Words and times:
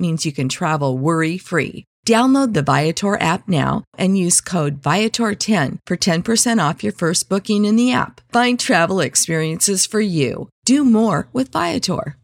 means 0.00 0.24
you 0.24 0.32
can 0.32 0.48
travel 0.48 0.96
worry 0.96 1.36
free. 1.38 1.84
Download 2.06 2.54
the 2.54 2.62
Viator 2.62 3.20
app 3.20 3.46
now 3.46 3.84
and 3.98 4.16
use 4.16 4.40
code 4.40 4.80
Viator10 4.80 5.78
for 5.86 5.96
10% 5.96 6.68
off 6.68 6.82
your 6.82 6.94
first 6.94 7.28
booking 7.28 7.66
in 7.66 7.76
the 7.76 7.92
app. 7.92 8.20
Find 8.32 8.58
travel 8.58 9.00
experiences 9.00 9.84
for 9.86 10.00
you. 10.00 10.48
Do 10.64 10.84
more 10.84 11.28
with 11.32 11.52
Viator. 11.52 12.16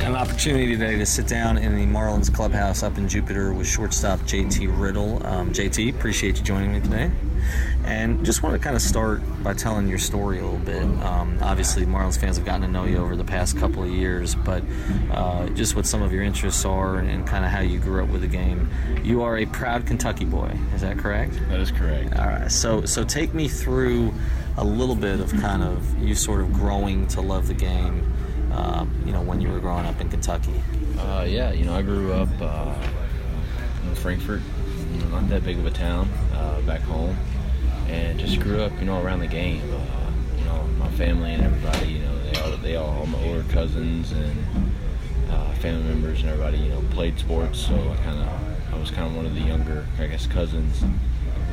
An 0.00 0.14
opportunity 0.14 0.68
today 0.68 0.96
to 0.96 1.04
sit 1.04 1.28
down 1.28 1.58
in 1.58 1.76
the 1.76 1.84
Marlins 1.84 2.32
clubhouse 2.32 2.82
up 2.82 2.96
in 2.96 3.08
Jupiter 3.08 3.52
with 3.52 3.66
shortstop 3.66 4.20
JT 4.20 4.80
Riddle. 4.80 5.24
Um, 5.26 5.52
JT, 5.52 5.94
appreciate 5.94 6.38
you 6.38 6.42
joining 6.42 6.72
me 6.72 6.80
today. 6.80 7.10
And 7.84 8.24
just 8.24 8.42
want 8.42 8.54
to 8.54 8.58
kind 8.58 8.74
of 8.74 8.82
start 8.82 9.22
by 9.42 9.54
telling 9.54 9.86
your 9.88 9.98
story 9.98 10.38
a 10.40 10.44
little 10.44 10.58
bit. 10.58 10.82
Um, 11.04 11.38
obviously, 11.40 11.84
Marlins 11.84 12.18
fans 12.18 12.36
have 12.36 12.46
gotten 12.46 12.62
to 12.62 12.68
know 12.68 12.84
you 12.84 12.98
over 12.98 13.16
the 13.16 13.24
past 13.24 13.56
couple 13.58 13.82
of 13.82 13.90
years, 13.90 14.34
but 14.34 14.62
uh, 15.12 15.46
just 15.50 15.76
what 15.76 15.86
some 15.86 16.02
of 16.02 16.12
your 16.12 16.22
interests 16.22 16.64
are 16.64 16.96
and, 16.96 17.08
and 17.08 17.26
kind 17.26 17.44
of 17.44 17.50
how 17.50 17.60
you 17.60 17.78
grew 17.78 18.02
up 18.02 18.10
with 18.10 18.22
the 18.22 18.28
game. 18.28 18.68
You 19.04 19.22
are 19.22 19.38
a 19.38 19.46
proud 19.46 19.86
Kentucky 19.86 20.24
boy, 20.24 20.56
is 20.74 20.80
that 20.80 20.98
correct? 20.98 21.34
That 21.48 21.60
is 21.60 21.70
correct. 21.70 22.16
All 22.16 22.26
right. 22.26 22.50
So, 22.50 22.84
so 22.84 23.04
take 23.04 23.34
me 23.34 23.48
through 23.48 24.12
a 24.56 24.64
little 24.64 24.96
bit 24.96 25.20
of 25.20 25.30
kind 25.40 25.62
of 25.62 26.02
you 26.02 26.14
sort 26.14 26.40
of 26.40 26.52
growing 26.52 27.06
to 27.08 27.20
love 27.20 27.46
the 27.46 27.54
game. 27.54 28.12
Um, 28.52 29.02
you 29.04 29.12
know, 29.12 29.20
when 29.20 29.40
you 29.40 29.50
were 29.50 29.60
growing 29.60 29.84
up 29.84 30.00
in 30.00 30.08
Kentucky. 30.08 30.62
Uh, 30.98 31.26
yeah, 31.28 31.52
you 31.52 31.66
know, 31.66 31.74
I 31.74 31.82
grew 31.82 32.14
up 32.14 32.28
uh, 32.40 32.74
in 33.86 33.94
know, 35.10 35.20
not 35.20 35.28
that 35.28 35.44
big 35.44 35.58
of 35.58 35.66
a 35.66 35.70
town 35.70 36.08
uh, 36.34 36.60
back 36.62 36.80
home, 36.82 37.16
and 37.88 38.18
just 38.18 38.40
grew 38.40 38.62
up, 38.62 38.72
you 38.78 38.84
know, 38.86 39.00
around 39.02 39.20
the 39.20 39.26
game. 39.26 39.62
Uh, 39.72 40.10
you 40.38 40.44
know, 40.44 40.62
my 40.78 40.90
family 40.92 41.32
and 41.32 41.42
everybody, 41.42 41.88
you 41.92 41.98
know, 42.00 42.18
they 42.22 42.40
all, 42.40 42.56
they 42.58 42.76
all, 42.76 42.98
all 43.00 43.06
my 43.06 43.22
older 43.26 43.44
cousins 43.52 44.12
and 44.12 44.44
uh, 45.30 45.52
family 45.54 45.84
members 45.84 46.20
and 46.20 46.30
everybody, 46.30 46.58
you 46.58 46.68
know, 46.70 46.82
played 46.90 47.18
sports. 47.18 47.58
So 47.58 47.74
I 47.74 47.96
kind 48.04 48.18
of, 48.20 48.74
I 48.74 48.78
was 48.78 48.90
kind 48.90 49.06
of 49.08 49.16
one 49.16 49.26
of 49.26 49.34
the 49.34 49.40
younger, 49.40 49.86
I 49.98 50.06
guess, 50.06 50.26
cousins 50.26 50.82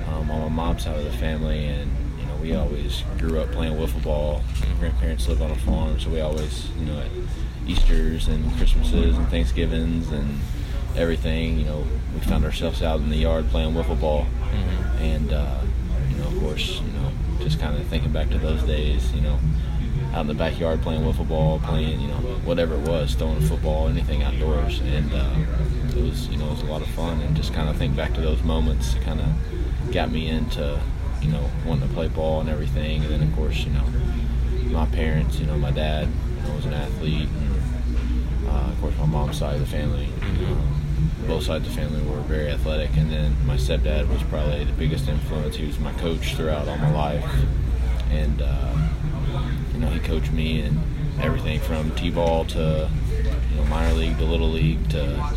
um, 0.10 0.30
on 0.32 0.42
my 0.42 0.50
mom's 0.50 0.84
side 0.84 0.98
of 0.98 1.06
the 1.06 1.18
family, 1.18 1.66
and 1.66 1.90
you 2.20 2.26
know, 2.26 2.36
we 2.36 2.54
always 2.56 3.04
grew 3.18 3.40
up 3.40 3.52
playing 3.52 3.74
wiffle 3.74 4.04
ball. 4.04 4.42
My 4.70 4.76
grandparents 4.80 5.28
lived 5.28 5.42
on 5.42 5.52
a 5.52 5.56
farm, 5.56 6.00
so 6.00 6.10
we 6.10 6.20
always, 6.20 6.70
you 6.78 6.86
know, 6.86 7.00
at 7.00 7.08
Easter's 7.66 8.28
and 8.28 8.52
Christmases 8.58 9.18
and 9.18 9.28
Thanksgivings 9.30 10.12
and 10.12 10.40
everything, 10.98 11.58
you 11.58 11.66
know, 11.66 11.86
we 12.14 12.20
found 12.22 12.44
ourselves 12.46 12.84
out 12.84 13.00
in 13.00 13.10
the 13.10 13.18
yard 13.18 13.48
playing 13.50 13.74
wiffle 13.74 14.00
ball, 14.00 14.26
Mm-hmm. 14.54 14.98
and 15.04 15.34
uh, 15.34 15.62
you 15.62 15.62
know, 15.62 15.64
of 15.64 15.73
course, 16.44 16.82
you 16.82 16.92
know, 16.92 17.12
just 17.40 17.60
kind 17.60 17.80
of 17.80 17.88
thinking 17.88 18.12
back 18.12 18.30
to 18.30 18.38
those 18.38 18.62
days, 18.64 19.12
you 19.14 19.22
know, 19.22 19.40
out 20.14 20.22
in 20.22 20.28
the 20.28 20.34
backyard 20.34 20.82
playing 20.82 21.02
wiffle 21.02 21.28
ball, 21.28 21.60
playing, 21.60 22.00
you 22.02 22.08
know, 22.08 22.16
whatever 22.44 22.76
it 22.76 22.82
was, 22.82 23.16
throwing 23.16 23.40
football, 23.42 23.88
anything 23.88 24.24
outdoors, 24.24 24.80
and 24.82 25.12
uh, 25.14 25.36
it 25.98 26.04
was, 26.04 26.28
you 26.28 26.38
know, 26.38 26.48
it 26.48 26.52
was 26.52 26.62
a 26.62 26.66
lot 26.66 26.82
of 26.82 26.88
fun, 26.90 27.22
and 27.22 27.36
just 27.36 27.54
kind 27.54 27.70
of 27.70 27.78
think 27.78 27.96
back 27.96 28.14
to 28.14 28.22
those 28.22 28.44
moments, 28.44 28.96
it 28.96 29.02
kind 29.04 29.22
of 29.22 29.94
got 29.94 30.12
me 30.12 30.28
into, 30.28 30.80
you 31.22 31.30
know, 31.30 31.50
wanting 31.66 31.88
to 31.88 31.94
play 31.94 32.10
ball 32.10 32.42
and 32.42 32.50
everything, 32.50 33.02
and 33.04 33.12
then 33.12 33.24
of 33.24 33.34
course, 33.36 33.60
you 33.60 33.72
know, 33.72 33.86
my 34.70 34.86
parents, 34.88 35.40
you 35.40 35.46
know, 35.46 35.58
my 35.58 35.72
dad, 35.72 36.10
you 36.36 36.48
know, 36.48 36.56
was 36.56 36.66
an 36.66 36.74
athlete, 36.74 37.30
and 37.30 38.50
uh, 38.50 38.70
of 38.70 38.82
course, 38.82 38.98
my 38.98 39.06
mom's 39.06 39.38
side 39.38 39.56
of 39.56 39.62
the 39.62 39.68
family. 39.68 40.10
Um, 40.22 40.83
both 41.24 41.44
sides 41.44 41.68
of 41.68 41.76
the 41.76 41.82
family 41.82 42.02
were 42.02 42.22
very 42.22 42.50
athletic, 42.50 42.96
and 42.98 43.12
then 43.12 43.36
my 43.46 43.56
stepdad 43.56 44.08
was 44.10 44.22
probably 44.24 44.64
the 44.64 44.74
biggest 44.74 45.08
influence. 45.08 45.56
He 45.56 45.66
was 45.66 45.80
my 45.80 45.94
coach 45.94 46.36
throughout 46.36 46.68
all 46.68 46.78
my 46.78 46.92
life, 46.92 47.26
and 48.12 48.42
uh, 48.42 48.90
you 49.74 49.80
know 49.80 49.90
he 49.90 50.00
coached 50.00 50.32
me 50.32 50.62
in 50.62 50.80
everything 51.22 51.60
from 51.60 51.92
t-ball 51.96 52.46
to 52.46 52.90
you 53.52 53.56
know 53.56 53.64
minor 53.66 53.94
league 53.94 54.18
to 54.18 54.24
little 54.26 54.50
league 54.50 54.90
to 54.90 55.34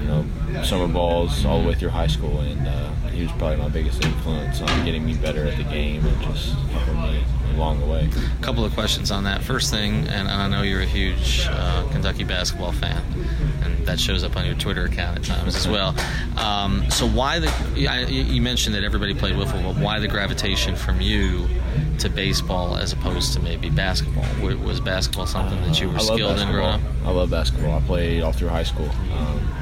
you 0.00 0.06
know 0.06 0.24
summer 0.62 0.88
balls 0.88 1.44
all 1.44 1.62
the 1.62 1.68
way 1.68 1.74
through 1.74 1.90
high 1.90 2.06
school, 2.06 2.40
and 2.40 2.66
uh, 2.66 2.90
he 3.08 3.22
was 3.22 3.32
probably 3.32 3.56
my 3.56 3.68
biggest 3.68 4.04
influence 4.04 4.60
on 4.60 4.84
getting 4.84 5.04
me 5.04 5.14
better 5.14 5.46
at 5.46 5.56
the 5.56 5.64
game 5.64 6.04
and 6.04 6.20
just 6.22 6.52
helping 6.54 7.00
me 7.02 7.24
along 7.54 7.80
the 7.80 7.86
way. 7.86 8.08
A 8.38 8.42
couple 8.42 8.64
of 8.64 8.74
questions 8.74 9.10
on 9.10 9.24
that. 9.24 9.42
First 9.42 9.70
thing, 9.70 10.06
and 10.08 10.28
I 10.28 10.48
know 10.48 10.62
you're 10.62 10.82
a 10.82 10.86
huge 10.86 11.46
uh, 11.50 11.88
Kentucky 11.90 12.24
basketball 12.24 12.72
fan, 12.72 13.02
that 13.86 13.98
shows 13.98 14.22
up 14.22 14.36
on 14.36 14.44
your 14.44 14.54
Twitter 14.54 14.84
account 14.84 15.18
at 15.18 15.24
times 15.24 15.56
as 15.56 15.66
well. 15.66 15.94
Um, 16.36 16.88
so 16.90 17.06
why 17.08 17.38
the? 17.38 17.48
I, 17.88 18.00
you 18.06 18.42
mentioned 18.42 18.74
that 18.74 18.84
everybody 18.84 19.14
played 19.14 19.34
wiffle, 19.34 19.62
but 19.62 19.82
why 19.82 19.98
the 19.98 20.08
gravitation 20.08 20.76
from 20.76 21.00
you 21.00 21.48
to 21.98 22.08
baseball 22.08 22.76
as 22.76 22.92
opposed 22.92 23.32
to 23.34 23.40
maybe 23.40 23.70
basketball? 23.70 24.24
Was 24.42 24.80
basketball 24.80 25.26
something 25.26 25.60
that 25.62 25.80
you 25.80 25.90
were 25.90 25.98
skilled 25.98 26.38
in 26.38 26.50
growing 26.50 26.74
up? 26.74 26.80
basketball. 26.80 27.08
I 27.08 27.16
love 27.16 27.30
basketball. 27.30 27.78
I 27.78 27.80
played 27.80 28.22
all 28.22 28.32
through 28.32 28.48
high 28.48 28.64
school. 28.64 28.90
Um, 29.12 29.52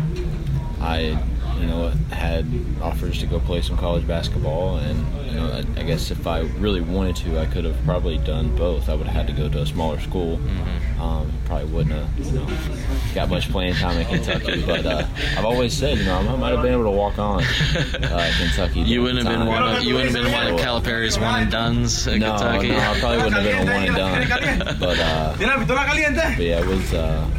I, 0.80 1.18
you 1.58 1.66
know, 1.66 1.88
had 2.10 2.46
offers 2.82 3.18
to 3.20 3.26
go 3.26 3.40
play 3.40 3.62
some 3.62 3.76
college 3.76 4.06
basketball, 4.06 4.76
and 4.76 5.26
you 5.26 5.32
know, 5.32 5.46
I, 5.46 5.80
I 5.80 5.82
guess 5.84 6.10
if 6.10 6.26
I 6.26 6.40
really 6.40 6.80
wanted 6.80 7.16
to, 7.16 7.40
I 7.40 7.46
could 7.46 7.64
have 7.64 7.82
probably 7.84 8.18
done 8.18 8.54
both. 8.56 8.88
I 8.88 8.94
would 8.94 9.06
have 9.06 9.26
had 9.26 9.34
to 9.34 9.42
go 9.42 9.48
to 9.48 9.62
a 9.62 9.66
smaller 9.66 10.00
school. 10.00 10.38
Mm-hmm. 10.38 11.00
Um, 11.00 11.32
probably 11.44 11.66
wouldn't 11.66 11.94
have, 11.94 12.18
you 12.18 12.32
know, 12.32 12.46
got 13.14 13.28
much 13.28 13.50
playing 13.50 13.74
time 13.74 13.98
in 13.98 14.06
Kentucky. 14.06 14.62
But 14.66 14.84
uh, 14.84 15.06
I've 15.38 15.44
always 15.44 15.72
said, 15.72 15.98
you 15.98 16.04
know, 16.04 16.16
I 16.18 16.36
might 16.36 16.50
have 16.52 16.62
been 16.62 16.72
able 16.72 16.84
to 16.84 16.90
walk 16.90 17.18
on 17.18 17.42
uh, 17.42 18.32
Kentucky. 18.38 18.80
You 18.80 19.02
wouldn't 19.02 19.26
have 19.26 19.38
been 19.38 19.46
one 19.46 19.62
of 19.62 19.82
you 19.84 19.94
wouldn't 19.94 20.14
have 20.14 20.24
been 20.24 20.32
one 20.32 20.46
of 20.48 20.58
Calipari's 20.60 21.18
one 21.18 21.42
and 21.42 21.50
duns 21.50 22.06
at 22.06 22.18
No, 22.18 22.30
Kentucky. 22.32 22.68
no, 22.68 22.78
I 22.78 23.00
probably 23.00 23.16
wouldn't 23.18 23.34
have 23.34 23.44
been 23.44 23.68
a 23.68 23.72
one 23.72 23.84
and 23.84 23.96
done. 24.66 24.76
But 24.80 24.98
uh, 24.98 25.36
but 25.38 26.38
yeah, 26.44 26.60
it 26.60 26.66
was. 26.66 26.92
Uh, 26.92 27.30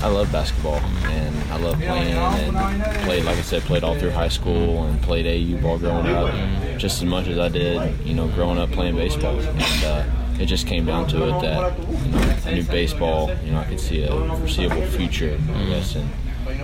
I 0.00 0.06
love 0.06 0.30
basketball 0.30 0.76
and 0.76 1.52
I 1.52 1.56
love 1.56 1.74
playing 1.80 2.14
and 2.14 3.02
played, 3.02 3.24
like 3.24 3.36
I 3.36 3.40
said, 3.42 3.62
played 3.62 3.82
all 3.82 3.98
through 3.98 4.10
high 4.12 4.28
school 4.28 4.84
and 4.84 5.02
played 5.02 5.26
AU 5.26 5.60
ball 5.60 5.76
growing 5.76 6.06
up, 6.06 6.32
just 6.78 7.02
as 7.02 7.04
much 7.08 7.26
as 7.26 7.36
I 7.36 7.48
did, 7.48 7.98
you 8.06 8.14
know, 8.14 8.28
growing 8.28 8.58
up 8.58 8.70
playing 8.70 8.94
baseball. 8.94 9.36
And 9.40 9.84
uh, 9.84 10.04
it 10.38 10.46
just 10.46 10.68
came 10.68 10.86
down 10.86 11.08
to 11.08 11.24
it 11.36 11.40
that 11.42 11.76
you 11.80 12.10
know, 12.12 12.27
I 12.48 12.54
knew 12.54 12.62
baseball. 12.62 13.30
You 13.44 13.52
know, 13.52 13.58
I 13.60 13.64
could 13.64 13.78
see 13.78 14.04
a 14.04 14.08
foreseeable 14.08 14.80
future, 14.86 15.38
I 15.54 15.64
guess, 15.66 15.96
and 15.96 16.08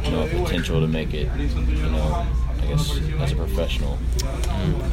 you 0.04 0.10
know, 0.12 0.26
potential 0.44 0.80
to 0.80 0.86
make 0.86 1.12
it. 1.12 1.28
You 1.38 1.90
know, 1.90 2.26
I 2.64 2.68
guess 2.68 2.98
as 3.20 3.32
a 3.32 3.36
professional. 3.36 3.98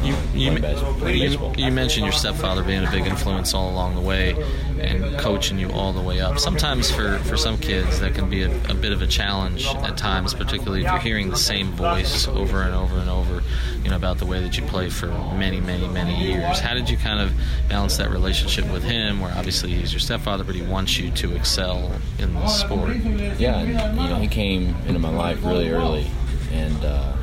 You, 0.03 0.15
you, 0.33 0.49
playing 0.49 0.61
bas- 0.61 0.97
playing 0.99 1.21
you, 1.21 1.29
baseball. 1.29 1.55
you 1.57 1.71
mentioned 1.71 2.05
your 2.05 2.13
stepfather 2.13 2.63
being 2.63 2.83
a 2.83 2.91
big 2.91 3.05
influence 3.05 3.53
all 3.53 3.69
along 3.69 3.95
the 3.95 4.01
way 4.01 4.35
and 4.79 5.17
coaching 5.19 5.59
you 5.59 5.69
all 5.71 5.93
the 5.93 6.01
way 6.01 6.19
up. 6.21 6.39
Sometimes 6.39 6.89
for, 6.89 7.19
for 7.19 7.37
some 7.37 7.57
kids 7.57 7.99
that 7.99 8.15
can 8.15 8.29
be 8.29 8.43
a, 8.43 8.49
a 8.69 8.73
bit 8.73 8.91
of 8.91 9.01
a 9.01 9.07
challenge 9.07 9.65
at 9.65 9.97
times, 9.97 10.33
particularly 10.33 10.83
if 10.83 10.91
you're 10.91 10.99
hearing 10.99 11.29
the 11.29 11.37
same 11.37 11.71
voice 11.71 12.27
over 12.27 12.61
and 12.61 12.73
over 12.73 12.97
and 12.97 13.09
over, 13.09 13.41
you 13.83 13.89
know, 13.89 13.95
about 13.95 14.17
the 14.17 14.25
way 14.25 14.41
that 14.41 14.57
you 14.57 14.63
play 14.63 14.89
for 14.89 15.07
many, 15.07 15.59
many, 15.59 15.87
many 15.87 16.15
years. 16.15 16.59
How 16.59 16.73
did 16.73 16.89
you 16.89 16.97
kind 16.97 17.19
of 17.21 17.31
balance 17.69 17.97
that 17.97 18.09
relationship 18.09 18.69
with 18.71 18.83
him 18.83 19.19
where 19.19 19.31
obviously 19.35 19.71
he's 19.71 19.93
your 19.93 19.99
stepfather, 19.99 20.43
but 20.43 20.55
he 20.55 20.61
wants 20.61 20.97
you 20.97 21.11
to 21.11 21.35
excel 21.35 21.91
in 22.19 22.33
the 22.33 22.47
sport? 22.47 22.95
Yeah, 23.37 23.61
you 23.61 23.73
know, 23.73 24.15
he 24.15 24.27
came 24.27 24.75
into 24.87 24.99
my 24.99 25.09
life 25.09 25.43
really 25.43 25.69
early, 25.69 26.07
and 26.51 26.83
uh, 26.83 27.13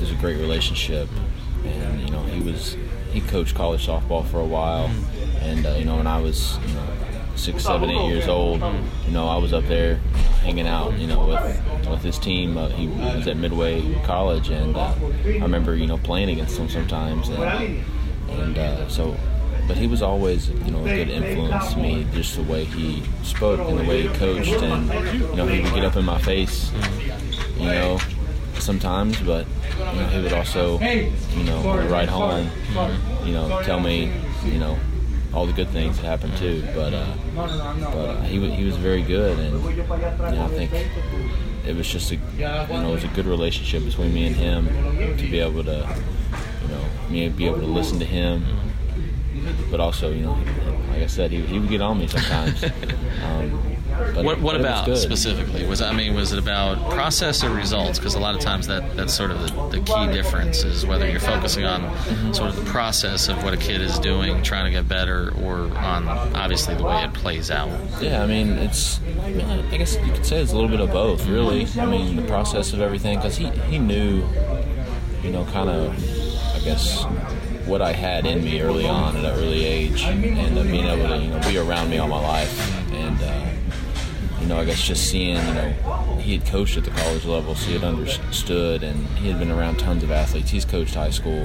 it 0.00 0.08
was 0.08 0.12
a 0.12 0.20
great 0.20 0.38
relationship. 0.38 1.08
And 1.64 2.00
you 2.00 2.10
know, 2.10 2.22
he 2.22 2.40
was 2.40 2.74
he 3.12 3.20
coached 3.20 3.54
college 3.54 3.86
softball 3.86 4.26
for 4.26 4.40
a 4.40 4.46
while, 4.46 4.90
and 5.40 5.66
uh, 5.66 5.72
you 5.72 5.84
know, 5.84 5.96
when 5.96 6.06
I 6.06 6.18
was 6.20 6.58
you 6.66 6.72
know 6.72 6.86
six, 7.36 7.64
seven, 7.64 7.90
eight 7.90 8.08
years 8.08 8.26
old, 8.26 8.62
you 9.04 9.12
know, 9.12 9.28
I 9.28 9.36
was 9.36 9.52
up 9.52 9.64
there 9.64 9.96
hanging 10.42 10.66
out, 10.66 10.98
you 10.98 11.06
know, 11.06 11.26
with 11.26 11.88
with 11.90 12.02
his 12.02 12.18
team. 12.18 12.56
Uh, 12.56 12.68
he 12.68 12.86
was 12.86 13.26
at 13.26 13.36
Midway 13.36 13.94
College, 14.04 14.48
and 14.48 14.74
uh, 14.74 14.94
I 15.26 15.38
remember 15.38 15.76
you 15.76 15.86
know 15.86 15.98
playing 15.98 16.30
against 16.30 16.56
him 16.56 16.70
sometimes, 16.70 17.28
and 17.28 17.84
and 18.30 18.58
uh, 18.58 18.88
so 18.88 19.14
but 19.68 19.76
he 19.76 19.86
was 19.86 20.02
always, 20.02 20.48
you 20.48 20.70
know, 20.72 20.84
a 20.84 20.96
good 20.96 21.10
influence 21.10 21.74
to 21.74 21.78
me, 21.78 22.04
just 22.12 22.34
the 22.34 22.42
way 22.42 22.64
he 22.64 23.04
spoke 23.22 23.60
and 23.60 23.78
the 23.78 23.84
way 23.84 24.02
he 24.02 24.08
coached, 24.16 24.50
and 24.50 25.12
you 25.12 25.36
know, 25.36 25.46
he 25.46 25.60
would 25.60 25.74
get 25.74 25.84
up 25.84 25.94
in 25.94 26.04
my 26.04 26.18
face, 26.18 26.72
you 27.56 27.66
know, 27.66 27.98
sometimes, 28.60 29.20
but 29.20 29.46
you 29.78 29.84
know, 29.84 30.06
he 30.08 30.20
would 30.22 30.32
also, 30.32 30.78
you 30.80 31.44
know, 31.44 31.88
ride 31.88 32.08
home, 32.08 32.50
you 33.24 33.32
know, 33.32 33.62
tell 33.62 33.80
me, 33.80 34.12
you 34.44 34.58
know, 34.58 34.78
all 35.32 35.46
the 35.46 35.52
good 35.52 35.68
things 35.68 35.96
that 35.96 36.04
happened 36.04 36.36
too. 36.36 36.62
But 36.74 36.92
uh, 36.94 37.06
but 37.34 37.50
uh, 37.50 38.20
he 38.22 38.38
was 38.38 38.52
he 38.52 38.64
was 38.64 38.76
very 38.76 39.02
good, 39.02 39.38
and 39.38 39.64
you 39.64 39.76
know, 39.84 40.44
I 40.44 40.48
think 40.48 40.72
it 41.66 41.76
was 41.76 41.88
just 41.88 42.10
a 42.12 42.16
you 42.16 42.20
know 42.40 42.90
it 42.90 42.94
was 42.94 43.04
a 43.04 43.08
good 43.08 43.26
relationship 43.26 43.84
between 43.84 44.12
me 44.12 44.26
and 44.26 44.36
him 44.36 44.66
to 45.16 45.30
be 45.30 45.40
able 45.40 45.64
to 45.64 45.88
you 46.62 46.68
know 46.68 46.84
me 47.08 47.28
be 47.28 47.46
able 47.46 47.60
to 47.60 47.66
listen 47.66 47.98
to 48.00 48.04
him, 48.04 48.44
but 49.70 49.80
also 49.80 50.10
you 50.10 50.22
know 50.22 50.38
like 50.90 51.02
I 51.02 51.06
said 51.06 51.30
he, 51.30 51.40
he 51.42 51.58
would 51.58 51.68
get 51.68 51.80
on 51.80 51.98
me 51.98 52.06
sometimes. 52.06 52.64
Um, 53.20 53.79
but 54.14 54.24
what, 54.24 54.40
what 54.40 54.56
about 54.56 54.96
specifically? 54.96 55.66
Was 55.66 55.80
I 55.82 55.92
mean, 55.92 56.14
was 56.14 56.32
it 56.32 56.38
about 56.38 56.90
process 56.90 57.44
or 57.44 57.50
results? 57.50 57.98
Because 57.98 58.14
a 58.14 58.18
lot 58.18 58.34
of 58.34 58.40
times 58.40 58.66
that 58.66 58.96
that's 58.96 59.14
sort 59.14 59.30
of 59.30 59.40
the, 59.40 59.78
the 59.78 59.80
key 59.80 60.06
difference 60.12 60.64
is 60.64 60.86
whether 60.86 61.08
you're 61.08 61.20
focusing 61.20 61.64
on 61.64 61.82
mm-hmm. 61.82 62.32
sort 62.32 62.50
of 62.50 62.56
the 62.56 62.70
process 62.70 63.28
of 63.28 63.42
what 63.44 63.54
a 63.54 63.56
kid 63.56 63.80
is 63.80 63.98
doing, 63.98 64.42
trying 64.42 64.64
to 64.64 64.70
get 64.70 64.88
better, 64.88 65.32
or 65.42 65.76
on 65.78 66.08
obviously 66.34 66.74
the 66.74 66.84
way 66.84 67.02
it 67.04 67.12
plays 67.14 67.50
out. 67.50 67.70
Yeah, 68.00 68.22
I 68.22 68.26
mean, 68.26 68.50
it's 68.52 69.00
I, 69.00 69.30
mean, 69.30 69.46
I 69.46 69.76
guess 69.76 69.96
you 69.96 70.12
could 70.12 70.26
say 70.26 70.40
it's 70.40 70.52
a 70.52 70.54
little 70.54 70.70
bit 70.70 70.80
of 70.80 70.90
both, 70.90 71.26
really. 71.26 71.66
I 71.78 71.86
mean, 71.86 72.16
the 72.16 72.26
process 72.26 72.72
of 72.72 72.80
everything 72.80 73.18
because 73.18 73.36
he 73.36 73.46
he 73.70 73.78
knew, 73.78 74.24
you 75.22 75.30
know, 75.30 75.44
kind 75.46 75.68
of, 75.68 75.92
I 76.54 76.60
guess 76.60 77.04
what 77.66 77.80
I 77.80 77.92
had 77.92 78.26
in 78.26 78.42
me 78.42 78.60
early 78.60 78.88
on 78.88 79.16
at 79.16 79.24
an 79.24 79.30
early 79.30 79.64
age, 79.64 80.02
and 80.02 80.20
being 80.22 80.38
able 80.86 81.08
to 81.08 81.18
you 81.18 81.30
know 81.30 81.40
be 81.40 81.56
around 81.56 81.88
me 81.90 81.98
all 81.98 82.08
my 82.08 82.20
life, 82.20 82.79
know, 84.50 84.58
I 84.58 84.64
guess 84.64 84.82
just 84.82 85.08
seeing, 85.08 85.36
you 85.36 85.54
know, 85.54 85.70
he 86.20 86.36
had 86.36 86.46
coached 86.46 86.76
at 86.76 86.84
the 86.84 86.90
college 86.90 87.24
level, 87.24 87.54
so 87.54 87.68
he 87.68 87.74
had 87.74 87.84
understood, 87.84 88.82
and 88.82 89.06
he 89.18 89.30
had 89.30 89.38
been 89.38 89.50
around 89.50 89.78
tons 89.78 90.02
of 90.02 90.10
athletes. 90.10 90.50
He's 90.50 90.64
coached 90.64 90.94
high 90.94 91.10
school, 91.10 91.44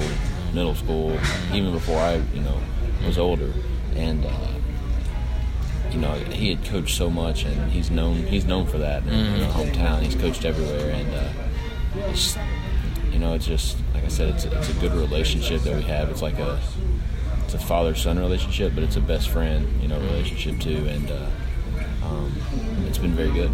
middle 0.53 0.75
school, 0.75 1.17
even 1.53 1.71
before 1.71 1.99
I, 1.99 2.15
you 2.33 2.41
know, 2.41 2.59
was 3.05 3.17
older, 3.17 3.53
and 3.95 4.25
uh, 4.25 4.47
you 5.91 5.99
know, 5.99 6.13
he 6.13 6.49
had 6.49 6.65
coached 6.65 6.97
so 6.97 7.09
much, 7.09 7.45
and 7.45 7.71
he's 7.71 7.91
known 7.91 8.15
he's 8.25 8.45
known 8.45 8.65
for 8.65 8.79
that 8.79 9.03
in, 9.03 9.13
in 9.13 9.49
hometown. 9.51 10.01
He's 10.01 10.15
coached 10.15 10.43
everywhere, 10.43 10.89
and 10.89 11.13
uh, 11.13 12.09
it's, 12.09 12.35
you 13.11 13.19
know, 13.19 13.35
it's 13.35 13.45
just 13.45 13.77
like 13.93 14.03
I 14.03 14.09
said, 14.09 14.33
it's 14.33 14.45
a, 14.45 14.57
it's 14.57 14.69
a 14.69 14.79
good 14.79 14.93
relationship 14.93 15.61
that 15.61 15.75
we 15.75 15.83
have. 15.83 16.09
It's 16.09 16.23
like 16.23 16.39
a 16.39 16.59
it's 17.43 17.53
a 17.53 17.59
father 17.59 17.93
son 17.93 18.17
relationship, 18.17 18.73
but 18.73 18.83
it's 18.83 18.95
a 18.95 19.01
best 19.01 19.29
friend, 19.29 19.81
you 19.81 19.87
know, 19.87 19.99
relationship 19.99 20.59
too, 20.59 20.87
and. 20.87 21.11
Uh, 21.11 21.29
um, 22.05 22.31
it's 22.87 22.97
been 22.97 23.13
very 23.13 23.31
good. 23.31 23.51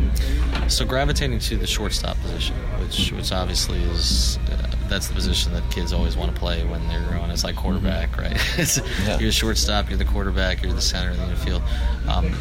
So 0.67 0.85
gravitating 0.85 1.39
to 1.39 1.57
the 1.57 1.67
shortstop 1.67 2.17
position, 2.21 2.55
which 2.79 3.11
which 3.11 3.31
obviously 3.31 3.79
is 3.79 4.37
uh, 4.51 4.75
that's 4.87 5.07
the 5.07 5.13
position 5.13 5.53
that 5.53 5.69
kids 5.71 5.93
always 5.93 6.17
want 6.17 6.33
to 6.33 6.39
play 6.39 6.63
when 6.65 6.85
they're 6.87 7.17
on. 7.19 7.31
It's 7.31 7.43
like 7.43 7.55
quarterback, 7.55 8.17
right? 8.17 8.37
yeah. 9.05 9.19
You're 9.19 9.29
a 9.29 9.31
shortstop, 9.31 9.89
you're 9.89 9.97
the 9.97 10.05
quarterback, 10.05 10.61
you're 10.61 10.73
the 10.73 10.81
center 10.81 11.11
of 11.11 11.17
the 11.17 11.29
infield. 11.29 11.63
Um, 12.07 12.33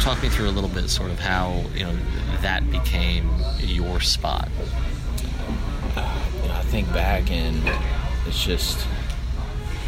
talk 0.00 0.22
me 0.22 0.28
through 0.28 0.48
a 0.48 0.50
little 0.52 0.70
bit, 0.70 0.88
sort 0.88 1.10
of 1.10 1.18
how 1.18 1.64
you 1.74 1.84
know 1.84 1.96
that 2.40 2.68
became 2.70 3.30
your 3.58 4.00
spot. 4.00 4.48
Uh, 5.96 6.22
you 6.42 6.48
know, 6.48 6.54
I 6.54 6.62
think 6.62 6.92
back 6.92 7.30
and 7.30 7.60
it's 8.26 8.42
just 8.42 8.86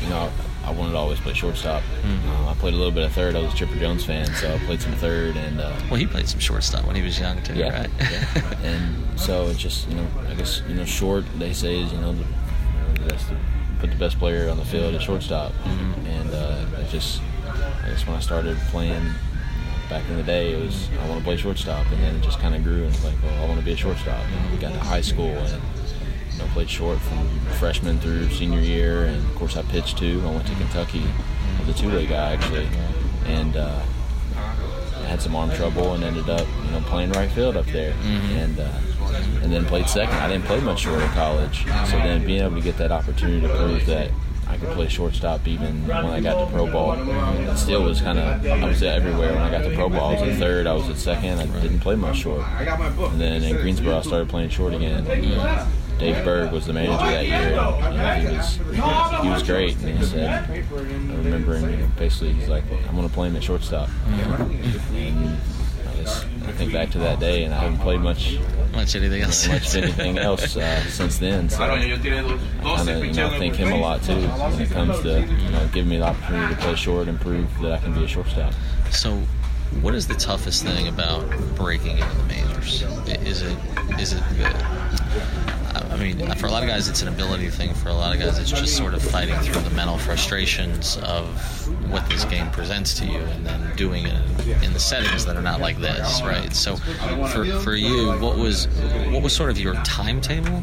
you 0.02 0.08
know 0.10 0.30
I 0.64 0.70
wanted 0.70 0.92
to 0.92 0.98
always 0.98 1.20
play 1.20 1.34
shortstop. 1.34 1.82
Mm-hmm. 2.02 2.48
I 2.48 2.54
played 2.54 2.74
a 2.74 2.76
little 2.76 2.92
bit 2.92 3.04
of 3.04 3.12
third. 3.12 3.34
I 3.34 3.42
was 3.42 3.52
a 3.52 3.56
Chipper 3.56 3.76
Jones 3.76 4.04
fan, 4.04 4.26
so 4.34 4.54
I 4.54 4.58
played 4.58 4.80
some 4.80 4.92
third. 4.92 5.36
And 5.36 5.60
uh, 5.60 5.74
well, 5.90 5.98
he 5.98 6.06
played 6.06 6.28
some 6.28 6.40
shortstop 6.40 6.86
when 6.86 6.96
he 6.96 7.02
was 7.02 7.18
young 7.18 7.42
too, 7.42 7.54
yeah, 7.54 7.80
right? 7.80 7.90
yeah. 7.98 8.58
And 8.62 9.20
so 9.20 9.48
it's 9.48 9.58
just 9.58 9.88
you 9.88 9.96
know, 9.96 10.06
I 10.28 10.34
guess 10.34 10.62
you 10.68 10.74
know, 10.74 10.84
short 10.84 11.24
they 11.38 11.52
say 11.52 11.80
is 11.80 11.92
you 11.92 11.98
know, 11.98 12.12
the, 12.12 12.24
you 13.00 13.08
know 13.08 13.16
put 13.82 13.90
the 13.90 13.96
best 13.96 14.16
player 14.20 14.48
on 14.48 14.56
the 14.56 14.64
field 14.64 14.94
at 14.94 15.02
shortstop. 15.02 15.50
Mm-hmm. 15.52 16.06
And 16.06 16.30
uh, 16.30 16.64
I 16.78 16.84
just, 16.84 17.20
I 17.82 17.88
guess 17.88 18.06
when 18.06 18.16
I 18.16 18.20
started 18.20 18.56
playing 18.70 19.04
back 19.90 20.08
in 20.08 20.16
the 20.16 20.22
day, 20.22 20.52
it 20.52 20.64
was 20.64 20.88
I 21.02 21.08
want 21.08 21.18
to 21.18 21.24
play 21.24 21.36
shortstop, 21.36 21.84
and 21.90 22.00
then 22.00 22.14
it 22.14 22.22
just 22.22 22.38
kind 22.38 22.54
of 22.54 22.62
grew 22.62 22.84
and 22.84 23.04
like, 23.04 23.20
well, 23.24 23.42
I 23.42 23.48
want 23.48 23.58
to 23.58 23.66
be 23.66 23.72
a 23.72 23.76
shortstop. 23.76 24.24
And 24.24 24.52
we 24.52 24.58
got 24.58 24.72
to 24.72 24.78
high 24.78 25.00
school 25.00 25.26
and 25.26 25.62
know, 26.38 26.46
played 26.52 26.70
short 26.70 26.98
from 26.98 27.28
freshman 27.58 27.98
through 28.00 28.28
senior 28.30 28.60
year, 28.60 29.04
and 29.04 29.16
of 29.24 29.34
course 29.34 29.56
I 29.56 29.62
pitched 29.62 29.98
too. 29.98 30.22
I 30.24 30.30
went 30.30 30.46
to 30.46 30.54
Kentucky 30.54 31.04
as 31.62 31.68
a 31.68 31.74
two-way 31.74 32.06
guy 32.06 32.32
actually, 32.32 32.68
and 33.26 33.56
uh, 33.56 33.80
had 35.06 35.20
some 35.20 35.36
arm 35.36 35.50
trouble 35.50 35.94
and 35.94 36.04
ended 36.04 36.28
up 36.28 36.46
you 36.64 36.70
know 36.70 36.80
playing 36.86 37.12
right 37.12 37.30
field 37.30 37.56
up 37.56 37.66
there, 37.66 37.92
mm-hmm. 37.92 38.36
and 38.38 38.60
uh, 38.60 38.80
and 39.42 39.52
then 39.52 39.64
played 39.66 39.88
second. 39.88 40.14
I 40.14 40.28
didn't 40.28 40.44
play 40.44 40.60
much 40.60 40.80
short 40.80 41.02
in 41.02 41.08
college, 41.10 41.64
so 41.64 41.96
then 41.98 42.24
being 42.24 42.42
able 42.42 42.56
to 42.56 42.62
get 42.62 42.76
that 42.78 42.92
opportunity 42.92 43.40
to 43.46 43.54
prove 43.54 43.84
that 43.86 44.10
I 44.48 44.56
could 44.56 44.70
play 44.70 44.88
shortstop 44.88 45.46
even 45.46 45.86
when 45.86 46.06
I 46.06 46.20
got 46.20 46.44
to 46.44 46.50
pro 46.52 46.70
ball. 46.70 46.92
It 46.92 47.56
still 47.56 47.84
was 47.84 48.00
kind 48.00 48.18
of 48.18 48.46
I 48.46 48.66
was 48.66 48.82
everywhere 48.82 49.32
when 49.32 49.42
I 49.42 49.50
got 49.50 49.62
to 49.62 49.74
pro 49.74 49.88
ball. 49.88 50.16
I 50.16 50.20
was 50.20 50.30
at 50.30 50.38
third, 50.38 50.66
I 50.66 50.72
was 50.74 50.88
at 50.88 50.96
second. 50.96 51.40
I 51.40 51.46
didn't 51.60 51.80
play 51.80 51.96
much 51.96 52.18
short, 52.18 52.42
and 52.42 53.20
then 53.20 53.42
in 53.42 53.56
Greensboro 53.56 53.98
I 53.98 54.02
started 54.02 54.28
playing 54.28 54.50
short 54.50 54.74
again. 54.74 55.04
Dave 55.98 56.24
Berg 56.24 56.52
was 56.52 56.66
the 56.66 56.72
manager 56.72 56.96
that 56.96 57.26
year. 57.26 57.58
And, 57.58 58.28
he 58.28 58.36
was 58.36 58.56
he 59.22 59.28
was 59.28 59.42
great. 59.42 59.76
And 59.76 59.98
he 59.98 60.04
said, 60.04 60.50
I 60.50 61.14
remember 61.14 61.56
him 61.56 61.92
basically. 61.96 62.32
He's 62.32 62.48
like, 62.48 62.64
I'm 62.88 62.94
going 62.96 63.08
to 63.08 63.14
play 63.14 63.28
him 63.28 63.36
at 63.36 63.42
shortstop. 63.42 63.88
And 64.08 65.38
I 65.88 65.96
just 66.02 66.26
I 66.46 66.52
think 66.52 66.72
back 66.72 66.90
to 66.90 66.98
that 66.98 67.20
day, 67.20 67.44
and 67.44 67.54
I 67.54 67.58
haven't 67.58 67.78
played 67.78 68.00
much 68.00 68.38
much 68.72 68.96
anything 68.96 69.22
else 69.22 69.46
much 69.48 69.74
anything 69.76 70.18
else 70.18 70.56
uh, 70.56 70.82
since 70.84 71.18
then. 71.18 71.48
So 71.48 71.62
I 71.62 71.68
kind 71.68 71.92
of 72.88 73.04
you 73.04 73.12
know 73.12 73.30
thank 73.30 73.56
him 73.56 73.72
a 73.72 73.78
lot 73.78 74.02
too 74.02 74.16
when 74.16 74.60
it 74.60 74.70
comes 74.70 75.00
to 75.02 75.20
you 75.20 75.50
know 75.50 75.68
giving 75.72 75.90
me 75.90 75.98
the 75.98 76.06
opportunity 76.06 76.54
to 76.54 76.60
play 76.60 76.74
short 76.74 77.08
and 77.08 77.20
prove 77.20 77.46
that 77.60 77.72
I 77.72 77.78
can 77.78 77.94
be 77.94 78.04
a 78.04 78.08
shortstop. 78.08 78.54
So 78.90 79.22
what 79.80 79.94
is 79.94 80.06
the 80.06 80.14
toughest 80.14 80.64
thing 80.64 80.88
about 80.88 81.28
breaking 81.54 81.98
into 81.98 82.16
the 82.16 82.24
majors? 82.24 82.82
Is 83.26 83.42
it 83.42 83.58
is 83.98 84.12
it 84.12 84.22
the 84.36 85.41
I 85.92 85.96
mean, 85.98 86.34
for 86.36 86.46
a 86.46 86.50
lot 86.50 86.62
of 86.62 86.68
guys, 86.68 86.88
it's 86.88 87.02
an 87.02 87.08
ability 87.08 87.50
thing. 87.50 87.74
For 87.74 87.90
a 87.90 87.94
lot 87.94 88.14
of 88.14 88.20
guys, 88.20 88.38
it's 88.38 88.50
just 88.50 88.76
sort 88.76 88.94
of 88.94 89.02
fighting 89.02 89.38
through 89.40 89.60
the 89.60 89.70
mental 89.70 89.98
frustrations 89.98 90.96
of 90.98 91.26
what 91.90 92.08
this 92.08 92.24
game 92.24 92.50
presents 92.50 92.94
to 93.00 93.06
you, 93.06 93.18
and 93.18 93.44
then 93.46 93.76
doing 93.76 94.06
it 94.06 94.46
in 94.62 94.72
the 94.72 94.80
settings 94.80 95.26
that 95.26 95.36
are 95.36 95.42
not 95.42 95.60
like 95.60 95.78
this, 95.78 96.22
right? 96.22 96.52
So, 96.54 96.76
for 96.76 97.44
for 97.60 97.74
you, 97.74 98.12
what 98.18 98.38
was 98.38 98.66
what 99.10 99.22
was 99.22 99.34
sort 99.34 99.50
of 99.50 99.58
your 99.58 99.74
timetable 99.84 100.62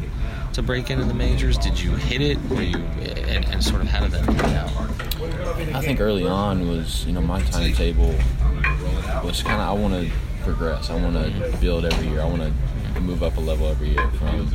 to 0.52 0.62
break 0.62 0.90
into 0.90 1.04
the 1.04 1.14
majors? 1.14 1.56
Did 1.58 1.78
you 1.78 1.92
hit 1.92 2.20
it? 2.20 2.38
Were 2.50 2.62
you 2.62 2.78
and, 2.78 3.44
and 3.46 3.62
sort 3.62 3.82
of 3.82 3.88
how 3.88 4.00
did 4.00 4.10
that 4.12 4.24
play 4.38 4.56
out? 4.56 5.74
I 5.74 5.80
think 5.80 6.00
early 6.00 6.26
on 6.26 6.68
was 6.68 7.06
you 7.06 7.12
know 7.12 7.20
my 7.20 7.40
timetable 7.42 8.14
was 9.24 9.42
kind 9.42 9.60
of 9.60 9.68
I 9.68 9.72
want 9.72 9.94
to 9.94 10.10
progress. 10.42 10.90
I 10.90 11.00
want 11.00 11.14
to 11.14 11.56
build 11.60 11.84
every 11.84 12.08
year. 12.08 12.20
I 12.20 12.24
want 12.24 12.42
to 12.42 13.00
move 13.00 13.22
up 13.22 13.36
a 13.36 13.40
level 13.40 13.68
every 13.68 13.90
year 13.90 14.10
from 14.12 14.48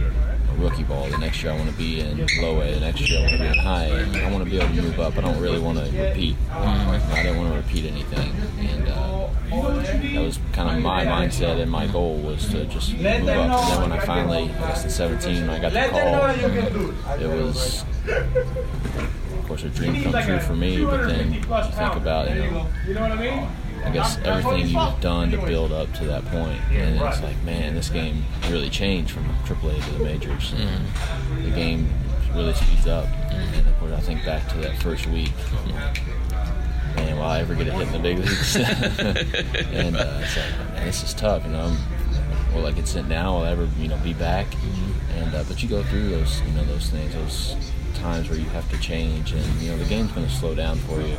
rookie 0.57 0.83
ball. 0.83 1.07
The 1.09 1.17
next 1.17 1.43
year 1.43 1.51
I 1.51 1.57
want 1.57 1.69
to 1.69 1.75
be 1.77 1.99
in 1.99 2.25
low 2.41 2.61
A. 2.61 2.73
The 2.73 2.79
next 2.79 3.01
year 3.01 3.19
I 3.19 3.21
want 3.21 3.33
to 3.33 3.39
be 3.39 3.47
in 3.47 3.53
high 3.53 3.85
A. 3.85 4.25
I 4.25 4.31
want 4.31 4.43
to 4.43 4.49
be 4.49 4.59
able 4.59 4.75
to 4.75 4.81
move 4.81 4.99
up. 4.99 5.17
I 5.17 5.21
don't 5.21 5.39
really 5.39 5.59
want 5.59 5.77
to 5.79 5.85
repeat. 5.85 6.35
Mm-hmm. 6.49 7.13
I 7.13 7.23
didn't 7.23 7.37
want 7.37 7.51
to 7.51 7.57
repeat 7.57 7.85
anything. 7.85 8.33
And 8.59 8.87
uh, 8.87 9.27
that 9.49 10.21
was 10.21 10.39
kind 10.53 10.75
of 10.75 10.83
my 10.83 11.05
mindset 11.05 11.61
and 11.61 11.69
my 11.69 11.87
goal 11.87 12.17
was 12.17 12.47
to 12.49 12.65
just 12.65 12.93
move 12.93 13.05
up. 13.05 13.13
And 13.13 13.27
then 13.27 13.81
when 13.81 13.91
I 13.91 13.99
finally, 13.99 14.43
I 14.43 14.67
guess 14.67 14.83
in 14.83 14.89
17, 14.89 15.41
when 15.41 15.49
I 15.49 15.59
got 15.59 15.73
the 15.73 15.89
call, 15.89 17.19
it 17.19 17.27
was, 17.27 17.83
of 18.07 19.47
course, 19.47 19.63
a 19.63 19.69
dream 19.69 20.03
come 20.03 20.23
true 20.23 20.39
for 20.39 20.55
me. 20.55 20.83
But 20.83 21.07
then 21.07 21.33
you 21.33 21.41
think 21.41 21.95
about, 21.95 22.29
you 22.29 22.93
know, 22.93 23.49
I 23.85 23.91
guess 23.91 24.17
everything 24.23 24.67
you've 24.67 24.99
done 24.99 25.31
to 25.31 25.37
build 25.37 25.71
up 25.71 25.93
to 25.93 26.05
that 26.05 26.25
point, 26.25 26.59
and 26.71 26.99
it's 26.99 27.21
like, 27.21 27.41
man, 27.43 27.75
this 27.75 27.89
game 27.89 28.23
really 28.49 28.69
changed 28.69 29.11
from 29.11 29.25
AAA 29.45 29.83
to 29.85 29.91
the 29.91 30.03
majors. 30.03 30.53
Mm-hmm. 30.53 31.43
The 31.43 31.51
game 31.51 31.89
really 32.33 32.53
speeds 32.53 32.87
up, 32.87 33.05
mm-hmm. 33.05 33.53
and 33.53 33.67
of 33.67 33.79
course, 33.79 33.93
I 33.93 33.99
think 33.99 34.25
back 34.25 34.49
to 34.49 34.57
that 34.57 34.81
first 34.81 35.05
week. 35.07 35.31
Man, 36.95 37.17
will 37.17 37.23
I 37.23 37.41
ever 37.41 37.53
get 37.53 37.67
a 37.67 37.73
hit 37.73 37.87
in 37.87 37.93
the 37.93 37.99
big 37.99 38.17
leagues? 38.17 38.55
and 38.55 39.97
uh, 39.97 40.21
it's 40.23 40.37
like, 40.37 40.57
man, 40.73 40.85
this 40.85 41.03
is 41.03 41.13
tough. 41.13 41.45
You 41.45 41.51
know, 41.51 41.65
I'm, 41.65 42.55
will 42.55 42.65
I 42.65 42.71
get 42.71 42.87
sent 42.87 43.07
now? 43.07 43.37
Will 43.37 43.43
I 43.43 43.51
ever, 43.51 43.69
you 43.77 43.87
know, 43.87 43.97
be 43.97 44.13
back? 44.13 44.47
Mm-hmm. 44.47 45.17
And 45.19 45.35
uh, 45.35 45.43
but 45.47 45.61
you 45.61 45.69
go 45.69 45.83
through 45.83 46.09
those, 46.09 46.41
you 46.41 46.51
know, 46.53 46.63
those 46.65 46.89
things, 46.89 47.13
those 47.13 47.55
times 47.95 48.29
where 48.29 48.39
you 48.39 48.45
have 48.45 48.69
to 48.71 48.79
change, 48.79 49.33
and 49.33 49.61
you 49.61 49.69
know, 49.69 49.77
the 49.77 49.85
game's 49.85 50.11
going 50.13 50.25
to 50.25 50.33
slow 50.33 50.55
down 50.55 50.77
for 50.79 51.01
you 51.01 51.17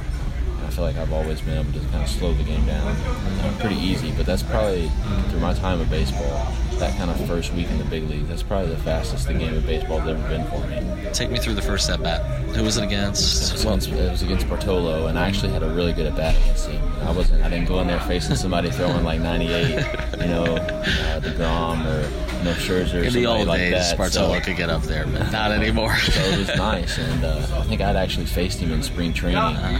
I 0.66 0.70
feel 0.70 0.85
like 0.85 0.96
I've 0.96 1.12
always 1.12 1.40
been 1.40 1.56
able 1.56 1.73
to 1.73 1.78
kind 1.90 2.02
of 2.02 2.08
slow 2.08 2.35
the 2.35 2.42
game 2.42 2.66
down. 2.66 2.88
Uh, 2.88 3.56
pretty 3.61 3.76
easy, 3.76 4.11
but 4.11 4.26
that's 4.26 4.42
probably 4.42 4.90
through 5.28 5.38
my 5.38 5.54
time 5.54 5.80
of 5.80 5.88
baseball. 5.88 6.52
that 6.78 6.96
kind 6.99 7.08
of 7.08 7.26
first 7.26 7.54
week 7.54 7.70
in 7.70 7.78
the 7.78 7.85
big 7.85 8.02
league, 8.11 8.26
that's 8.26 8.42
probably 8.42 8.70
the 8.70 8.76
fastest 8.78 9.28
the 9.28 9.35
game 9.35 9.54
of 9.54 9.64
baseball's 9.64 10.06
ever 10.08 10.28
been 10.28 10.44
for 10.49 10.58
me. 10.66 11.11
Take 11.12 11.30
me 11.30 11.38
through 11.38 11.54
the 11.54 11.62
first 11.62 11.88
at 11.88 12.02
bat. 12.02 12.20
Who 12.56 12.64
was 12.64 12.78
it 12.78 12.85
against? 12.85 13.50
It 13.50 13.64
was 13.64 13.64
against, 13.64 13.88
it 13.88 14.11
was 14.11 14.23
against 14.23 14.49
Bartolo, 14.49 15.06
and 15.06 15.18
I 15.18 15.28
actually 15.28 15.52
had 15.52 15.62
a 15.62 15.68
really 15.68 15.92
good 15.92 16.06
at 16.06 16.16
bat 16.16 16.37
against 16.37 16.68
him. 16.68 16.82
I 17.02 17.12
wasn't. 17.12 17.44
I 17.44 17.49
didn't 17.49 17.68
go 17.68 17.80
in 17.80 17.87
there 17.87 18.00
facing 18.00 18.35
somebody 18.35 18.70
throwing 18.70 19.04
like 19.04 19.20
98, 19.20 19.68
you 19.68 20.26
know, 20.26 20.44
uh, 20.44 21.20
Degrom 21.20 21.87
or 21.87 22.37
you 22.38 22.44
know 22.44 22.52
Scherzer. 22.54 23.04
In 23.04 23.12
the 23.12 23.26
old 23.26 23.46
like 23.46 23.61
days, 23.61 23.73
that. 23.73 23.96
Bartolo 23.96 24.35
so, 24.35 24.40
could 24.40 24.56
get 24.56 24.68
up 24.68 24.82
there, 24.82 25.06
but 25.06 25.30
not 25.30 25.52
anymore. 25.52 25.96
so 25.99 26.20
it 26.20 26.38
was 26.38 26.49
nice, 26.56 26.99
and 26.99 27.25
uh, 27.25 27.46
I 27.52 27.62
think 27.64 27.80
I'd 27.80 27.96
actually 27.96 28.26
faced 28.26 28.58
him 28.58 28.73
in 28.73 28.82
spring 28.82 29.12
training 29.12 29.38
uh, 29.38 29.78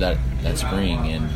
that 0.00 0.18
that 0.42 0.58
spring, 0.58 0.98
and 1.08 1.30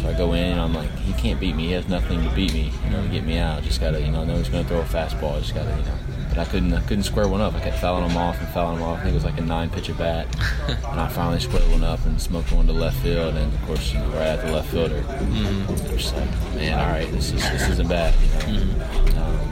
so 0.00 0.08
I 0.08 0.14
go 0.14 0.32
in 0.32 0.44
and 0.44 0.60
I'm 0.60 0.74
like, 0.74 0.90
he 0.98 1.12
can't 1.14 1.38
beat 1.38 1.54
me. 1.54 1.66
He 1.66 1.72
has 1.72 1.88
nothing 1.88 2.22
to 2.22 2.34
beat 2.34 2.52
me, 2.52 2.72
you 2.84 2.90
know, 2.90 3.02
to 3.02 3.08
get 3.08 3.24
me 3.24 3.38
out. 3.38 3.62
Just 3.62 3.80
gotta, 3.80 4.00
you 4.00 4.10
know, 4.10 4.22
I 4.22 4.24
know 4.24 4.36
he's 4.36 4.48
gonna 4.48 4.64
throw 4.64 4.80
a 4.80 4.84
fastball. 4.84 5.38
Just 5.40 5.54
gotta, 5.54 5.70
you 5.70 5.84
know. 5.84 5.96
But 6.30 6.38
I 6.38 6.44
couldn't, 6.46 6.72
I 6.72 6.80
couldn't 6.80 7.04
square 7.04 7.28
one 7.28 7.40
up. 7.40 7.54
I 7.54 7.60
kept 7.60 7.78
fouling 7.78 8.10
him 8.10 8.16
off 8.16 8.40
and 8.40 8.48
fouling 8.48 8.78
him 8.78 8.82
off. 8.82 8.98
I 8.98 9.02
think 9.02 9.12
it 9.12 9.14
was 9.14 9.24
like 9.24 9.38
a 9.38 9.42
nine 9.42 9.70
pitch 9.70 9.88
at 9.88 9.98
bat, 9.98 10.26
and 10.68 11.00
I 11.00 11.08
finally 11.08 11.38
squared 11.40 11.70
one 11.70 11.84
up 11.84 12.04
and 12.06 12.20
smoked 12.20 12.50
one 12.52 12.66
to 12.66 12.72
left 12.72 12.96
field, 13.02 13.36
and 13.36 13.52
of 13.52 13.62
course, 13.66 13.92
you 13.92 14.00
know, 14.00 14.08
right 14.08 14.28
at 14.28 14.44
the 14.44 14.52
left 14.52 14.70
fielder. 14.70 15.00
Mm-hmm. 15.00 15.70
I'm 15.70 15.98
just 15.98 16.14
like, 16.16 16.30
man, 16.54 16.78
all 16.78 16.86
right, 16.86 17.10
this 17.12 17.32
is 17.32 17.42
this 17.42 17.68
isn't 17.70 17.88
bad. 17.88 18.14
You 18.48 18.64
know? 18.64 18.84
um, 19.22 19.44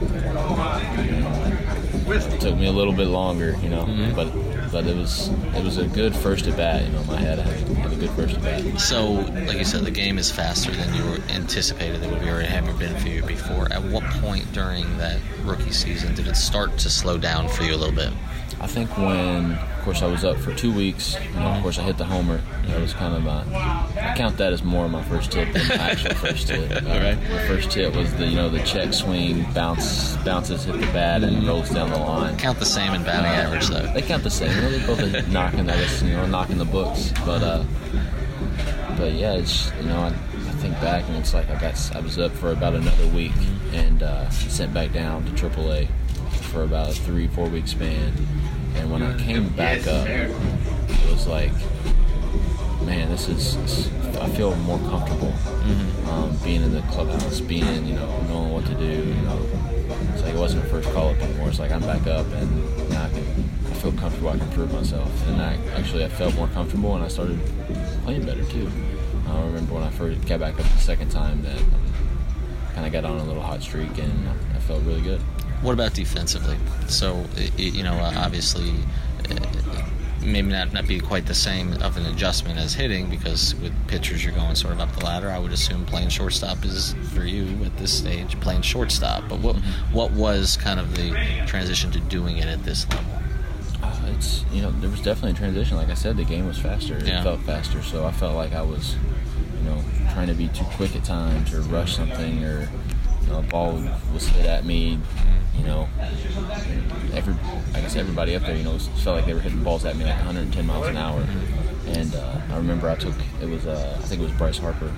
it 2.11 2.41
took 2.41 2.57
me 2.57 2.65
a 2.65 2.71
little 2.71 2.93
bit 2.93 3.07
longer, 3.07 3.55
you 3.61 3.69
know, 3.69 3.85
mm-hmm. 3.85 4.15
but 4.15 4.27
but 4.73 4.87
it 4.87 4.97
was 4.97 5.29
it 5.55 5.63
was 5.63 5.77
a 5.77 5.85
good 5.85 6.15
first 6.15 6.47
at 6.47 6.57
bat. 6.57 6.83
You 6.83 6.91
know, 6.91 7.01
in 7.01 7.07
my 7.07 7.19
head 7.19 7.37
had, 7.37 7.77
had 7.77 7.93
a 7.93 7.95
good 7.95 8.09
first 8.09 8.35
at 8.35 8.41
bat. 8.41 8.81
So, 8.81 9.11
like 9.45 9.59
you 9.59 9.63
said, 9.63 9.85
the 9.85 9.91
game 9.91 10.17
is 10.17 10.31
faster 10.31 10.71
than 10.71 10.93
you 10.95 11.03
were 11.03 11.19
anticipated 11.29 12.03
it 12.03 12.09
would 12.09 12.21
be, 12.21 12.29
or 12.29 12.41
it 12.41 12.47
had 12.47 12.65
been 12.79 12.97
for 12.97 13.07
you 13.07 13.21
before. 13.23 13.71
At 13.71 13.83
what 13.83 14.03
point 14.03 14.51
during 14.51 14.97
that 14.97 15.19
rookie 15.43 15.71
season 15.71 16.15
did 16.15 16.27
it 16.27 16.35
start 16.35 16.77
to 16.79 16.89
slow 16.89 17.19
down 17.19 17.47
for 17.47 17.63
you 17.63 17.75
a 17.75 17.77
little 17.77 17.95
bit? 17.95 18.11
I 18.59 18.67
think 18.67 18.95
when, 18.97 19.51
of 19.51 19.81
course, 19.83 20.01
I 20.01 20.07
was 20.07 20.23
up 20.23 20.37
for 20.37 20.53
two 20.53 20.73
weeks. 20.73 21.15
You 21.33 21.39
know, 21.39 21.47
of 21.47 21.61
course, 21.61 21.79
I 21.79 21.83
hit 21.83 21.97
the 21.97 22.05
homer. 22.05 22.41
That 22.67 22.79
was 22.79 22.93
kind 22.93 23.15
of 23.15 23.23
my. 23.23 23.41
I 23.99 24.15
count 24.15 24.37
that 24.37 24.53
as 24.53 24.63
more 24.63 24.85
of 24.85 24.91
my 24.91 25.03
first 25.03 25.33
hit 25.33 25.53
than 25.53 25.67
my 25.67 25.75
actual 25.75 26.15
first 26.15 26.49
hit. 26.49 26.71
Uh, 26.71 26.85
right. 26.87 27.19
The 27.19 27.45
first 27.47 27.73
hit 27.73 27.95
was 27.95 28.13
the 28.15 28.27
you 28.27 28.35
know 28.35 28.49
the 28.49 28.63
check 28.63 28.93
swing, 28.93 29.45
bounce, 29.53 30.15
bounces, 30.17 30.63
hit 30.63 30.79
the 30.79 30.87
bat, 30.87 31.23
and 31.23 31.45
rolls 31.45 31.69
down 31.69 31.89
the 31.89 31.97
line. 31.97 32.37
Count 32.37 32.59
the 32.59 32.65
same 32.65 32.93
in 32.93 33.03
batting 33.03 33.25
uh, 33.25 33.33
average, 33.33 33.67
though. 33.67 33.91
They 33.93 34.01
count 34.01 34.23
the 34.23 34.29
same. 34.29 34.55
You 34.55 34.61
know, 34.61 34.69
they 34.69 34.85
both 34.85 35.27
knocking, 35.31 35.69
I 35.69 35.75
guess, 35.75 36.01
you 36.01 36.13
know, 36.13 36.25
knocking 36.25 36.57
the 36.57 36.65
books. 36.65 37.11
But 37.25 37.43
uh, 37.43 37.63
but 38.97 39.13
yeah, 39.13 39.33
it's 39.33 39.71
you 39.81 39.87
know, 39.87 39.99
I, 39.99 40.07
I 40.07 40.53
think 40.61 40.73
back 40.75 41.07
and 41.07 41.17
it's 41.17 41.33
like 41.33 41.49
I 41.49 41.59
got 41.59 41.95
I 41.95 41.99
was 41.99 42.17
up 42.17 42.31
for 42.31 42.51
about 42.51 42.73
another 42.75 43.07
week 43.07 43.33
and 43.73 44.01
uh, 44.03 44.29
sent 44.29 44.73
back 44.73 44.93
down 44.93 45.25
to 45.25 45.31
AAA 45.31 45.87
for 46.53 46.63
about 46.63 46.89
a 46.89 46.93
three 46.93 47.27
four 47.27 47.49
week 47.49 47.67
span 47.67 48.13
and 48.75 48.91
when 48.91 49.03
I 49.03 49.17
came 49.17 49.49
back 49.49 49.85
up, 49.87 50.07
it 50.07 51.11
was 51.11 51.27
like, 51.27 51.51
man, 52.83 53.09
this 53.09 53.27
is. 53.27 53.57
This, 53.57 53.89
I 54.17 54.29
feel 54.29 54.55
more 54.57 54.77
comfortable 54.79 55.31
mm-hmm. 55.31 56.09
um, 56.09 56.37
being 56.43 56.61
in 56.63 56.71
the 56.71 56.81
clubhouse, 56.83 57.41
being 57.41 57.85
you 57.85 57.95
know 57.95 58.21
knowing 58.27 58.51
what 58.51 58.65
to 58.67 58.75
do. 58.75 58.85
You 58.85 59.21
know, 59.21 59.39
it's 60.13 60.21
like 60.23 60.33
it 60.33 60.39
wasn't 60.39 60.65
a 60.65 60.69
first 60.69 60.91
call 60.91 61.09
up 61.09 61.17
anymore. 61.17 61.49
It's 61.49 61.59
like 61.59 61.71
I'm 61.71 61.81
back 61.81 62.07
up 62.07 62.25
and 62.33 62.89
now 62.89 63.05
I 63.05 63.09
can. 63.09 63.49
I 63.69 63.75
feel 63.75 63.91
comfortable. 63.93 64.29
I 64.29 64.37
can 64.37 64.49
prove 64.51 64.71
myself, 64.71 65.27
and 65.27 65.41
I 65.41 65.57
actually 65.75 66.05
I 66.05 66.09
felt 66.09 66.35
more 66.35 66.47
comfortable 66.47 66.95
and 66.95 67.03
I 67.03 67.09
started 67.09 67.39
playing 68.03 68.25
better 68.25 68.43
too. 68.45 68.69
I 69.27 69.41
remember 69.41 69.73
when 69.73 69.83
I 69.83 69.89
first 69.89 70.25
got 70.27 70.39
back 70.39 70.59
up 70.59 70.65
the 70.65 70.77
second 70.79 71.09
time 71.09 71.41
that 71.43 71.57
um, 71.57 71.93
kind 72.73 72.85
of 72.85 72.91
got 72.91 73.05
on 73.05 73.19
a 73.19 73.23
little 73.23 73.41
hot 73.41 73.61
streak 73.61 73.97
and 73.97 74.29
I 74.55 74.59
felt 74.59 74.83
really 74.83 75.01
good. 75.01 75.21
What 75.63 75.71
about 75.71 75.93
defensively? 75.93 76.57
So, 76.87 77.25
you 77.55 77.83
know, 77.83 77.93
uh, 77.93 78.13
obviously, 78.17 78.73
uh, 79.31 79.63
maybe 80.21 80.49
not, 80.49 80.73
not 80.73 80.87
be 80.87 80.99
quite 80.99 81.25
the 81.25 81.33
same 81.33 81.71
of 81.81 81.95
an 81.95 82.05
adjustment 82.05 82.59
as 82.59 82.73
hitting 82.73 83.09
because 83.09 83.55
with 83.55 83.73
pitchers 83.87 84.25
you're 84.25 84.33
going 84.33 84.55
sort 84.55 84.73
of 84.73 84.81
up 84.81 84.93
the 84.97 85.05
ladder. 85.05 85.29
I 85.29 85.39
would 85.39 85.53
assume 85.53 85.85
playing 85.85 86.09
shortstop 86.09 86.65
is 86.65 86.95
for 87.13 87.23
you 87.23 87.63
at 87.63 87.77
this 87.77 87.93
stage 87.93 88.39
playing 88.41 88.61
shortstop. 88.61 89.23
But 89.29 89.39
what 89.39 89.55
mm-hmm. 89.55 89.93
what 89.93 90.11
was 90.11 90.57
kind 90.57 90.81
of 90.81 90.95
the 90.95 91.11
transition 91.47 91.91
to 91.91 91.99
doing 92.01 92.37
it 92.37 92.47
at 92.47 92.63
this 92.63 92.89
level? 92.89 93.19
Uh, 93.81 94.13
it's 94.15 94.43
you 94.51 94.61
know 94.61 94.71
there 94.71 94.89
was 94.89 95.01
definitely 95.01 95.31
a 95.31 95.35
transition. 95.35 95.77
Like 95.77 95.89
I 95.89 95.95
said, 95.95 96.17
the 96.17 96.25
game 96.25 96.45
was 96.45 96.59
faster. 96.59 96.99
Yeah. 96.99 97.21
It 97.21 97.23
felt 97.23 97.39
faster, 97.41 97.81
so 97.81 98.05
I 98.05 98.11
felt 98.11 98.35
like 98.35 98.53
I 98.53 98.61
was 98.61 98.95
you 99.59 99.69
know 99.69 99.81
trying 100.11 100.27
to 100.27 100.33
be 100.33 100.49
too 100.49 100.65
quick 100.75 100.95
at 100.95 101.05
times 101.05 101.53
or 101.53 101.61
rush 101.61 101.95
something 101.95 102.43
or 102.43 102.69
you 103.21 103.27
know, 103.29 103.39
a 103.39 103.43
ball 103.43 103.81
was 104.13 104.27
hit 104.27 104.45
at 104.45 104.65
me 104.65 104.99
you 105.57 105.63
know, 105.63 105.87
every 107.13 107.35
I 107.73 107.81
guess 107.81 107.95
everybody 107.95 108.35
up 108.35 108.43
there, 108.43 108.55
you 108.55 108.63
know, 108.63 108.77
felt 108.77 109.17
like 109.17 109.25
they 109.25 109.33
were 109.33 109.39
hitting 109.39 109.63
balls 109.63 109.85
at 109.85 109.95
me 109.95 110.05
like 110.05 110.15
110 110.15 110.65
miles 110.65 110.87
an 110.87 110.97
hour. 110.97 111.25
And 111.87 112.15
uh, 112.15 112.41
I 112.49 112.57
remember 112.57 112.89
I 112.89 112.95
took 112.95 113.15
it 113.41 113.49
was 113.49 113.65
uh, 113.65 113.97
I 113.99 114.01
think 114.03 114.21
it 114.21 114.25
was 114.25 114.33
Bryce 114.33 114.57
Harper. 114.57 114.91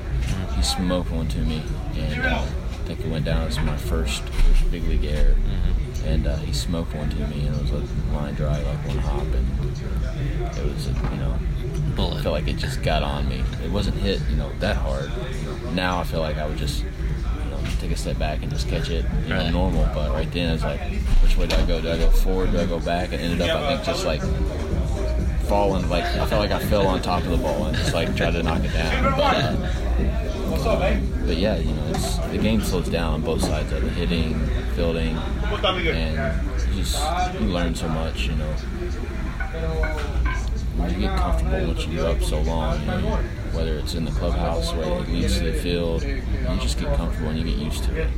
He 0.56 0.62
smoked 0.62 1.12
one 1.12 1.28
to 1.30 1.40
me, 1.40 1.62
and 1.96 2.22
uh, 2.22 2.42
I 2.42 2.88
think 2.88 3.00
it 3.00 3.08
went 3.08 3.26
down 3.26 3.48
as 3.48 3.58
my 3.60 3.78
first 3.78 4.24
first 4.24 4.72
big 4.72 4.84
league 4.84 5.06
air. 5.06 5.36
And 6.06 6.28
uh, 6.28 6.36
he 6.38 6.54
smoked 6.54 6.94
one 6.96 7.10
to 7.10 7.28
me, 7.28 7.48
and 7.48 7.56
it 7.56 7.62
was 7.62 7.72
a 7.72 8.14
line 8.14 8.36
drive 8.36 8.64
like 8.66 8.88
one 8.88 8.98
hop, 9.00 9.24
and 9.24 10.58
it 10.58 10.64
was 10.64 10.88
a, 10.88 10.92
you 10.92 11.18
know 11.18 11.36
bullet. 11.96 12.20
I 12.20 12.24
felt 12.24 12.34
like 12.34 12.48
it 12.48 12.58
just 12.58 12.84
got 12.84 13.02
on 13.04 13.28
me. 13.28 13.44
It 13.64 13.72
wasn't 13.72 13.98
hit, 13.98 14.22
you 14.30 14.36
know, 14.36 14.52
that 14.60 14.76
hard. 14.76 15.12
Now 15.74 16.00
I 16.00 16.04
feel 16.04 16.20
like 16.20 16.38
I 16.38 16.46
would 16.46 16.58
just 16.58 16.84
take 17.86 17.96
a 17.96 18.00
step 18.00 18.18
back 18.18 18.42
and 18.42 18.52
just 18.52 18.68
catch 18.68 18.90
it, 18.90 19.06
you 19.24 19.30
know, 19.30 19.38
right. 19.38 19.52
normal. 19.52 19.86
But 19.94 20.12
right 20.12 20.32
then, 20.32 20.54
it's 20.54 20.64
like, 20.64 20.80
which 21.22 21.38
way 21.38 21.46
do 21.46 21.56
I 21.56 21.66
go? 21.66 21.80
Do 21.82 21.92
I 21.92 21.98
go 21.98 22.10
forward? 22.10 22.52
Do 22.52 22.60
I 22.60 22.66
go 22.66 22.80
back? 22.80 23.12
And 23.12 23.22
ended 23.22 23.42
up, 23.42 23.62
I 23.62 23.76
think, 23.76 23.86
just 23.86 24.06
like 24.06 24.22
falling. 25.44 25.88
Like 25.88 26.04
I 26.04 26.26
felt 26.26 26.42
like 26.42 26.52
I 26.52 26.60
fell 26.66 26.88
on 26.88 27.02
top 27.02 27.24
of 27.24 27.30
the 27.30 27.38
ball 27.38 27.66
and 27.68 27.78
just 27.78 27.94
like 27.94 28.16
tried 28.16 28.32
to 28.32 28.42
knock 28.44 28.64
it 28.64 28.74
down. 28.74 29.04
But, 29.16 29.36
uh, 30.66 31.00
but 31.26 31.38
yeah, 31.38 31.58
you 31.58 31.74
know, 31.74 31.88
it's, 31.90 32.18
the 32.18 32.40
game 32.40 32.62
slows 32.62 32.90
down 32.90 33.14
on 33.14 33.22
both 33.22 33.42
sides 33.42 33.72
of 33.72 33.84
it, 33.84 33.92
hitting, 33.92 34.40
fielding, 34.76 35.16
and 35.18 36.76
you 36.76 36.82
just 36.82 37.34
you 37.36 37.48
learn 37.48 37.76
so 37.76 37.88
much. 37.88 38.28
You 38.28 38.36
know, 38.36 38.56
when 40.78 40.94
you 40.94 41.00
get 41.08 41.18
comfortable 41.18 41.68
once 41.68 41.86
you're 41.88 42.08
up 42.08 42.22
so 42.22 42.42
long, 42.42 42.80
you 42.82 43.10
whether 43.56 43.78
it's 43.78 43.94
in 43.94 44.06
the 44.06 44.12
clubhouse, 44.12 44.74
whether 44.74 44.92
it 45.04 45.10
leads 45.10 45.38
to 45.38 45.52
the 45.52 45.54
field, 45.54 46.04
you 46.04 46.22
just 46.60 46.80
get 46.80 46.96
comfortable 46.98 47.30
and 47.30 47.40
you 47.40 47.46
get 47.46 47.58
used 47.58 47.84
to 47.86 48.02
it. 48.02 48.10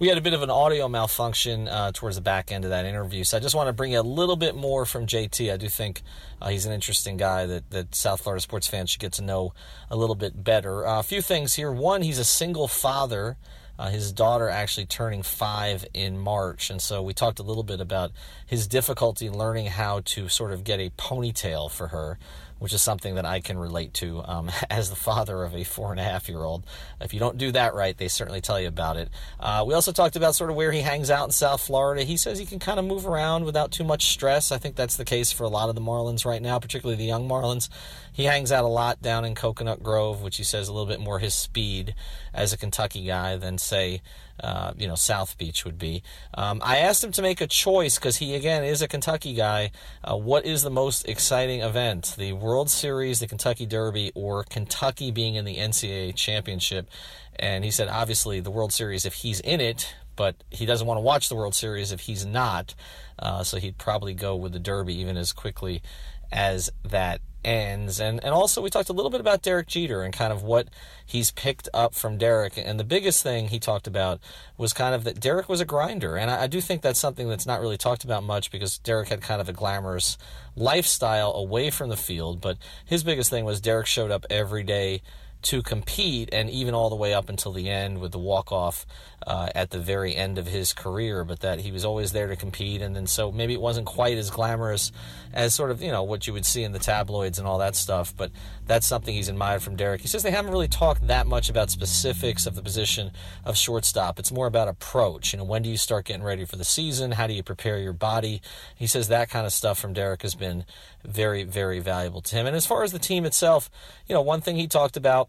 We 0.00 0.06
had 0.06 0.16
a 0.16 0.20
bit 0.20 0.32
of 0.32 0.42
an 0.42 0.50
audio 0.50 0.88
malfunction 0.88 1.66
uh, 1.66 1.90
towards 1.92 2.14
the 2.14 2.22
back 2.22 2.52
end 2.52 2.64
of 2.64 2.70
that 2.70 2.84
interview, 2.84 3.24
so 3.24 3.36
I 3.36 3.40
just 3.40 3.56
want 3.56 3.66
to 3.66 3.72
bring 3.72 3.92
you 3.92 4.00
a 4.00 4.02
little 4.02 4.36
bit 4.36 4.54
more 4.54 4.86
from 4.86 5.06
JT. 5.06 5.52
I 5.52 5.56
do 5.56 5.68
think 5.68 6.02
uh, 6.40 6.50
he's 6.50 6.66
an 6.66 6.72
interesting 6.72 7.16
guy 7.16 7.46
that, 7.46 7.70
that 7.70 7.96
South 7.96 8.20
Florida 8.22 8.40
sports 8.40 8.68
fans 8.68 8.90
should 8.90 9.00
get 9.00 9.12
to 9.14 9.22
know 9.22 9.54
a 9.90 9.96
little 9.96 10.14
bit 10.14 10.44
better. 10.44 10.86
Uh, 10.86 11.00
a 11.00 11.02
few 11.02 11.20
things 11.20 11.54
here. 11.54 11.72
One, 11.72 12.02
he's 12.02 12.20
a 12.20 12.24
single 12.24 12.68
father. 12.68 13.36
Uh, 13.78 13.90
his 13.90 14.12
daughter 14.12 14.48
actually 14.48 14.86
turning 14.86 15.22
five 15.22 15.86
in 15.94 16.18
March. 16.18 16.68
And 16.68 16.82
so 16.82 17.00
we 17.02 17.14
talked 17.14 17.38
a 17.38 17.44
little 17.44 17.62
bit 17.62 17.80
about 17.80 18.10
his 18.46 18.66
difficulty 18.66 19.30
learning 19.30 19.66
how 19.66 20.00
to 20.06 20.28
sort 20.28 20.52
of 20.52 20.64
get 20.64 20.80
a 20.80 20.90
ponytail 20.90 21.70
for 21.70 21.88
her 21.88 22.18
which 22.58 22.72
is 22.72 22.82
something 22.82 23.14
that 23.14 23.24
I 23.24 23.40
can 23.40 23.58
relate 23.58 23.94
to 23.94 24.22
um, 24.24 24.50
as 24.70 24.90
the 24.90 24.96
father 24.96 25.42
of 25.42 25.54
a 25.54 25.64
four 25.64 25.90
and 25.90 26.00
a 26.00 26.04
half 26.04 26.28
year 26.28 26.42
old. 26.42 26.64
If 27.00 27.14
you 27.14 27.20
don't 27.20 27.38
do 27.38 27.52
that 27.52 27.74
right, 27.74 27.96
they 27.96 28.08
certainly 28.08 28.40
tell 28.40 28.60
you 28.60 28.68
about 28.68 28.96
it. 28.96 29.08
Uh, 29.38 29.64
we 29.66 29.74
also 29.74 29.92
talked 29.92 30.16
about 30.16 30.34
sort 30.34 30.50
of 30.50 30.56
where 30.56 30.72
he 30.72 30.80
hangs 30.80 31.10
out 31.10 31.26
in 31.26 31.32
South 31.32 31.60
Florida. 31.60 32.02
He 32.02 32.16
says 32.16 32.38
he 32.38 32.46
can 32.46 32.58
kind 32.58 32.78
of 32.78 32.84
move 32.84 33.06
around 33.06 33.44
without 33.44 33.70
too 33.70 33.84
much 33.84 34.06
stress. 34.06 34.52
I 34.52 34.58
think 34.58 34.76
that's 34.76 34.96
the 34.96 35.04
case 35.04 35.32
for 35.32 35.44
a 35.44 35.48
lot 35.48 35.68
of 35.68 35.74
the 35.74 35.80
Marlins 35.80 36.24
right 36.24 36.42
now, 36.42 36.58
particularly 36.58 36.96
the 36.96 37.04
young 37.04 37.28
Marlins. 37.28 37.68
He 38.12 38.24
hangs 38.24 38.50
out 38.50 38.64
a 38.64 38.68
lot 38.68 39.00
down 39.00 39.24
in 39.24 39.34
Coconut 39.34 39.82
Grove, 39.82 40.22
which 40.22 40.36
he 40.36 40.44
says 40.44 40.68
a 40.68 40.72
little 40.72 40.88
bit 40.88 41.00
more 41.00 41.18
his 41.18 41.34
speed 41.34 41.94
as 42.34 42.52
a 42.52 42.56
Kentucky 42.56 43.06
guy 43.06 43.36
than, 43.36 43.58
say, 43.58 44.02
uh, 44.42 44.72
you 44.76 44.86
know, 44.86 44.94
South 44.94 45.36
Beach 45.38 45.64
would 45.64 45.78
be. 45.78 46.02
Um, 46.34 46.60
I 46.64 46.78
asked 46.78 47.02
him 47.02 47.12
to 47.12 47.22
make 47.22 47.40
a 47.40 47.46
choice 47.46 47.96
because 47.96 48.16
he, 48.16 48.34
again, 48.34 48.64
is 48.64 48.82
a 48.82 48.88
Kentucky 48.88 49.34
guy. 49.34 49.70
Uh, 50.02 50.16
what 50.16 50.44
is 50.44 50.62
the 50.62 50.70
most 50.70 51.08
exciting 51.08 51.60
event? 51.60 52.14
The 52.16 52.32
World 52.32 52.70
Series, 52.70 53.20
the 53.20 53.26
Kentucky 53.26 53.66
Derby, 53.66 54.12
or 54.14 54.44
Kentucky 54.44 55.10
being 55.10 55.34
in 55.34 55.44
the 55.44 55.56
NCAA 55.56 56.14
championship? 56.14 56.88
And 57.36 57.64
he 57.64 57.70
said, 57.70 57.88
obviously, 57.88 58.40
the 58.40 58.50
World 58.50 58.72
Series 58.72 59.04
if 59.04 59.14
he's 59.14 59.40
in 59.40 59.60
it, 59.60 59.94
but 60.16 60.36
he 60.50 60.66
doesn't 60.66 60.86
want 60.86 60.98
to 60.98 61.02
watch 61.02 61.28
the 61.28 61.36
World 61.36 61.54
Series 61.54 61.92
if 61.92 62.00
he's 62.00 62.26
not. 62.26 62.74
Uh, 63.18 63.42
so 63.42 63.58
he'd 63.58 63.78
probably 63.78 64.14
go 64.14 64.34
with 64.36 64.52
the 64.52 64.58
Derby 64.58 64.98
even 65.00 65.16
as 65.16 65.32
quickly 65.32 65.82
as 66.30 66.70
that 66.84 67.20
ends. 67.44 68.00
And, 68.00 68.22
and 68.22 68.32
also, 68.34 68.62
we 68.62 68.70
talked 68.70 68.88
a 68.88 68.92
little 68.92 69.10
bit 69.10 69.20
about 69.20 69.42
Derek 69.42 69.66
Jeter 69.66 70.02
and 70.02 70.12
kind 70.12 70.32
of 70.32 70.42
what 70.42 70.68
he's 71.04 71.30
picked 71.30 71.68
up 71.72 71.94
from 71.94 72.18
Derek. 72.18 72.54
And 72.56 72.78
the 72.78 72.84
biggest 72.84 73.22
thing 73.22 73.48
he 73.48 73.58
talked 73.58 73.86
about 73.86 74.20
was 74.56 74.72
kind 74.72 74.94
of 74.94 75.04
that 75.04 75.20
Derek 75.20 75.48
was 75.48 75.60
a 75.60 75.64
grinder. 75.64 76.16
And 76.16 76.30
I, 76.30 76.44
I 76.44 76.46
do 76.46 76.60
think 76.60 76.82
that's 76.82 76.98
something 76.98 77.28
that's 77.28 77.46
not 77.46 77.60
really 77.60 77.76
talked 77.76 78.04
about 78.04 78.22
much 78.22 78.50
because 78.50 78.78
Derek 78.78 79.08
had 79.08 79.20
kind 79.20 79.40
of 79.40 79.48
a 79.48 79.52
glamorous 79.52 80.18
lifestyle 80.56 81.32
away 81.32 81.70
from 81.70 81.88
the 81.88 81.96
field. 81.96 82.40
But 82.40 82.58
his 82.84 83.04
biggest 83.04 83.30
thing 83.30 83.44
was 83.44 83.60
Derek 83.60 83.86
showed 83.86 84.10
up 84.10 84.26
every 84.30 84.62
day 84.62 85.02
to 85.42 85.62
compete, 85.62 86.28
and 86.32 86.50
even 86.50 86.74
all 86.74 86.90
the 86.90 86.96
way 86.96 87.14
up 87.14 87.28
until 87.28 87.52
the 87.52 87.68
end 87.68 88.00
with 88.00 88.12
the 88.12 88.18
walk 88.18 88.50
off 88.50 88.86
uh, 89.26 89.48
at 89.54 89.70
the 89.70 89.78
very 89.78 90.14
end 90.14 90.38
of 90.38 90.46
his 90.46 90.72
career. 90.72 91.24
But 91.24 91.40
that 91.40 91.60
he 91.60 91.72
was 91.72 91.84
always 91.84 92.12
there 92.12 92.26
to 92.26 92.36
compete, 92.36 92.82
and 92.82 92.94
then 92.96 93.06
so 93.06 93.30
maybe 93.30 93.54
it 93.54 93.60
wasn't 93.60 93.86
quite 93.86 94.18
as 94.18 94.30
glamorous 94.30 94.90
as 95.32 95.54
sort 95.54 95.70
of 95.70 95.82
you 95.82 95.92
know 95.92 96.02
what 96.02 96.26
you 96.26 96.32
would 96.32 96.46
see 96.46 96.62
in 96.62 96.72
the 96.72 96.78
tabloids 96.78 97.38
and 97.38 97.46
all 97.46 97.58
that 97.58 97.76
stuff. 97.76 98.14
But 98.16 98.32
that's 98.66 98.86
something 98.86 99.14
he's 99.14 99.28
admired 99.28 99.62
from 99.62 99.76
Derek. 99.76 100.00
He 100.00 100.08
says 100.08 100.22
they 100.22 100.30
haven't 100.30 100.52
really 100.52 100.68
talked 100.68 101.06
that 101.06 101.26
much 101.26 101.48
about 101.48 101.70
specifics 101.70 102.46
of 102.46 102.54
the 102.54 102.62
position 102.62 103.12
of 103.44 103.56
shortstop. 103.56 104.18
It's 104.18 104.32
more 104.32 104.46
about 104.46 104.68
approach. 104.68 105.32
You 105.32 105.38
know, 105.38 105.44
when 105.44 105.62
do 105.62 105.70
you 105.70 105.76
start 105.76 106.06
getting 106.06 106.22
ready 106.22 106.44
for 106.44 106.56
the 106.56 106.64
season? 106.64 107.12
How 107.12 107.26
do 107.26 107.32
you 107.32 107.42
prepare 107.42 107.78
your 107.78 107.92
body? 107.92 108.42
He 108.74 108.86
says 108.86 109.08
that 109.08 109.30
kind 109.30 109.46
of 109.46 109.52
stuff 109.52 109.78
from 109.78 109.92
Derek 109.92 110.22
has 110.22 110.34
been 110.34 110.64
very, 111.04 111.44
very 111.44 111.80
valuable 111.80 112.20
to 112.22 112.36
him. 112.36 112.46
And 112.46 112.56
as 112.56 112.66
far 112.66 112.82
as 112.82 112.92
the 112.92 112.98
team 112.98 113.24
itself, 113.24 113.70
you 114.06 114.14
know, 114.14 114.22
one 114.22 114.40
thing 114.40 114.56
he 114.56 114.66
talked 114.66 114.96
about 114.96 115.27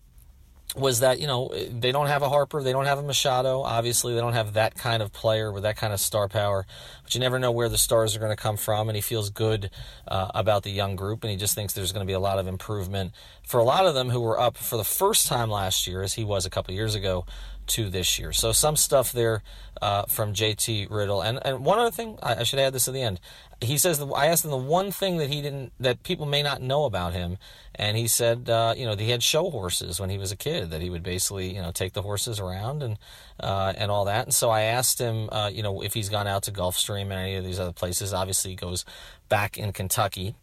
was 0.76 1.00
that 1.00 1.20
you 1.20 1.28
know 1.28 1.52
they 1.72 1.92
don't 1.92 2.08
have 2.08 2.22
a 2.22 2.30
Harper, 2.30 2.62
they 2.62 2.72
don't 2.72 2.86
have 2.86 3.00
a 3.00 3.04
Machado. 3.04 3.62
Obviously, 3.62 4.14
they 4.14 4.20
don't 4.20 4.34
have 4.34 4.54
that 4.54 4.76
kind 4.76 5.02
of 5.02 5.12
player 5.12 5.52
with 5.52 5.64
that 5.64 5.78
kind 5.78 5.94
of 5.94 6.00
star 6.00 6.28
power. 6.28 6.66
But 7.04 7.16
you 7.16 7.20
never 7.20 7.40
know 7.40 7.52
where 7.52 7.70
the 7.70 7.78
stars 7.78 8.16
are 8.16 8.20
going 8.20 8.36
to 8.36 8.42
come 8.42 8.58
from, 8.58 8.88
and 8.88 8.96
he 8.96 9.02
feels 9.02 9.30
good 9.30 9.72
uh, 10.08 10.30
about 10.36 10.64
the 10.64 10.72
young 10.72 10.96
group, 10.96 11.24
and 11.24 11.32
he 11.32 11.38
just 11.38 11.56
thinks 11.56 11.74
there's 11.74 11.92
going 11.92 12.06
to 12.06 12.10
be 12.10 12.14
a 12.14 12.20
lot 12.20 12.38
of 12.38 12.48
improvement 12.48 13.14
for 13.44 13.60
a 13.60 13.64
lot 13.64 13.86
of 13.86 13.96
them 13.96 14.10
who 14.10 14.22
were 14.22 14.40
up 14.40 14.58
for 14.58 14.78
the 14.78 14.84
first 14.84 15.28
time 15.28 15.50
last 15.50 15.88
year, 15.88 16.04
as 16.04 16.14
he 16.14 16.24
was 16.24 16.46
a 16.46 16.50
couple 16.50 16.74
years 16.74 16.94
ago, 16.94 17.26
to 17.66 17.90
this 17.90 18.20
year. 18.20 18.32
So 18.32 18.52
some 18.52 18.76
stuff 18.76 19.12
there 19.12 19.42
uh, 19.82 20.04
from 20.04 20.34
JT 20.34 20.90
Riddle, 20.92 21.22
and 21.22 21.40
and 21.44 21.66
one 21.66 21.80
other 21.80 21.92
thing 21.92 22.20
I, 22.22 22.36
I 22.36 22.44
should 22.44 22.60
add 22.60 22.74
this 22.74 22.88
at 22.88 22.94
the 22.94 23.02
end 23.02 23.20
he 23.62 23.78
says 23.78 24.02
I 24.16 24.28
asked 24.28 24.46
him 24.46 24.52
the 24.52 24.58
one 24.58 24.92
thing 24.92 25.18
that 25.18 25.30
he 25.30 25.42
didn't 25.42 25.74
that 25.80 26.04
people 26.04 26.26
may 26.26 26.42
not 26.42 26.62
know 26.62 26.86
about 26.86 27.14
him, 27.14 27.38
and 27.76 27.98
he 27.98 28.08
said 28.08 28.50
uh, 28.50 28.74
you 28.76 28.86
know 28.86 28.96
he 28.96 29.10
had 29.10 29.22
show 29.22 29.50
horses 29.50 30.00
when 30.00 30.10
he 30.10 30.18
was 30.18 30.32
a 30.32 30.36
kid 30.36 30.70
that 30.70 30.82
he 30.82 30.90
would 30.90 31.04
basically 31.04 31.54
you 31.54 31.62
know 31.62 31.72
take 31.72 31.94
the 31.94 32.02
horses 32.02 32.40
around 32.40 32.82
and 32.82 32.98
uh, 33.40 33.74
and 33.78 33.92
all 33.92 34.06
that. 34.06 34.26
And 34.26 34.34
so 34.34 34.50
I 34.50 34.62
asked 34.62 35.00
him 35.00 35.30
uh, 35.32 35.50
you 35.54 35.62
know 35.62 35.84
if 35.84 35.94
he's 35.94 36.10
gone 36.10 36.28
out 36.28 36.44
to 36.44 36.52
Gulfstream 36.52 37.04
and 37.04 37.14
any 37.14 37.36
of 37.36 37.44
these 37.44 37.60
other 37.60 37.74
places. 37.74 38.14
Obviously, 38.14 38.52
he 38.52 38.56
goes 38.56 38.86
back 39.28 39.58
in 39.58 39.74
Kentucky. 39.74 40.36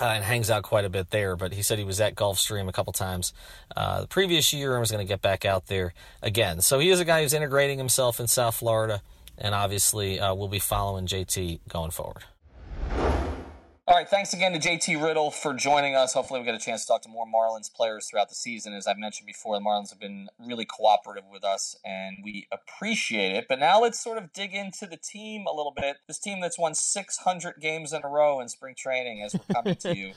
Uh, 0.00 0.06
and 0.06 0.24
hangs 0.24 0.48
out 0.50 0.62
quite 0.62 0.86
a 0.86 0.88
bit 0.88 1.10
there. 1.10 1.36
But 1.36 1.52
he 1.52 1.62
said 1.62 1.78
he 1.78 1.84
was 1.84 2.00
at 2.00 2.14
Gulfstream 2.14 2.66
a 2.66 2.72
couple 2.72 2.94
times 2.94 3.34
uh, 3.76 4.00
the 4.00 4.06
previous 4.06 4.50
year 4.50 4.72
and 4.72 4.80
was 4.80 4.90
going 4.90 5.06
to 5.06 5.08
get 5.08 5.20
back 5.20 5.44
out 5.44 5.66
there 5.66 5.92
again. 6.22 6.62
So 6.62 6.78
he 6.78 6.88
is 6.88 6.98
a 6.98 7.04
guy 7.04 7.22
who's 7.22 7.34
integrating 7.34 7.76
himself 7.76 8.18
in 8.18 8.26
South 8.26 8.54
Florida 8.54 9.02
and 9.38 9.54
obviously 9.54 10.20
uh, 10.20 10.34
we'll 10.34 10.48
be 10.48 10.58
following 10.58 11.06
JT 11.06 11.60
going 11.68 11.90
forward. 11.90 12.24
All 13.92 13.98
right, 13.98 14.08
thanks 14.08 14.32
again 14.32 14.52
to 14.52 14.60
JT 14.60 15.02
Riddle 15.02 15.32
for 15.32 15.52
joining 15.52 15.96
us. 15.96 16.14
Hopefully, 16.14 16.38
we 16.38 16.46
get 16.46 16.54
a 16.54 16.58
chance 16.58 16.82
to 16.82 16.86
talk 16.86 17.02
to 17.02 17.08
more 17.08 17.26
Marlins 17.26 17.70
players 17.70 18.08
throughout 18.08 18.28
the 18.28 18.34
season. 18.34 18.72
As 18.72 18.86
I've 18.86 18.96
mentioned 18.96 19.26
before, 19.26 19.56
the 19.58 19.60
Marlins 19.60 19.90
have 19.90 19.98
been 19.98 20.28
really 20.38 20.64
cooperative 20.64 21.24
with 21.30 21.42
us, 21.42 21.76
and 21.84 22.18
we 22.22 22.46
appreciate 22.52 23.32
it. 23.34 23.46
But 23.48 23.58
now 23.58 23.82
let's 23.82 23.98
sort 23.98 24.18
of 24.18 24.32
dig 24.32 24.54
into 24.54 24.86
the 24.86 24.96
team 24.96 25.46
a 25.46 25.52
little 25.52 25.74
bit. 25.76 25.96
This 26.06 26.20
team 26.20 26.40
that's 26.40 26.58
won 26.58 26.74
600 26.74 27.56
games 27.60 27.92
in 27.92 28.02
a 28.04 28.08
row 28.08 28.40
in 28.40 28.48
spring 28.48 28.76
training 28.78 29.20
as 29.20 29.34
we're 29.34 29.52
coming 29.52 29.74
to 29.74 29.96
you. 29.96 30.12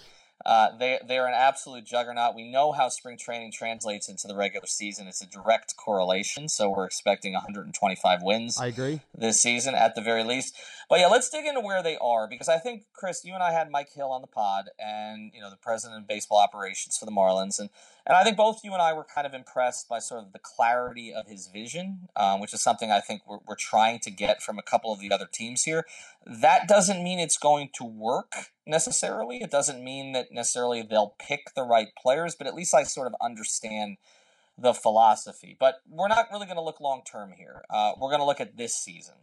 Uh, 0.45 0.77
they 0.77 0.99
they're 1.07 1.27
an 1.27 1.33
absolute 1.33 1.85
juggernaut. 1.85 2.35
We 2.35 2.51
know 2.51 2.71
how 2.71 2.89
spring 2.89 3.17
training 3.17 3.51
translates 3.51 4.09
into 4.09 4.27
the 4.27 4.35
regular 4.35 4.67
season. 4.67 5.07
It's 5.07 5.21
a 5.21 5.27
direct 5.27 5.75
correlation. 5.77 6.49
So 6.49 6.69
we're 6.69 6.85
expecting 6.85 7.33
125 7.33 8.21
wins. 8.21 8.59
I 8.59 8.67
agree 8.67 9.01
this 9.17 9.41
season 9.41 9.75
at 9.75 9.95
the 9.95 10.01
very 10.01 10.23
least. 10.23 10.55
But 10.89 10.99
yeah, 10.99 11.07
let's 11.07 11.29
dig 11.29 11.45
into 11.45 11.61
where 11.61 11.81
they 11.81 11.97
are 11.99 12.27
because 12.27 12.49
I 12.49 12.57
think 12.57 12.83
Chris, 12.93 13.23
you 13.23 13.33
and 13.33 13.41
I 13.41 13.51
had 13.51 13.71
Mike 13.71 13.91
Hill 13.93 14.11
on 14.11 14.21
the 14.21 14.27
pod, 14.27 14.69
and 14.77 15.31
you 15.33 15.41
know 15.41 15.49
the 15.49 15.57
president 15.57 16.01
of 16.01 16.07
baseball 16.07 16.39
operations 16.39 16.97
for 16.97 17.05
the 17.05 17.11
Marlins, 17.11 17.59
and 17.59 17.69
and 18.05 18.15
I 18.15 18.23
think 18.23 18.37
both 18.37 18.59
you 18.63 18.73
and 18.73 18.81
I 18.81 18.93
were 18.93 19.05
kind 19.05 19.25
of 19.25 19.33
impressed 19.33 19.89
by 19.89 19.99
sort 19.99 20.23
of 20.23 20.33
the 20.33 20.39
clarity 20.39 21.13
of 21.13 21.27
his 21.27 21.47
vision, 21.47 22.09
um, 22.15 22.39
which 22.39 22.53
is 22.53 22.61
something 22.61 22.91
I 22.91 22.99
think 22.99 23.21
we're, 23.27 23.39
we're 23.47 23.55
trying 23.55 23.99
to 23.99 24.11
get 24.11 24.43
from 24.43 24.59
a 24.59 24.63
couple 24.63 24.93
of 24.93 24.99
the 24.99 25.11
other 25.11 25.27
teams 25.31 25.63
here. 25.63 25.85
That 26.25 26.67
doesn't 26.67 27.03
mean 27.03 27.19
it's 27.19 27.37
going 27.37 27.69
to 27.75 27.83
work 27.83 28.51
necessarily. 28.65 29.37
It 29.37 29.51
doesn't 29.51 29.83
mean 29.83 30.13
that 30.13 30.31
necessarily 30.31 30.81
they'll 30.81 31.15
pick 31.19 31.53
the 31.55 31.63
right 31.63 31.89
players, 32.01 32.35
but 32.35 32.47
at 32.47 32.55
least 32.55 32.73
I 32.73 32.83
sort 32.83 33.07
of 33.07 33.15
understand 33.21 33.97
the 34.57 34.73
philosophy. 34.73 35.55
But 35.59 35.81
we're 35.89 36.07
not 36.07 36.27
really 36.31 36.45
going 36.45 36.57
to 36.57 36.63
look 36.63 36.79
long 36.79 37.01
term 37.09 37.33
here. 37.37 37.63
Uh, 37.69 37.93
we're 37.99 38.09
going 38.09 38.21
to 38.21 38.25
look 38.25 38.41
at 38.41 38.57
this 38.57 38.75
season. 38.75 39.15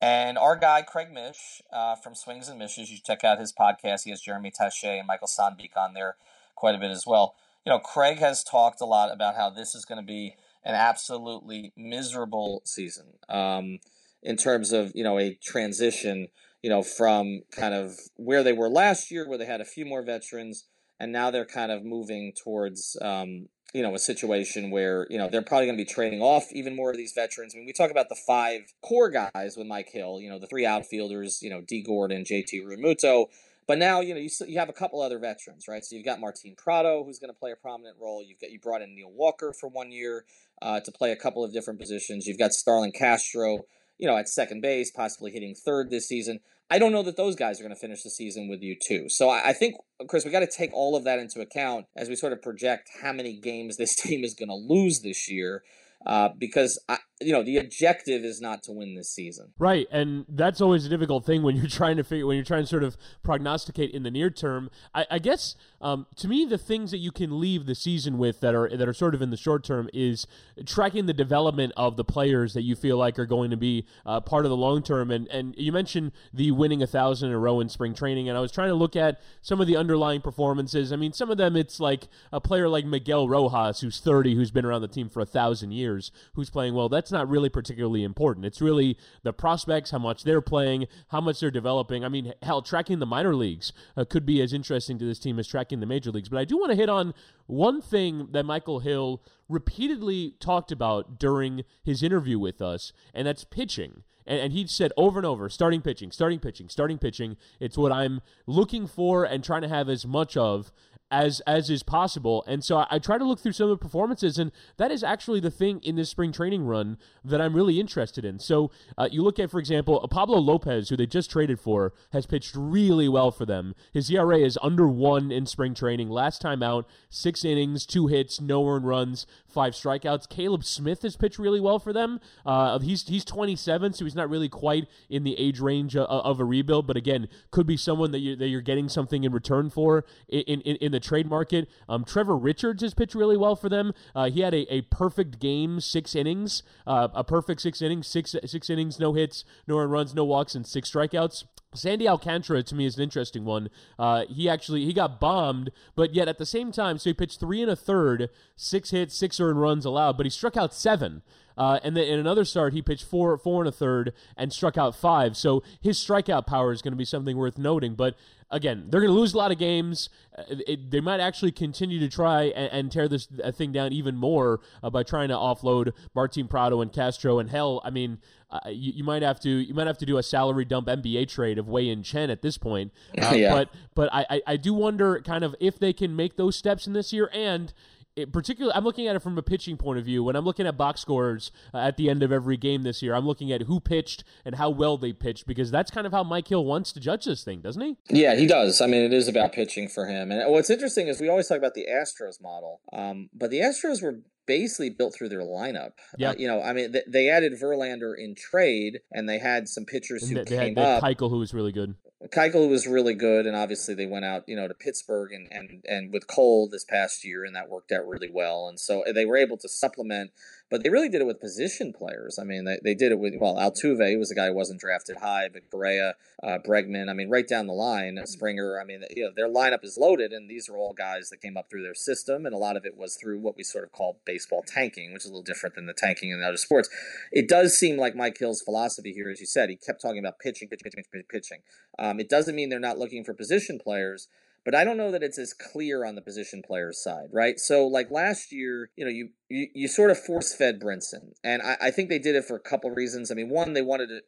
And 0.00 0.38
our 0.38 0.56
guy, 0.56 0.82
Craig 0.82 1.12
Mish 1.12 1.60
uh, 1.72 1.94
from 1.94 2.14
Swings 2.14 2.48
and 2.48 2.58
Mishes, 2.58 2.90
you 2.90 2.98
check 3.04 3.22
out 3.22 3.38
his 3.38 3.52
podcast. 3.52 4.04
He 4.04 4.10
has 4.10 4.20
Jeremy 4.20 4.50
Taché 4.50 4.98
and 4.98 5.06
Michael 5.06 5.28
Sandbeek 5.28 5.76
on 5.76 5.92
there 5.92 6.16
quite 6.54 6.74
a 6.74 6.78
bit 6.78 6.90
as 6.90 7.06
well. 7.06 7.34
You 7.66 7.70
know, 7.70 7.78
Craig 7.78 8.18
has 8.18 8.42
talked 8.42 8.80
a 8.80 8.86
lot 8.86 9.12
about 9.12 9.36
how 9.36 9.50
this 9.50 9.74
is 9.74 9.84
going 9.84 10.00
to 10.00 10.06
be 10.06 10.36
an 10.64 10.74
absolutely 10.74 11.72
miserable 11.76 12.62
season 12.64 13.18
um, 13.28 13.78
in 14.22 14.36
terms 14.36 14.72
of, 14.72 14.92
you 14.94 15.04
know, 15.04 15.18
a 15.18 15.34
transition 15.34 16.28
you 16.62 16.70
know, 16.70 16.82
from 16.82 17.42
kind 17.52 17.74
of 17.74 17.98
where 18.16 18.42
they 18.42 18.52
were 18.52 18.68
last 18.68 19.10
year, 19.10 19.28
where 19.28 19.38
they 19.38 19.46
had 19.46 19.60
a 19.60 19.64
few 19.64 19.84
more 19.84 20.02
veterans, 20.02 20.66
and 20.98 21.12
now 21.12 21.30
they're 21.30 21.46
kind 21.46 21.72
of 21.72 21.84
moving 21.84 22.32
towards, 22.32 22.96
um, 23.00 23.48
you 23.72 23.82
know, 23.82 23.94
a 23.94 23.98
situation 23.98 24.70
where, 24.70 25.06
you 25.08 25.16
know, 25.16 25.28
they're 25.30 25.42
probably 25.42 25.66
going 25.66 25.78
to 25.78 25.84
be 25.84 25.90
trading 25.90 26.20
off 26.20 26.52
even 26.52 26.76
more 26.76 26.90
of 26.90 26.96
these 26.96 27.12
veterans. 27.12 27.54
I 27.54 27.58
mean, 27.58 27.66
we 27.66 27.72
talk 27.72 27.90
about 27.90 28.08
the 28.08 28.18
five 28.26 28.62
core 28.82 29.10
guys 29.10 29.56
with 29.56 29.66
Mike 29.66 29.88
Hill, 29.90 30.20
you 30.20 30.28
know, 30.28 30.38
the 30.38 30.46
three 30.46 30.66
outfielders, 30.66 31.40
you 31.42 31.48
know, 31.48 31.62
Dee 31.62 31.82
Gordon, 31.82 32.24
JT 32.24 32.62
Realmuto. 32.64 33.26
But 33.66 33.78
now, 33.78 34.00
you 34.00 34.14
know, 34.14 34.20
you, 34.20 34.28
you 34.48 34.58
have 34.58 34.68
a 34.68 34.72
couple 34.72 35.00
other 35.00 35.20
veterans, 35.20 35.68
right? 35.68 35.84
So 35.84 35.94
you've 35.94 36.04
got 36.04 36.20
Martin 36.20 36.54
Prado, 36.56 37.04
who's 37.04 37.20
going 37.20 37.32
to 37.32 37.38
play 37.38 37.52
a 37.52 37.56
prominent 37.56 37.96
role. 38.00 38.22
You've 38.22 38.40
got 38.40 38.50
you 38.50 38.58
brought 38.58 38.82
in 38.82 38.94
Neil 38.96 39.12
Walker 39.12 39.52
for 39.52 39.68
one 39.68 39.92
year 39.92 40.24
uh, 40.60 40.80
to 40.80 40.90
play 40.90 41.12
a 41.12 41.16
couple 41.16 41.44
of 41.44 41.52
different 41.52 41.78
positions. 41.78 42.26
You've 42.26 42.38
got 42.38 42.52
Starlin 42.52 42.90
Castro, 42.90 43.60
you 44.00 44.06
know, 44.06 44.16
at 44.16 44.28
second 44.28 44.62
base, 44.62 44.90
possibly 44.90 45.30
hitting 45.30 45.54
third 45.54 45.90
this 45.90 46.08
season. 46.08 46.40
I 46.70 46.78
don't 46.78 46.92
know 46.92 47.02
that 47.02 47.16
those 47.16 47.36
guys 47.36 47.60
are 47.60 47.64
going 47.64 47.74
to 47.74 47.80
finish 47.80 48.02
the 48.02 48.10
season 48.10 48.48
with 48.48 48.62
you 48.62 48.76
too. 48.80 49.08
So 49.08 49.28
I, 49.28 49.52
think, 49.52 49.74
Chris, 50.08 50.24
we 50.24 50.30
got 50.30 50.40
to 50.40 50.46
take 50.46 50.72
all 50.72 50.96
of 50.96 51.04
that 51.04 51.18
into 51.18 51.40
account 51.40 51.86
as 51.96 52.08
we 52.08 52.14
sort 52.14 52.32
of 52.32 52.40
project 52.40 52.88
how 53.02 53.12
many 53.12 53.38
games 53.38 53.76
this 53.76 53.94
team 54.02 54.24
is 54.24 54.34
going 54.34 54.48
to 54.48 54.54
lose 54.54 55.00
this 55.00 55.28
year 55.28 55.62
uh, 56.06 56.30
because 56.38 56.82
I, 56.88 56.98
you 57.20 57.32
know 57.32 57.42
the 57.42 57.58
objective 57.58 58.24
is 58.24 58.40
not 58.40 58.62
to 58.64 58.72
win 58.72 58.94
this 58.94 59.10
season. 59.10 59.52
Right 59.58 59.86
and 59.90 60.24
that's 60.28 60.60
always 60.60 60.86
a 60.86 60.88
difficult 60.88 61.24
thing 61.24 61.42
when 61.42 61.56
you're 61.56 61.66
trying 61.80 61.96
to 61.96 62.04
figure 62.04 62.26
when 62.26 62.36
you're 62.36 62.44
trying 62.44 62.62
to 62.62 62.68
sort 62.68 62.82
of 62.82 62.96
prognosticate 63.22 63.90
in 63.90 64.02
the 64.02 64.10
near 64.10 64.30
term. 64.30 64.70
I, 64.94 65.06
I 65.10 65.18
guess 65.18 65.54
um, 65.80 66.06
to 66.16 66.28
me 66.28 66.44
the 66.44 66.58
things 66.58 66.90
that 66.90 66.98
you 66.98 67.12
can 67.12 67.40
leave 67.40 67.66
the 67.66 67.74
season 67.74 68.18
with 68.18 68.40
that 68.40 68.54
are 68.54 68.68
that 68.74 68.88
are 68.88 68.94
sort 68.94 69.14
of 69.14 69.22
in 69.22 69.30
the 69.30 69.36
short 69.36 69.64
term 69.64 69.88
is 69.92 70.26
tracking 70.66 71.06
the 71.06 71.12
development 71.12 71.72
of 71.76 71.96
the 71.96 72.04
players 72.04 72.54
that 72.54 72.62
you 72.62 72.74
feel 72.74 72.96
like 72.96 73.18
are 73.18 73.26
going 73.26 73.50
to 73.50 73.56
be 73.56 73.86
uh, 74.06 74.20
part 74.20 74.44
of 74.44 74.50
the 74.50 74.56
long 74.56 74.82
term. 74.82 75.10
And 75.10 75.28
and 75.28 75.54
you 75.56 75.72
mentioned 75.72 76.12
the 76.32 76.50
winning 76.50 76.82
a 76.82 76.86
thousand 76.86 77.28
in 77.28 77.34
a 77.34 77.38
row 77.38 77.60
in 77.60 77.68
spring 77.68 77.94
training 77.94 78.28
and 78.28 78.36
i 78.36 78.40
was 78.40 78.52
trying 78.52 78.68
to 78.68 78.74
look 78.74 78.96
at 78.96 79.20
some 79.42 79.60
of 79.60 79.66
the 79.66 79.76
underlying 79.76 80.20
performances. 80.20 80.92
I 80.92 80.96
mean 80.96 81.12
some 81.12 81.30
of 81.30 81.36
them 81.36 81.56
it's 81.56 81.80
like 81.80 82.08
a 82.32 82.40
player 82.40 82.68
like 82.68 82.84
miguel 82.84 83.28
rojas 83.28 83.80
who's 83.80 84.00
30 84.00 84.34
who's 84.34 84.50
been 84.50 84.64
around 84.64 84.82
the 84.82 84.88
team 84.88 85.08
for 85.08 85.20
a 85.20 85.26
thousand 85.26 85.72
years 85.72 86.10
who's 86.34 86.50
playing 86.50 86.74
well, 86.74 86.88
that's 86.88 87.09
not 87.12 87.28
really 87.28 87.48
particularly 87.48 88.04
important. 88.04 88.46
It's 88.46 88.60
really 88.60 88.96
the 89.22 89.32
prospects, 89.32 89.90
how 89.90 89.98
much 89.98 90.24
they're 90.24 90.40
playing, 90.40 90.86
how 91.08 91.20
much 91.20 91.40
they're 91.40 91.50
developing. 91.50 92.04
I 92.04 92.08
mean, 92.08 92.32
hell, 92.42 92.62
tracking 92.62 92.98
the 92.98 93.06
minor 93.06 93.34
leagues 93.34 93.72
uh, 93.96 94.04
could 94.04 94.26
be 94.26 94.40
as 94.40 94.52
interesting 94.52 94.98
to 94.98 95.04
this 95.04 95.18
team 95.18 95.38
as 95.38 95.46
tracking 95.46 95.80
the 95.80 95.86
major 95.86 96.10
leagues. 96.10 96.28
But 96.28 96.38
I 96.38 96.44
do 96.44 96.58
want 96.58 96.70
to 96.70 96.76
hit 96.76 96.88
on 96.88 97.14
one 97.46 97.80
thing 97.80 98.28
that 98.32 98.44
Michael 98.44 98.80
Hill 98.80 99.22
repeatedly 99.48 100.34
talked 100.40 100.70
about 100.70 101.18
during 101.18 101.64
his 101.82 102.02
interview 102.02 102.38
with 102.38 102.62
us, 102.62 102.92
and 103.12 103.26
that's 103.26 103.44
pitching. 103.44 104.04
And, 104.26 104.38
and 104.38 104.52
he 104.52 104.66
said 104.66 104.92
over 104.96 105.18
and 105.18 105.26
over 105.26 105.48
starting 105.48 105.82
pitching, 105.82 106.12
starting 106.12 106.38
pitching, 106.38 106.68
starting 106.68 106.98
pitching. 106.98 107.36
It's 107.58 107.76
what 107.76 107.92
I'm 107.92 108.20
looking 108.46 108.86
for 108.86 109.24
and 109.24 109.42
trying 109.42 109.62
to 109.62 109.68
have 109.68 109.88
as 109.88 110.06
much 110.06 110.36
of 110.36 110.72
as 111.10 111.40
as 111.40 111.70
is 111.70 111.82
possible. 111.82 112.44
And 112.46 112.64
so 112.64 112.78
I, 112.78 112.86
I, 112.90 112.98
try 112.98 113.18
to 113.18 113.24
look 113.24 113.40
through 113.40 113.52
some 113.52 113.70
of 113.70 113.78
the 113.78 113.82
performances, 113.82 114.38
and 114.38 114.52
that 114.76 114.90
is 114.90 115.02
actually 115.02 115.40
the 115.40 115.50
thing 115.50 115.80
in 115.82 115.96
this 115.96 116.08
spring 116.08 116.32
training 116.32 116.64
run 116.64 116.98
that 117.24 117.40
I'm 117.40 117.54
really 117.54 117.80
interested 117.80 118.24
in. 118.24 118.38
So 118.38 118.70
uh, 118.96 119.08
you 119.10 119.22
look 119.22 119.38
at, 119.38 119.50
for 119.50 119.58
example, 119.58 120.06
Pablo 120.08 120.38
Lopez, 120.38 120.88
who 120.88 120.96
they 120.96 121.06
just 121.06 121.30
traded 121.30 121.58
for, 121.58 121.92
has 122.12 122.26
pitched 122.26 122.54
really 122.54 123.08
well 123.08 123.30
for 123.30 123.44
them. 123.44 123.74
His 123.92 124.10
ERA 124.10 124.38
is 124.38 124.58
under 124.62 124.86
one 124.86 125.32
in 125.32 125.46
spring 125.46 125.74
training. 125.74 126.08
Last 126.10 126.40
time 126.40 126.62
out, 126.62 126.86
six 127.08 127.44
innings, 127.44 127.86
two 127.86 128.06
hits, 128.06 128.40
no 128.40 128.66
earned 128.68 128.86
runs, 128.86 129.26
five 129.48 129.72
strikeouts. 129.72 130.28
Caleb 130.28 130.64
Smith 130.64 131.02
has 131.02 131.16
pitched 131.16 131.38
really 131.38 131.60
well 131.60 131.78
for 131.78 131.92
them. 131.92 132.20
Uh, 132.46 132.78
he's 132.78 133.06
he's 133.08 133.24
27, 133.24 133.94
so 133.94 134.04
he's 134.04 134.14
not 134.14 134.30
really 134.30 134.48
quite 134.48 134.86
in 135.08 135.24
the 135.24 135.36
age 135.38 135.60
range 135.60 135.96
of, 135.96 136.06
of 136.08 136.38
a 136.38 136.44
rebuild, 136.44 136.86
but 136.86 136.96
again, 136.96 137.28
could 137.50 137.66
be 137.66 137.76
someone 137.76 138.12
that 138.12 138.20
you 138.20 138.36
that 138.36 138.48
you're 138.48 138.60
getting 138.60 138.88
something 138.88 139.24
in 139.24 139.32
return 139.32 139.70
for 139.70 140.04
in 140.28 140.60
in, 140.60 140.76
in 140.76 140.92
the 140.92 140.99
the 141.00 141.08
trade 141.08 141.28
market. 141.28 141.68
Um, 141.88 142.04
Trevor 142.04 142.36
Richards 142.36 142.82
has 142.82 142.94
pitched 142.94 143.14
really 143.14 143.36
well 143.36 143.56
for 143.56 143.68
them. 143.68 143.92
Uh, 144.14 144.30
he 144.30 144.40
had 144.40 144.54
a, 144.54 144.72
a 144.72 144.82
perfect 144.82 145.40
game, 145.40 145.80
six 145.80 146.14
innings, 146.14 146.62
uh, 146.86 147.08
a 147.14 147.24
perfect 147.24 147.62
six 147.62 147.82
innings, 147.82 148.06
six 148.06 148.36
six 148.44 148.70
innings, 148.70 148.98
no 148.98 149.14
hits, 149.14 149.44
no 149.66 149.78
runs, 149.78 150.14
no 150.14 150.24
walks, 150.24 150.54
and 150.54 150.66
six 150.66 150.90
strikeouts. 150.90 151.44
Sandy 151.72 152.08
Alcantara 152.08 152.64
to 152.64 152.74
me 152.74 152.84
is 152.84 152.96
an 152.96 153.02
interesting 153.02 153.44
one. 153.44 153.70
Uh, 153.98 154.24
he 154.28 154.48
actually 154.48 154.84
he 154.84 154.92
got 154.92 155.20
bombed, 155.20 155.70
but 155.94 156.14
yet 156.14 156.28
at 156.28 156.38
the 156.38 156.46
same 156.46 156.72
time, 156.72 156.98
so 156.98 157.10
he 157.10 157.14
pitched 157.14 157.38
three 157.38 157.62
and 157.62 157.70
a 157.70 157.76
third, 157.76 158.28
six 158.56 158.90
hits, 158.90 159.16
six 159.16 159.38
earned 159.40 159.60
runs 159.60 159.84
allowed, 159.84 160.16
but 160.16 160.26
he 160.26 160.30
struck 160.30 160.56
out 160.56 160.74
seven. 160.74 161.22
Uh, 161.56 161.78
and 161.84 161.94
then 161.94 162.04
in 162.04 162.18
another 162.18 162.44
start, 162.44 162.72
he 162.72 162.80
pitched 162.80 163.04
four, 163.04 163.36
four 163.36 163.60
and 163.60 163.68
a 163.68 163.72
third, 163.72 164.14
and 164.34 164.50
struck 164.50 164.78
out 164.78 164.96
five. 164.96 165.36
So 165.36 165.62
his 165.80 165.98
strikeout 165.98 166.46
power 166.46 166.72
is 166.72 166.80
going 166.80 166.92
to 166.92 166.96
be 166.96 167.04
something 167.04 167.36
worth 167.36 167.58
noting. 167.58 167.94
But 167.96 168.16
again, 168.50 168.86
they're 168.88 169.00
going 169.00 169.12
to 169.12 169.18
lose 169.18 169.34
a 169.34 169.38
lot 169.38 169.52
of 169.52 169.58
games. 169.58 170.08
Uh, 170.36 170.42
it, 170.66 170.90
they 170.90 171.00
might 171.00 171.20
actually 171.20 171.52
continue 171.52 172.00
to 172.00 172.08
try 172.08 172.44
and, 172.44 172.72
and 172.72 172.92
tear 172.92 173.08
this 173.08 173.28
uh, 173.42 173.52
thing 173.52 173.72
down 173.72 173.92
even 173.92 174.16
more 174.16 174.60
uh, 174.82 174.90
by 174.90 175.02
trying 175.02 175.28
to 175.28 175.34
offload 175.34 175.92
Martin 176.14 176.48
Prado 176.48 176.80
and 176.80 176.92
Castro. 176.92 177.38
And 177.38 177.50
hell, 177.50 177.80
I 177.84 177.90
mean, 177.90 178.18
uh, 178.50 178.58
you, 178.68 178.92
you, 178.96 179.04
might 179.04 179.22
have 179.22 179.38
to 179.40 179.48
you 179.48 179.74
might 179.74 179.86
have 179.86 179.98
to 179.98 180.06
do 180.06 180.18
a 180.18 180.22
salary 180.22 180.64
dump 180.64 180.88
NBA 180.88 181.28
trade 181.28 181.58
of 181.58 181.68
Wei-Yin 181.68 182.02
Chen 182.02 182.30
at 182.30 182.42
this 182.42 182.58
point. 182.58 182.92
Uh, 183.20 183.34
yeah. 183.34 183.52
But 183.52 183.68
but 183.94 184.08
I, 184.12 184.40
I 184.46 184.56
do 184.56 184.72
wonder 184.72 185.20
kind 185.20 185.44
of 185.44 185.54
if 185.60 185.78
they 185.78 185.92
can 185.92 186.16
make 186.16 186.36
those 186.36 186.56
steps 186.56 186.86
in 186.86 186.94
this 186.94 187.12
year 187.12 187.28
and 187.34 187.72
it, 188.16 188.32
particularly, 188.32 188.74
I'm 188.76 188.84
looking 188.84 189.06
at 189.06 189.16
it 189.16 189.20
from 189.20 189.38
a 189.38 189.42
pitching 189.42 189.76
point 189.76 189.98
of 189.98 190.04
view. 190.04 190.24
When 190.24 190.36
I'm 190.36 190.44
looking 190.44 190.66
at 190.66 190.76
box 190.76 191.00
scores 191.00 191.52
uh, 191.72 191.78
at 191.78 191.96
the 191.96 192.10
end 192.10 192.22
of 192.22 192.32
every 192.32 192.56
game 192.56 192.82
this 192.82 193.02
year, 193.02 193.14
I'm 193.14 193.26
looking 193.26 193.52
at 193.52 193.62
who 193.62 193.80
pitched 193.80 194.24
and 194.44 194.56
how 194.56 194.70
well 194.70 194.96
they 194.96 195.12
pitched 195.12 195.46
because 195.46 195.70
that's 195.70 195.90
kind 195.90 196.06
of 196.06 196.12
how 196.12 196.22
Mike 196.22 196.48
Hill 196.48 196.64
wants 196.64 196.92
to 196.92 197.00
judge 197.00 197.24
this 197.24 197.44
thing, 197.44 197.60
doesn't 197.60 197.82
he? 197.82 197.96
Yeah, 198.08 198.34
he 198.34 198.46
does. 198.46 198.80
I 198.80 198.86
mean, 198.86 199.02
it 199.02 199.12
is 199.12 199.28
about 199.28 199.52
pitching 199.52 199.88
for 199.88 200.06
him. 200.06 200.30
And 200.30 200.50
what's 200.52 200.70
interesting 200.70 201.08
is 201.08 201.20
we 201.20 201.28
always 201.28 201.48
talk 201.48 201.58
about 201.58 201.74
the 201.74 201.86
Astros 201.90 202.42
model, 202.42 202.80
um, 202.92 203.30
but 203.32 203.50
the 203.50 203.60
Astros 203.60 204.02
were 204.02 204.20
basically 204.46 204.90
built 204.90 205.14
through 205.14 205.28
their 205.28 205.42
lineup. 205.42 205.92
Yeah, 206.18 206.30
uh, 206.30 206.34
you 206.36 206.48
know, 206.48 206.60
I 206.60 206.72
mean, 206.72 206.92
th- 206.92 207.04
they 207.06 207.28
added 207.28 207.52
Verlander 207.52 208.14
in 208.18 208.34
trade, 208.34 209.00
and 209.12 209.28
they 209.28 209.38
had 209.38 209.68
some 209.68 209.84
pitchers 209.84 210.28
who 210.28 210.34
they, 210.36 210.44
came 210.44 210.74
they 210.74 210.80
had, 210.80 210.96
up. 210.96 211.02
Keuchel, 211.04 211.30
who 211.30 211.38
was 211.38 211.54
really 211.54 211.72
good. 211.72 211.94
Keuchel 212.28 212.68
was 212.68 212.86
really 212.86 213.14
good, 213.14 213.46
and 213.46 213.56
obviously 213.56 213.94
they 213.94 214.06
went 214.06 214.26
out, 214.26 214.46
you 214.46 214.54
know, 214.54 214.68
to 214.68 214.74
Pittsburgh 214.74 215.32
and, 215.32 215.48
and, 215.50 215.82
and 215.88 216.12
with 216.12 216.26
Cole 216.26 216.68
this 216.68 216.84
past 216.84 217.24
year, 217.24 217.44
and 217.44 217.56
that 217.56 217.70
worked 217.70 217.92
out 217.92 218.06
really 218.06 218.28
well. 218.30 218.68
And 218.68 218.78
so 218.78 219.02
they 219.12 219.24
were 219.24 219.38
able 219.38 219.56
to 219.56 219.68
supplement 219.68 220.30
but 220.70 220.82
they 220.82 220.88
really 220.88 221.08
did 221.08 221.20
it 221.20 221.26
with 221.26 221.40
position 221.40 221.92
players. 221.92 222.38
I 222.38 222.44
mean, 222.44 222.64
they, 222.64 222.78
they 222.82 222.94
did 222.94 223.12
it 223.12 223.18
with, 223.18 223.34
well, 223.40 223.56
Altuve 223.56 224.18
was 224.18 224.30
a 224.30 224.34
guy 224.34 224.46
who 224.46 224.54
wasn't 224.54 224.80
drafted 224.80 225.16
high, 225.16 225.48
but 225.52 225.68
Correa, 225.70 226.14
uh, 226.42 226.58
Bregman, 226.64 227.10
I 227.10 227.12
mean, 227.12 227.28
right 227.28 227.46
down 227.46 227.66
the 227.66 227.72
line, 227.72 228.18
Springer, 228.24 228.80
I 228.80 228.84
mean, 228.84 229.02
you 229.14 229.24
know, 229.24 229.30
their 229.34 229.48
lineup 229.48 229.84
is 229.84 229.98
loaded, 229.98 230.32
and 230.32 230.48
these 230.48 230.68
are 230.68 230.76
all 230.76 230.92
guys 230.92 231.28
that 231.30 231.40
came 231.40 231.56
up 231.56 231.68
through 231.68 231.82
their 231.82 231.94
system, 231.94 232.46
and 232.46 232.54
a 232.54 232.58
lot 232.58 232.76
of 232.76 232.84
it 232.84 232.96
was 232.96 233.16
through 233.16 233.40
what 233.40 233.56
we 233.56 233.64
sort 233.64 233.84
of 233.84 233.92
call 233.92 234.20
baseball 234.24 234.62
tanking, 234.66 235.12
which 235.12 235.24
is 235.24 235.30
a 235.30 235.32
little 235.32 235.42
different 235.42 235.74
than 235.74 235.86
the 235.86 235.94
tanking 235.94 236.30
in 236.30 236.42
other 236.42 236.56
sports. 236.56 236.88
It 237.32 237.48
does 237.48 237.76
seem 237.76 237.96
like 237.96 238.14
Mike 238.14 238.38
Hill's 238.38 238.62
philosophy 238.62 239.12
here, 239.12 239.28
as 239.30 239.40
you 239.40 239.46
said, 239.46 239.70
he 239.70 239.76
kept 239.76 240.00
talking 240.00 240.20
about 240.20 240.38
pitching, 240.38 240.68
pitching, 240.68 240.92
pitching, 240.92 241.24
pitching. 241.28 241.58
Um, 241.98 242.20
it 242.20 242.28
doesn't 242.28 242.54
mean 242.54 242.68
they're 242.68 242.78
not 242.78 242.98
looking 242.98 243.24
for 243.24 243.34
position 243.34 243.78
players, 243.78 244.28
but 244.64 244.74
I 244.74 244.84
don't 244.84 244.96
know 244.96 245.10
that 245.10 245.22
it's 245.22 245.38
as 245.38 245.54
clear 245.54 246.04
on 246.04 246.14
the 246.14 246.20
position 246.20 246.62
players 246.62 247.02
side, 247.02 247.28
right? 247.32 247.58
So 247.58 247.86
like 247.86 248.10
last 248.10 248.52
year, 248.52 248.90
you 248.96 249.04
know, 249.04 249.10
you 249.10 249.30
you, 249.48 249.68
you 249.74 249.88
sort 249.88 250.10
of 250.10 250.18
force 250.18 250.54
fed 250.54 250.80
Brinson, 250.80 251.32
and 251.42 251.62
I, 251.62 251.76
I 251.80 251.90
think 251.90 252.08
they 252.08 252.18
did 252.18 252.36
it 252.36 252.44
for 252.44 252.56
a 252.56 252.60
couple 252.60 252.90
reasons. 252.90 253.30
I 253.30 253.34
mean, 253.34 253.48
one, 253.48 253.72
they 253.72 253.82
wanted 253.82 254.08
to. 254.08 254.20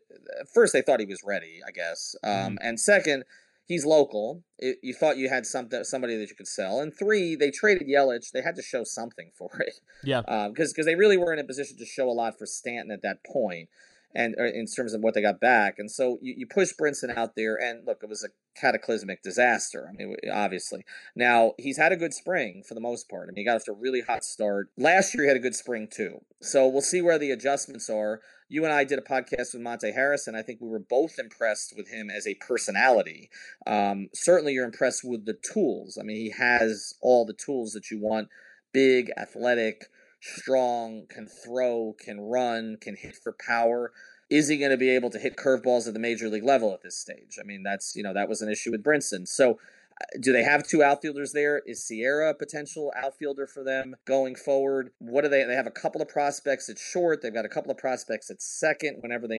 First, 0.54 0.72
they 0.72 0.82
thought 0.82 1.00
he 1.00 1.06
was 1.06 1.22
ready, 1.24 1.60
I 1.66 1.70
guess, 1.70 2.16
um, 2.24 2.32
mm-hmm. 2.32 2.54
and 2.60 2.80
second, 2.80 3.24
he's 3.66 3.84
local. 3.84 4.42
It, 4.58 4.78
you 4.82 4.94
thought 4.94 5.18
you 5.18 5.28
had 5.28 5.44
something, 5.44 5.84
somebody 5.84 6.16
that 6.16 6.30
you 6.30 6.34
could 6.34 6.48
sell, 6.48 6.80
and 6.80 6.96
three, 6.96 7.36
they 7.36 7.50
traded 7.50 7.86
Yelich. 7.86 8.32
They 8.32 8.42
had 8.42 8.56
to 8.56 8.62
show 8.62 8.84
something 8.84 9.30
for 9.36 9.50
it, 9.60 9.80
yeah, 10.02 10.22
because 10.22 10.46
um, 10.46 10.52
because 10.52 10.86
they 10.86 10.94
really 10.94 11.18
were 11.18 11.32
in 11.32 11.38
a 11.38 11.44
position 11.44 11.76
to 11.76 11.86
show 11.86 12.08
a 12.08 12.12
lot 12.12 12.38
for 12.38 12.46
Stanton 12.46 12.90
at 12.90 13.02
that 13.02 13.18
point 13.24 13.68
and 14.14 14.34
uh, 14.38 14.44
in 14.44 14.66
terms 14.66 14.94
of 14.94 15.00
what 15.00 15.14
they 15.14 15.22
got 15.22 15.40
back. 15.40 15.76
And 15.78 15.90
so 15.90 16.18
you, 16.20 16.34
you 16.38 16.46
push 16.46 16.72
Brinson 16.80 17.16
out 17.16 17.36
there, 17.36 17.56
and 17.56 17.86
look, 17.86 17.98
it 18.02 18.08
was 18.08 18.24
a 18.24 18.28
cataclysmic 18.60 19.22
disaster. 19.22 19.88
I 19.88 19.92
mean, 19.96 20.16
obviously. 20.32 20.84
Now 21.16 21.52
he's 21.58 21.78
had 21.78 21.92
a 21.92 21.96
good 21.96 22.14
spring 22.14 22.62
for 22.66 22.74
the 22.74 22.80
most 22.80 23.08
part. 23.08 23.28
I 23.28 23.32
mean, 23.32 23.36
he 23.36 23.44
got 23.44 23.56
off 23.56 23.64
to 23.64 23.72
a 23.72 23.76
really 23.76 24.02
hot 24.02 24.24
start. 24.24 24.68
Last 24.76 25.14
year 25.14 25.24
he 25.24 25.28
had 25.28 25.36
a 25.36 25.40
good 25.40 25.54
spring 25.54 25.88
too. 25.90 26.20
So 26.40 26.68
we'll 26.68 26.82
see 26.82 27.02
where 27.02 27.18
the 27.18 27.30
adjustments 27.30 27.88
are. 27.88 28.20
You 28.48 28.64
and 28.64 28.72
I 28.72 28.84
did 28.84 28.98
a 28.98 29.02
podcast 29.02 29.54
with 29.54 29.62
Monte 29.62 29.92
Harrison. 29.92 30.34
I 30.34 30.42
think 30.42 30.60
we 30.60 30.68
were 30.68 30.78
both 30.78 31.18
impressed 31.18 31.72
with 31.74 31.88
him 31.88 32.10
as 32.10 32.26
a 32.26 32.34
personality. 32.34 33.30
Um, 33.66 34.08
certainly, 34.12 34.52
you're 34.52 34.66
impressed 34.66 35.02
with 35.04 35.24
the 35.24 35.38
tools. 35.52 35.96
I 35.98 36.04
mean, 36.04 36.16
he 36.16 36.30
has 36.30 36.92
all 37.00 37.24
the 37.24 37.32
tools 37.32 37.72
that 37.72 37.90
you 37.90 37.98
want: 37.98 38.28
big, 38.72 39.10
athletic 39.16 39.86
strong, 40.22 41.06
can 41.08 41.26
throw, 41.26 41.94
can 41.98 42.20
run, 42.20 42.78
can 42.80 42.96
hit 42.96 43.16
for 43.16 43.34
power. 43.46 43.92
Is 44.30 44.48
he 44.48 44.56
going 44.56 44.70
to 44.70 44.78
be 44.78 44.90
able 44.90 45.10
to 45.10 45.18
hit 45.18 45.36
curveballs 45.36 45.86
at 45.86 45.92
the 45.92 46.00
major 46.00 46.28
league 46.28 46.44
level 46.44 46.72
at 46.72 46.82
this 46.82 46.96
stage? 46.96 47.38
I 47.38 47.44
mean, 47.44 47.62
that's 47.62 47.94
you 47.94 48.02
know 48.02 48.14
that 48.14 48.28
was 48.28 48.40
an 48.40 48.48
issue 48.48 48.70
with 48.70 48.82
Brinson. 48.82 49.28
So, 49.28 49.52
uh, 50.00 50.18
do 50.20 50.32
they 50.32 50.44
have 50.44 50.66
two 50.66 50.82
outfielders 50.82 51.32
there? 51.32 51.60
Is 51.66 51.84
Sierra 51.84 52.30
a 52.30 52.34
potential 52.34 52.92
outfielder 52.96 53.46
for 53.46 53.62
them 53.62 53.94
going 54.06 54.36
forward? 54.36 54.90
What 54.98 55.22
do 55.22 55.28
they? 55.28 55.44
They 55.44 55.54
have 55.54 55.66
a 55.66 55.72
couple 55.72 56.00
of 56.00 56.08
prospects 56.08 56.70
at 56.70 56.78
short. 56.78 57.20
They've 57.20 57.34
got 57.34 57.44
a 57.44 57.50
couple 57.50 57.70
of 57.70 57.76
prospects 57.76 58.30
at 58.30 58.40
second. 58.40 58.98
Whenever 59.00 59.28
they, 59.28 59.38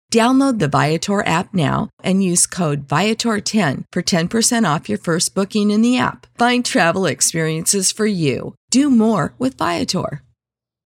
Download 0.11 0.59
the 0.59 0.67
Viator 0.67 1.25
app 1.25 1.53
now 1.53 1.89
and 2.03 2.21
use 2.21 2.45
code 2.45 2.85
Viator10 2.85 3.85
for 3.93 4.01
10% 4.01 4.75
off 4.75 4.89
your 4.89 4.97
first 4.97 5.33
booking 5.33 5.71
in 5.71 5.81
the 5.81 5.97
app. 5.97 6.27
Find 6.37 6.65
travel 6.65 7.05
experiences 7.05 7.93
for 7.93 8.05
you. 8.05 8.53
Do 8.69 8.89
more 8.89 9.33
with 9.39 9.57
Viator. 9.57 10.21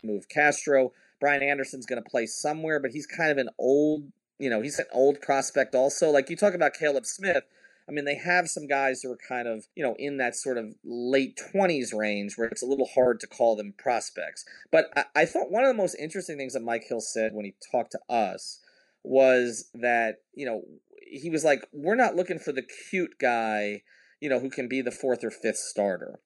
Move 0.04 0.28
Castro. 0.28 0.92
Brian 1.20 1.44
Anderson's 1.44 1.86
going 1.86 2.02
to 2.02 2.10
play 2.10 2.26
somewhere, 2.26 2.80
but 2.80 2.90
he's 2.90 3.06
kind 3.06 3.30
of 3.30 3.38
an 3.38 3.50
old, 3.60 4.12
you 4.40 4.50
know, 4.50 4.64
he's 4.64 4.80
an 4.80 4.88
old 4.92 5.22
prospect 5.22 5.76
also. 5.76 6.10
Like 6.10 6.32
you 6.32 6.36
talk 6.36 6.56
about 6.56 6.74
Caleb 6.74 7.06
Smith. 7.06 7.44
I 7.88 7.92
mean, 7.92 8.06
they 8.06 8.16
have 8.16 8.50
some 8.50 8.66
guys 8.66 9.04
who 9.04 9.12
are 9.12 9.20
kind 9.30 9.48
of, 9.48 9.66
you 9.76 9.84
know, 9.84 9.96
in 10.00 10.18
that 10.18 10.36
sort 10.36 10.58
of 10.58 10.74
late 10.84 11.40
20s 11.54 11.94
range 11.94 12.40
where 12.40 12.48
it's 12.48 12.64
a 12.64 12.68
little 12.68 12.90
hard 12.96 13.20
to 13.20 13.28
call 13.28 13.56
them 13.56 13.76
prospects. 13.78 14.46
But 14.72 14.86
I, 14.96 15.06
I 15.16 15.26
thought 15.26 15.52
one 15.52 15.64
of 15.64 15.68
the 15.68 15.80
most 15.80 15.96
interesting 16.00 16.38
things 16.38 16.54
that 16.54 16.64
Mike 16.64 16.86
Hill 16.90 17.02
said 17.02 17.34
when 17.36 17.46
he 17.46 17.54
talked 17.72 17.92
to 17.92 18.00
us 18.10 18.58
was 19.04 19.70
that 19.74 20.18
you 20.34 20.46
know 20.46 20.62
he 21.02 21.30
was 21.30 21.44
like 21.44 21.66
we're 21.74 21.96
not 21.96 22.16
looking 22.16 22.40
for 22.40 22.52
the 22.52 22.64
cute 22.90 23.18
guy 23.20 23.82
you 24.20 24.30
know 24.30 24.40
who 24.40 24.50
can 24.50 24.68
be 24.68 24.82
the 24.82 24.92
fourth 24.92 25.24
or 25.24 25.32
fifth 25.32 25.58
starter. 25.58 26.20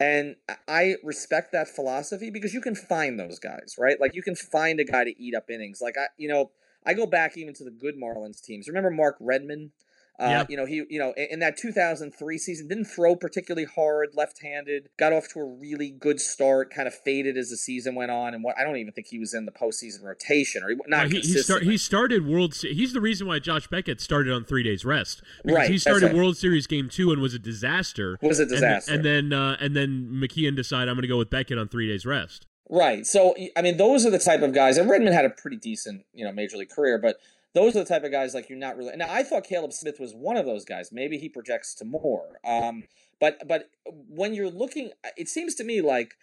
And 0.00 0.36
i 0.68 0.96
respect 1.04 1.52
that 1.52 1.68
philosophy 1.68 2.30
because 2.30 2.54
you 2.54 2.60
can 2.60 2.74
find 2.74 3.18
those 3.18 3.38
guys 3.38 3.76
right? 3.78 4.00
Like 4.00 4.14
you 4.14 4.22
can 4.22 4.36
find 4.36 4.80
a 4.80 4.84
guy 4.84 5.04
to 5.04 5.22
eat 5.22 5.34
up 5.34 5.50
innings. 5.50 5.80
Like 5.80 5.96
i 5.98 6.06
you 6.16 6.28
know 6.28 6.50
i 6.84 6.94
go 6.94 7.06
back 7.06 7.36
even 7.36 7.54
to 7.54 7.64
the 7.64 7.70
good 7.70 7.94
marlins 7.96 8.42
teams. 8.42 8.68
Remember 8.68 8.90
mark 8.90 9.16
redman 9.20 9.72
uh, 10.22 10.28
yeah. 10.28 10.44
You 10.48 10.56
know, 10.56 10.66
he, 10.66 10.84
you 10.88 10.98
know, 11.00 11.12
in 11.16 11.40
that 11.40 11.56
2003 11.56 12.38
season, 12.38 12.68
didn't 12.68 12.84
throw 12.84 13.16
particularly 13.16 13.66
hard, 13.66 14.10
left-handed. 14.14 14.88
Got 14.96 15.12
off 15.12 15.28
to 15.32 15.40
a 15.40 15.44
really 15.44 15.90
good 15.90 16.20
start, 16.20 16.72
kind 16.72 16.86
of 16.86 16.94
faded 16.94 17.36
as 17.36 17.50
the 17.50 17.56
season 17.56 17.96
went 17.96 18.12
on, 18.12 18.32
and 18.32 18.44
what 18.44 18.56
I 18.56 18.62
don't 18.62 18.76
even 18.76 18.92
think 18.92 19.08
he 19.08 19.18
was 19.18 19.34
in 19.34 19.46
the 19.46 19.52
postseason 19.52 20.04
rotation 20.04 20.62
or 20.62 20.70
he, 20.70 20.76
not. 20.86 21.10
he, 21.10 21.20
he, 21.20 21.38
start, 21.38 21.64
he, 21.64 21.76
started 21.76 22.26
World. 22.26 22.54
He's 22.54 22.92
the 22.92 23.00
reason 23.00 23.26
why 23.26 23.40
Josh 23.40 23.66
Beckett 23.66 24.00
started 24.00 24.32
on 24.32 24.44
three 24.44 24.62
days 24.62 24.84
rest. 24.84 25.22
Because 25.42 25.56
right. 25.56 25.70
He 25.70 25.78
started 25.78 26.06
right. 26.06 26.14
World 26.14 26.36
Series 26.36 26.68
Game 26.68 26.88
Two 26.88 27.10
and 27.10 27.20
was 27.20 27.34
a 27.34 27.40
disaster. 27.40 28.16
Was 28.22 28.38
a 28.38 28.46
disaster. 28.46 28.92
And, 28.92 29.04
and 29.04 29.32
then 29.32 29.38
uh, 29.38 29.56
and 29.58 29.74
then 29.74 30.08
McKeon 30.12 30.54
decided 30.54 30.88
I'm 30.88 30.94
going 30.94 31.02
to 31.02 31.08
go 31.08 31.18
with 31.18 31.30
Beckett 31.30 31.58
on 31.58 31.66
three 31.66 31.88
days 31.88 32.06
rest. 32.06 32.46
Right. 32.70 33.04
So 33.06 33.34
I 33.56 33.62
mean, 33.62 33.76
those 33.76 34.06
are 34.06 34.10
the 34.10 34.20
type 34.20 34.42
of 34.42 34.54
guys. 34.54 34.78
And 34.78 34.88
Redman 34.88 35.12
had 35.12 35.24
a 35.24 35.30
pretty 35.30 35.56
decent, 35.56 36.04
you 36.14 36.24
know, 36.24 36.32
major 36.32 36.56
league 36.56 36.70
career, 36.70 36.96
but 36.98 37.16
those 37.54 37.76
are 37.76 37.80
the 37.80 37.84
type 37.84 38.04
of 38.04 38.12
guys 38.12 38.34
like 38.34 38.48
you're 38.48 38.58
not 38.58 38.76
really. 38.76 38.96
Now 38.96 39.08
I 39.10 39.22
thought 39.22 39.44
Caleb 39.44 39.72
Smith 39.72 40.00
was 40.00 40.14
one 40.14 40.36
of 40.36 40.46
those 40.46 40.64
guys. 40.64 40.90
Maybe 40.92 41.18
he 41.18 41.28
projects 41.28 41.74
to 41.76 41.84
more. 41.84 42.38
Um, 42.44 42.84
but 43.20 43.46
but 43.46 43.70
when 43.86 44.34
you're 44.34 44.50
looking, 44.50 44.90
it 45.16 45.28
seems 45.28 45.54
to 45.56 45.64
me 45.64 45.80
like 45.80 46.14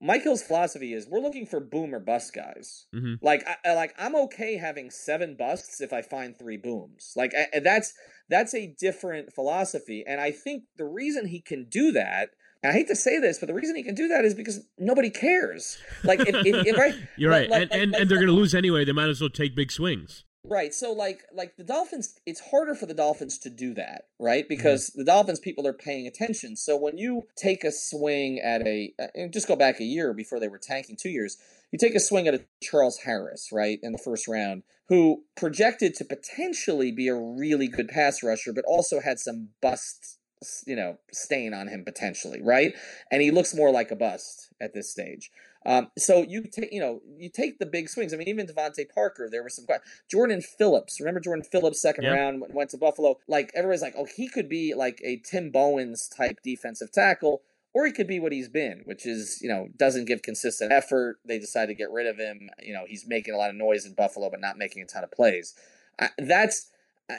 Michael's 0.00 0.42
philosophy 0.42 0.94
is 0.94 1.08
we're 1.08 1.20
looking 1.20 1.46
for 1.46 1.58
boom 1.58 1.94
or 1.94 1.98
bust 1.98 2.32
guys. 2.32 2.86
Mm-hmm. 2.94 3.14
Like, 3.20 3.44
I, 3.64 3.74
like 3.74 3.94
I'm 3.98 4.14
okay 4.14 4.56
having 4.56 4.90
seven 4.90 5.34
busts 5.36 5.80
if 5.80 5.92
I 5.92 6.02
find 6.02 6.38
three 6.38 6.56
booms. 6.56 7.12
Like 7.16 7.32
I, 7.34 7.58
that's 7.60 7.94
that's 8.28 8.54
a 8.54 8.74
different 8.78 9.32
philosophy, 9.32 10.04
and 10.06 10.20
I 10.20 10.30
think 10.30 10.64
the 10.76 10.84
reason 10.84 11.26
he 11.26 11.40
can 11.40 11.66
do 11.68 11.92
that. 11.92 12.30
I 12.64 12.72
hate 12.72 12.88
to 12.88 12.96
say 12.96 13.20
this, 13.20 13.38
but 13.38 13.46
the 13.46 13.54
reason 13.54 13.76
he 13.76 13.84
can 13.84 13.94
do 13.94 14.08
that 14.08 14.24
is 14.24 14.34
because 14.34 14.66
nobody 14.78 15.10
cares. 15.10 15.78
Like, 16.02 16.18
if, 16.18 16.34
if, 16.44 16.66
if 16.66 16.76
right, 16.76 16.92
you're 17.16 17.30
right, 17.30 17.48
like, 17.48 17.62
and 17.62 17.70
like, 17.70 17.80
and, 17.80 17.92
like, 17.92 18.00
and 18.00 18.10
they're 18.10 18.18
going 18.18 18.26
to 18.26 18.32
lose 18.32 18.52
anyway. 18.52 18.84
They 18.84 18.90
might 18.90 19.08
as 19.08 19.20
well 19.20 19.30
take 19.30 19.54
big 19.54 19.70
swings. 19.70 20.24
Right. 20.44 20.72
So 20.72 20.92
like 20.92 21.24
like 21.34 21.56
the 21.56 21.64
Dolphins 21.64 22.18
it's 22.24 22.40
harder 22.40 22.74
for 22.74 22.86
the 22.86 22.94
Dolphins 22.94 23.38
to 23.38 23.50
do 23.50 23.74
that, 23.74 24.04
right? 24.18 24.48
Because 24.48 24.90
mm-hmm. 24.90 25.00
the 25.00 25.04
Dolphins 25.04 25.40
people 25.40 25.66
are 25.66 25.72
paying 25.72 26.06
attention. 26.06 26.56
So 26.56 26.76
when 26.76 26.96
you 26.96 27.24
take 27.36 27.64
a 27.64 27.72
swing 27.72 28.38
at 28.38 28.66
a 28.66 28.94
and 29.14 29.32
just 29.32 29.48
go 29.48 29.56
back 29.56 29.80
a 29.80 29.84
year 29.84 30.14
before 30.14 30.40
they 30.40 30.48
were 30.48 30.58
tanking 30.58 30.96
2 30.96 31.10
years, 31.10 31.36
you 31.72 31.78
take 31.78 31.94
a 31.94 32.00
swing 32.00 32.28
at 32.28 32.34
a 32.34 32.44
Charles 32.62 32.98
Harris, 32.98 33.50
right, 33.52 33.78
in 33.82 33.92
the 33.92 33.98
first 33.98 34.28
round, 34.28 34.62
who 34.88 35.24
projected 35.36 35.94
to 35.94 36.04
potentially 36.04 36.92
be 36.92 37.08
a 37.08 37.14
really 37.14 37.68
good 37.68 37.88
pass 37.88 38.22
rusher 38.22 38.52
but 38.52 38.64
also 38.66 39.00
had 39.00 39.18
some 39.18 39.50
bust 39.60 40.18
you 40.66 40.76
know 40.76 40.96
stain 41.12 41.52
on 41.52 41.68
him 41.68 41.84
potentially, 41.84 42.40
right? 42.40 42.74
And 43.10 43.20
he 43.22 43.30
looks 43.30 43.54
more 43.54 43.70
like 43.70 43.90
a 43.90 43.96
bust 43.96 44.48
at 44.60 44.72
this 44.72 44.90
stage. 44.90 45.30
Um, 45.66 45.88
so 45.98 46.22
you 46.22 46.44
take, 46.44 46.72
you 46.72 46.80
know, 46.80 47.00
you 47.16 47.28
take 47.28 47.58
the 47.58 47.66
big 47.66 47.88
swings. 47.88 48.14
I 48.14 48.16
mean, 48.16 48.28
even 48.28 48.46
DeVante 48.46 48.88
Parker, 48.92 49.28
there 49.30 49.42
was 49.42 49.56
some 49.56 49.66
Jordan 50.10 50.40
Phillips. 50.40 51.00
Remember 51.00 51.20
Jordan 51.20 51.44
Phillips, 51.44 51.80
second 51.82 52.04
yeah. 52.04 52.12
round, 52.12 52.42
went 52.50 52.70
to 52.70 52.78
Buffalo. 52.78 53.18
Like 53.26 53.50
everybody's 53.54 53.82
like, 53.82 53.94
oh, 53.96 54.06
he 54.16 54.28
could 54.28 54.48
be 54.48 54.74
like 54.74 55.00
a 55.04 55.20
Tim 55.24 55.50
Bowens 55.50 56.08
type 56.08 56.38
defensive 56.44 56.92
tackle, 56.92 57.42
or 57.74 57.86
he 57.86 57.92
could 57.92 58.06
be 58.06 58.20
what 58.20 58.32
he's 58.32 58.48
been, 58.48 58.82
which 58.84 59.04
is, 59.04 59.40
you 59.42 59.48
know, 59.48 59.68
doesn't 59.76 60.06
give 60.06 60.22
consistent 60.22 60.72
effort. 60.72 61.18
They 61.24 61.38
decide 61.38 61.66
to 61.66 61.74
get 61.74 61.90
rid 61.90 62.06
of 62.06 62.18
him. 62.18 62.50
You 62.62 62.74
know, 62.74 62.84
he's 62.86 63.06
making 63.06 63.34
a 63.34 63.36
lot 63.36 63.50
of 63.50 63.56
noise 63.56 63.84
in 63.84 63.94
Buffalo, 63.94 64.30
but 64.30 64.40
not 64.40 64.58
making 64.58 64.82
a 64.82 64.86
ton 64.86 65.04
of 65.04 65.10
plays. 65.10 65.54
Uh, 65.98 66.08
that's, 66.18 66.70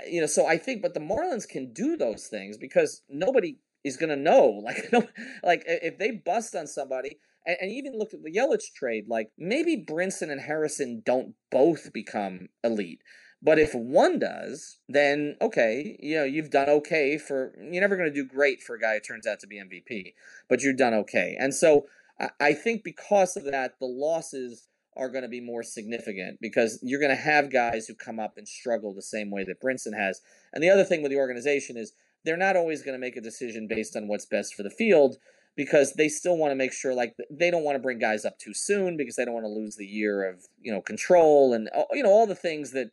you 0.09 0.21
know, 0.21 0.27
so 0.27 0.47
I 0.47 0.57
think, 0.57 0.81
but 0.81 0.93
the 0.93 0.99
Marlins 1.01 1.47
can 1.47 1.73
do 1.73 1.97
those 1.97 2.27
things 2.27 2.57
because 2.57 3.01
nobody 3.09 3.57
is 3.83 3.97
going 3.97 4.09
to 4.09 4.15
know. 4.15 4.61
Like, 4.69 4.91
no, 4.91 5.07
like 5.43 5.63
if 5.65 5.97
they 5.97 6.11
bust 6.11 6.55
on 6.55 6.67
somebody 6.67 7.17
and, 7.49 7.57
and 7.61 7.71
even 7.71 7.97
looked 7.97 8.13
at 8.13 8.23
the 8.23 8.31
Yelich 8.31 8.73
trade, 8.75 9.05
like 9.07 9.31
maybe 9.37 9.83
Brinson 9.83 10.31
and 10.31 10.41
Harrison 10.41 11.01
don't 11.05 11.33
both 11.51 11.91
become 11.91 12.49
elite. 12.63 13.01
But 13.41 13.57
if 13.57 13.73
one 13.73 14.19
does, 14.19 14.79
then 14.87 15.35
okay, 15.41 15.97
you 15.99 16.17
know, 16.17 16.25
you've 16.25 16.51
done 16.51 16.69
okay 16.69 17.17
for 17.17 17.53
you're 17.57 17.81
never 17.81 17.95
going 17.95 18.09
to 18.09 18.13
do 18.13 18.27
great 18.27 18.61
for 18.61 18.75
a 18.75 18.79
guy 18.79 18.95
who 18.95 18.99
turns 18.99 19.25
out 19.25 19.39
to 19.39 19.47
be 19.47 19.61
MVP, 19.61 20.13
but 20.49 20.61
you've 20.61 20.77
done 20.77 20.93
okay. 20.93 21.37
And 21.39 21.55
so 21.55 21.85
I, 22.19 22.29
I 22.39 22.53
think 22.53 22.83
because 22.83 23.37
of 23.37 23.45
that, 23.45 23.79
the 23.79 23.87
losses 23.87 24.67
are 24.97 25.09
going 25.09 25.23
to 25.23 25.29
be 25.29 25.39
more 25.39 25.63
significant 25.63 26.39
because 26.41 26.79
you're 26.83 26.99
going 26.99 27.15
to 27.15 27.21
have 27.21 27.51
guys 27.51 27.87
who 27.87 27.95
come 27.95 28.19
up 28.19 28.37
and 28.37 28.47
struggle 28.47 28.93
the 28.93 29.01
same 29.01 29.31
way 29.31 29.45
that 29.45 29.61
Brinson 29.61 29.97
has. 29.97 30.21
And 30.53 30.61
the 30.61 30.69
other 30.69 30.83
thing 30.83 31.01
with 31.01 31.11
the 31.11 31.17
organization 31.17 31.77
is 31.77 31.93
they're 32.25 32.35
not 32.35 32.57
always 32.57 32.81
going 32.81 32.95
to 32.95 32.99
make 32.99 33.15
a 33.15 33.21
decision 33.21 33.67
based 33.69 33.95
on 33.95 34.09
what's 34.09 34.25
best 34.25 34.53
for 34.53 34.63
the 34.63 34.69
field 34.69 35.15
because 35.59 35.91
they 35.97 36.07
still 36.07 36.37
want 36.37 36.51
to 36.51 36.55
make 36.55 36.71
sure 36.71 36.93
like 36.93 37.13
they 37.29 37.51
don't 37.51 37.65
want 37.65 37.75
to 37.75 37.81
bring 37.81 37.99
guys 37.99 38.23
up 38.23 38.39
too 38.39 38.53
soon 38.53 38.95
because 38.95 39.17
they 39.17 39.25
don't 39.25 39.33
want 39.33 39.43
to 39.43 39.49
lose 39.49 39.75
the 39.75 39.85
year 39.85 40.23
of 40.23 40.45
you 40.61 40.71
know 40.71 40.79
control 40.79 41.53
and 41.53 41.69
you 41.91 42.01
know 42.01 42.09
all 42.09 42.25
the 42.25 42.33
things 42.33 42.71
that 42.71 42.89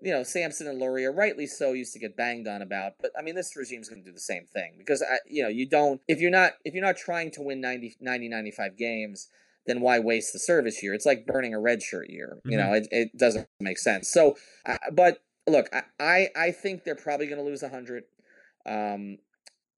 you 0.00 0.10
know 0.10 0.22
Sampson 0.22 0.66
and 0.66 0.78
Loria 0.78 1.10
rightly 1.10 1.46
so 1.46 1.74
used 1.74 1.92
to 1.92 1.98
get 1.98 2.16
banged 2.16 2.48
on 2.48 2.62
about. 2.62 2.92
But 3.02 3.10
I 3.18 3.22
mean 3.22 3.34
this 3.34 3.54
regime's 3.54 3.90
going 3.90 4.02
to 4.02 4.08
do 4.08 4.14
the 4.14 4.18
same 4.18 4.46
thing 4.46 4.76
because 4.78 5.02
I, 5.02 5.18
you 5.26 5.42
know 5.42 5.50
you 5.50 5.68
don't 5.68 6.00
if 6.08 6.18
you're 6.18 6.30
not 6.30 6.52
if 6.64 6.72
you're 6.72 6.82
not 6.82 6.96
trying 6.96 7.32
to 7.32 7.42
win 7.42 7.60
90 7.60 7.98
90 8.00 8.30
95 8.30 8.78
games 8.78 9.28
then 9.66 9.82
why 9.82 9.98
waste 9.98 10.32
the 10.32 10.38
service 10.38 10.80
year? 10.82 10.94
It's 10.94 11.04
like 11.04 11.26
burning 11.26 11.52
a 11.52 11.60
red 11.60 11.82
shirt 11.82 12.08
year 12.08 12.38
mm-hmm. 12.38 12.50
you 12.50 12.56
know 12.56 12.72
it, 12.72 12.88
it 12.90 13.18
doesn't 13.18 13.46
make 13.60 13.78
sense. 13.78 14.10
So 14.10 14.36
uh, 14.64 14.78
but 14.90 15.18
look 15.46 15.66
I 16.00 16.28
I 16.34 16.50
think 16.50 16.84
they're 16.84 16.94
probably 16.94 17.26
going 17.26 17.44
to 17.44 17.44
lose 17.44 17.60
100 17.60 18.04
um, 18.64 19.18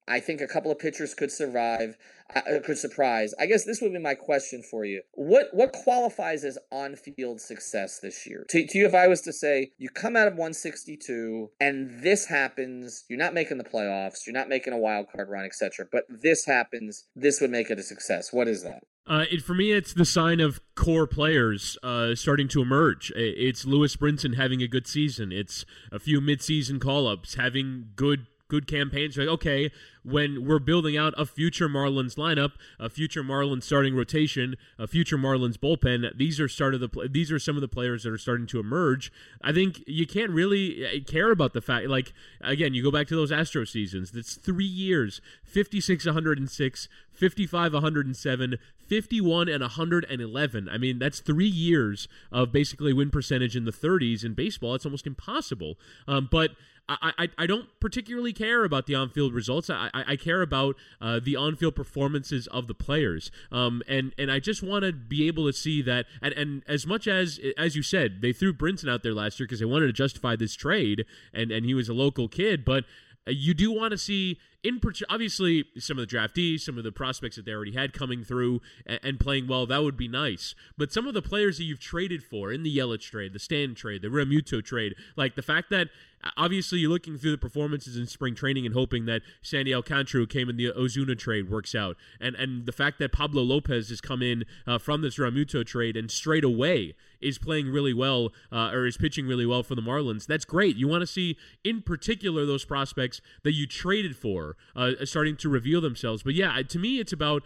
I 0.09 0.21
think 0.21 0.41
a 0.41 0.47
couple 0.47 0.71
of 0.71 0.79
pitchers 0.79 1.15
could 1.15 1.31
survive, 1.31 1.97
uh, 2.35 2.41
uh, 2.41 2.61
could 2.61 2.79
surprise. 2.79 3.35
I 3.39 3.47
guess 3.47 3.65
this 3.65 3.81
would 3.81 3.93
be 3.93 3.99
my 3.99 4.15
question 4.15 4.63
for 4.63 4.85
you. 4.85 5.03
What 5.13 5.49
what 5.53 5.73
qualifies 5.73 6.45
as 6.45 6.59
on 6.73 6.97
field 6.97 7.41
success 7.41 8.01
this 8.01 8.27
year? 8.27 8.47
To, 8.51 8.67
to 8.67 8.79
you, 8.79 8.87
if 8.87 8.95
I 8.95 9.07
was 9.07 9.21
to 9.23 9.33
say 9.33 9.73
you 9.79 9.89
come 9.91 10.17
out 10.17 10.27
of 10.29 10.35
162 10.35 11.51
and 11.61 12.03
this 12.03 12.27
happens, 12.27 13.05
you're 13.09 13.19
not 13.19 13.35
making 13.35 13.59
the 13.59 13.65
playoffs, 13.65 14.27
you're 14.27 14.35
not 14.35 14.49
making 14.49 14.73
a 14.73 14.79
wild 14.79 15.07
card 15.15 15.29
run, 15.29 15.45
etc. 15.45 15.87
But 15.91 16.05
this 16.09 16.45
happens, 16.47 17.07
this 17.15 17.41
would 17.41 17.51
make 17.51 17.71
it 17.71 17.79
a 17.79 17.83
success. 17.83 18.33
What 18.33 18.49
is 18.49 18.63
that? 18.65 18.85
Uh, 19.07 19.25
it, 19.31 19.43
for 19.43 19.55
me, 19.55 19.73
it's 19.73 19.95
the 19.95 20.05
sign 20.05 20.39
of 20.39 20.61
core 20.75 21.07
players 21.07 21.79
uh, 21.83 22.15
starting 22.15 22.47
to 22.47 22.61
emerge. 22.61 23.11
It's 23.17 23.65
Lewis 23.65 23.97
Brinson 23.97 24.37
having 24.37 24.63
a 24.63 24.69
good 24.69 24.87
season. 24.87 25.33
It's 25.33 25.65
a 25.91 25.99
few 25.99 26.21
midseason 26.21 26.79
call-ups, 26.79 27.37
having 27.37 27.89
good 27.97 28.27
good 28.49 28.67
campaigns. 28.67 29.17
Like, 29.17 29.29
okay, 29.29 29.71
when 30.03 30.47
we're 30.47 30.59
building 30.59 30.97
out 30.97 31.15
a 31.17 31.27
future 31.27 31.69
Marlins 31.69 32.17
lineup, 32.17 32.53
a 32.81 32.89
future 32.89 33.23
Marlins 33.23 33.65
starting 33.65 33.95
rotation, 33.95 34.57
a 34.79 34.87
future 34.87 35.19
Marlins 35.19 35.57
bullpen, 35.57 36.17
these 36.17 36.41
are 36.41 36.49
start 36.49 36.75
of 36.75 36.81
the 36.81 37.09
these 37.11 37.31
are 37.31 37.39
some 37.39 37.57
of 37.57 37.61
the 37.61 37.69
players 37.69 38.03
that 38.03 38.13
are 38.13 38.19
starting 38.19 38.47
to 38.49 38.59
emerge. 38.59 39.13
I 39.43 39.53
think 39.53 39.83
you 39.87 40.07
can't 40.07 40.31
really 40.31 40.85
eh, 40.85 41.01
care 41.07 41.31
about 41.31 41.53
the 41.53 41.61
fact 41.61 41.89
like 41.89 42.13
again, 42.41 42.75
you 42.75 42.83
go 42.83 42.91
back 42.91 43.07
to 43.09 43.17
those 43.17 43.31
Astro 43.31 43.65
seasons. 43.65 44.11
That's 44.11 44.35
3 44.35 44.65
years, 44.65 45.21
56 45.45 46.07
106, 46.07 46.89
55 47.13 47.73
107, 47.73 48.59
51 48.87 49.49
and 49.49 49.61
111. 49.61 50.69
I 50.69 50.79
mean, 50.79 50.99
that's 50.99 51.21
3 51.21 51.47
years 51.47 52.09
of 52.33 52.53
basically 52.53 52.93
win 52.93 53.11
percentage 53.11 53.57
in 53.57 53.65
the 53.65 53.73
30s 53.73 54.25
in 54.25 54.35
baseball. 54.35 54.75
It's 54.75 54.87
almost 54.87 55.07
impossible. 55.07 55.79
Um, 56.07 56.29
but 56.31 56.53
I, 56.89 57.13
I, 57.19 57.29
I 57.39 57.47
don't 57.47 57.69
particularly 57.81 58.33
care 58.33 58.65
about 58.65 58.87
the 58.87 58.95
on-field 58.95 59.35
results. 59.35 59.69
I, 59.69 59.91
I, 59.93 60.05
I 60.09 60.17
care 60.17 60.43
about 60.43 60.77
uh, 61.01 61.21
the 61.23 61.37
on-field 61.37 61.75
performances 61.77 62.47
of 62.47 62.67
the 62.67 62.75
players. 62.75 63.31
Um, 63.53 63.83
and 63.87 64.15
and 64.19 64.31
I 64.33 64.41
just 64.41 64.63
want 64.63 64.85
to 64.85 64.93
be 64.93 65.27
able 65.27 65.47
to 65.47 65.53
see 65.53 65.83
that. 65.83 66.07
And, 66.23 66.33
and 66.35 66.63
as 66.67 66.87
much 66.87 67.07
as 67.07 67.39
as 67.57 67.77
you 67.77 67.83
said, 67.83 68.23
they 68.23 68.33
threw 68.33 68.53
Brinson 68.53 68.91
out 68.91 69.03
there 69.03 69.15
last 69.15 69.39
year 69.39 69.47
because 69.47 69.61
they 69.61 69.67
wanted 69.67 69.87
to 69.87 69.93
justify 69.93 70.37
this 70.37 70.55
trade, 70.55 71.05
and 71.33 71.51
and 71.51 71.67
he 71.67 71.75
was 71.75 71.89
a 71.89 71.95
local 71.95 72.29
kid, 72.29 72.65
but 72.65 72.85
you 73.27 73.55
do 73.55 73.73
want 73.73 73.93
to 73.93 73.99
see 73.99 74.39
in 74.65 74.81
obviously 75.09 75.65
some 75.79 75.99
of 75.99 76.09
the 76.09 76.17
draftees, 76.17 76.61
some 76.61 76.79
of 76.79 76.85
the 76.85 76.91
prospects 76.91 77.37
that 77.37 77.45
they 77.45 77.53
already 77.53 77.73
had 77.73 77.93
coming 77.93 78.25
through 78.25 78.61
and, 78.87 78.99
and, 79.03 79.21
playing 79.21 79.47
well, 79.47 79.67
that 79.67 79.83
would 79.83 79.97
be 79.97 80.09
nice. 80.09 80.55
But 80.77 80.93
some 80.93 81.07
of 81.07 81.15
the 81.15 81.23
players 81.23 81.59
that 81.59 81.65
you've 81.65 81.79
traded 81.79 82.25
for 82.25 82.53
in 82.53 82.65
the 82.65 82.77
Yelich 82.77 83.11
trade, 83.11 83.33
the 83.33 83.39
Stan 83.39 83.75
trade, 83.75 84.03
the 84.03 84.09
Realmuto 84.09 84.65
trade, 84.65 84.95
like 85.17 85.37
the 85.37 85.43
fact 85.43 85.71
that 85.71 85.89
obviously 86.37 86.81
you're 86.81 86.91
looking 86.91 87.17
through 87.17 87.31
the 87.31 87.39
performances 87.39 87.97
in 87.97 88.07
spring 88.07 88.35
training 88.35 88.67
and 88.67 88.75
hoping 88.75 89.07
that 89.07 89.23
Sandy 89.43 89.73
Alcantara, 89.73 90.23
who 90.23 90.27
came 90.27 90.49
in 90.49 90.57
the 90.57 90.73
Ozuna 90.73 91.17
trade, 91.17 91.49
works 91.49 91.75
out, 91.75 91.97
and 92.21 92.35
and 92.35 92.67
the 92.67 92.73
fact 92.73 92.99
that 92.99 93.13
Pablo 93.13 93.43
Lopez 93.43 93.91
has 93.91 94.01
come 94.01 94.23
in 94.23 94.45
uh, 94.67 94.79
from 94.79 95.03
this 95.03 95.19
Realmuto 95.19 95.65
trade 95.65 95.97
and 95.97 96.11
straight 96.11 96.45
away 96.45 96.95
is 97.21 97.39
playing 97.39 97.69
really 97.69 97.95
well 97.95 98.33
uh, 98.53 98.71
or 98.73 98.87
is 98.87 98.97
pitching 98.97 99.27
really 99.27 99.47
well 99.47 99.63
for 99.63 99.75
the 99.75 99.83
Marlins. 99.83 100.27
That's 100.27 100.45
great. 100.45 100.77
You 100.77 100.89
want 100.89 101.03
to 101.03 101.07
see, 101.07 101.37
in 101.65 101.83
particular, 101.83 102.47
those 102.47 102.65
prospects 102.65 103.21
that 103.45 103.53
you 103.53 103.67
traded 103.67 104.17
for 104.17 104.57
uh, 104.77 104.93
starting 105.05 105.37
to 105.39 105.49
reveal 105.49 105.81
themselves. 105.81 106.23
But 106.23 106.35
yeah, 106.35 106.61
to 106.63 106.79
me, 106.79 107.01
it's 107.01 107.13
about 107.13 107.43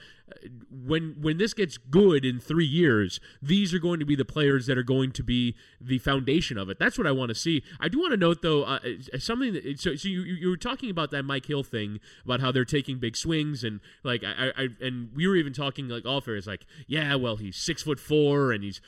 when 0.71 1.17
when 1.21 1.39
this 1.39 1.55
gets 1.55 1.77
good 1.77 2.25
in 2.25 2.41
three 2.41 2.67
years, 2.67 3.21
these 3.41 3.75
are 3.75 3.79
going 3.79 4.01
to 4.01 4.07
be 4.07 4.17
the 4.17 4.25
players 4.25 4.67
that 4.67 4.79
are 4.79 4.83
going 4.83 5.13
to 5.13 5.23
be 5.23 5.55
the 5.81 5.99
foundation 5.99 6.59
of 6.59 6.69
it. 6.69 6.79
That's 6.79 6.99
what 6.99 7.07
I 7.07 7.13
want 7.13 7.29
to 7.31 7.35
see. 7.35 7.63
I 7.81 7.89
do 7.89 7.99
want 7.99 8.13
to 8.13 8.17
note 8.17 8.43
though 8.43 8.65
uh, 8.65 8.79
something. 9.19 9.53
That, 9.53 9.81
so 9.81 9.95
so 9.95 10.09
you 10.09 10.23
you 10.23 10.49
were 10.49 10.57
talking 10.57 10.91
about 10.91 11.11
that 11.11 11.25
Mike 11.25 11.47
Hill 11.47 11.63
thing 11.63 12.01
about 12.25 12.41
how 12.41 12.53
they're 12.53 12.65
taking 12.65 12.99
big 12.99 13.17
swings 13.17 13.65
and 13.65 13.81
like 14.03 14.23
I, 14.25 14.53
I 14.57 14.69
and 14.81 15.11
we 15.15 15.27
were 15.27 15.37
even 15.37 15.53
talking 15.53 15.89
like 15.89 16.07
all 16.07 16.21
fair 16.21 16.37
is 16.37 16.47
like 16.47 16.67
yeah 16.87 17.15
well 17.15 17.37
he's 17.37 17.57
six 17.57 17.83
foot 17.83 18.01
four 18.01 18.53
and 18.53 18.65
he's 18.65 18.81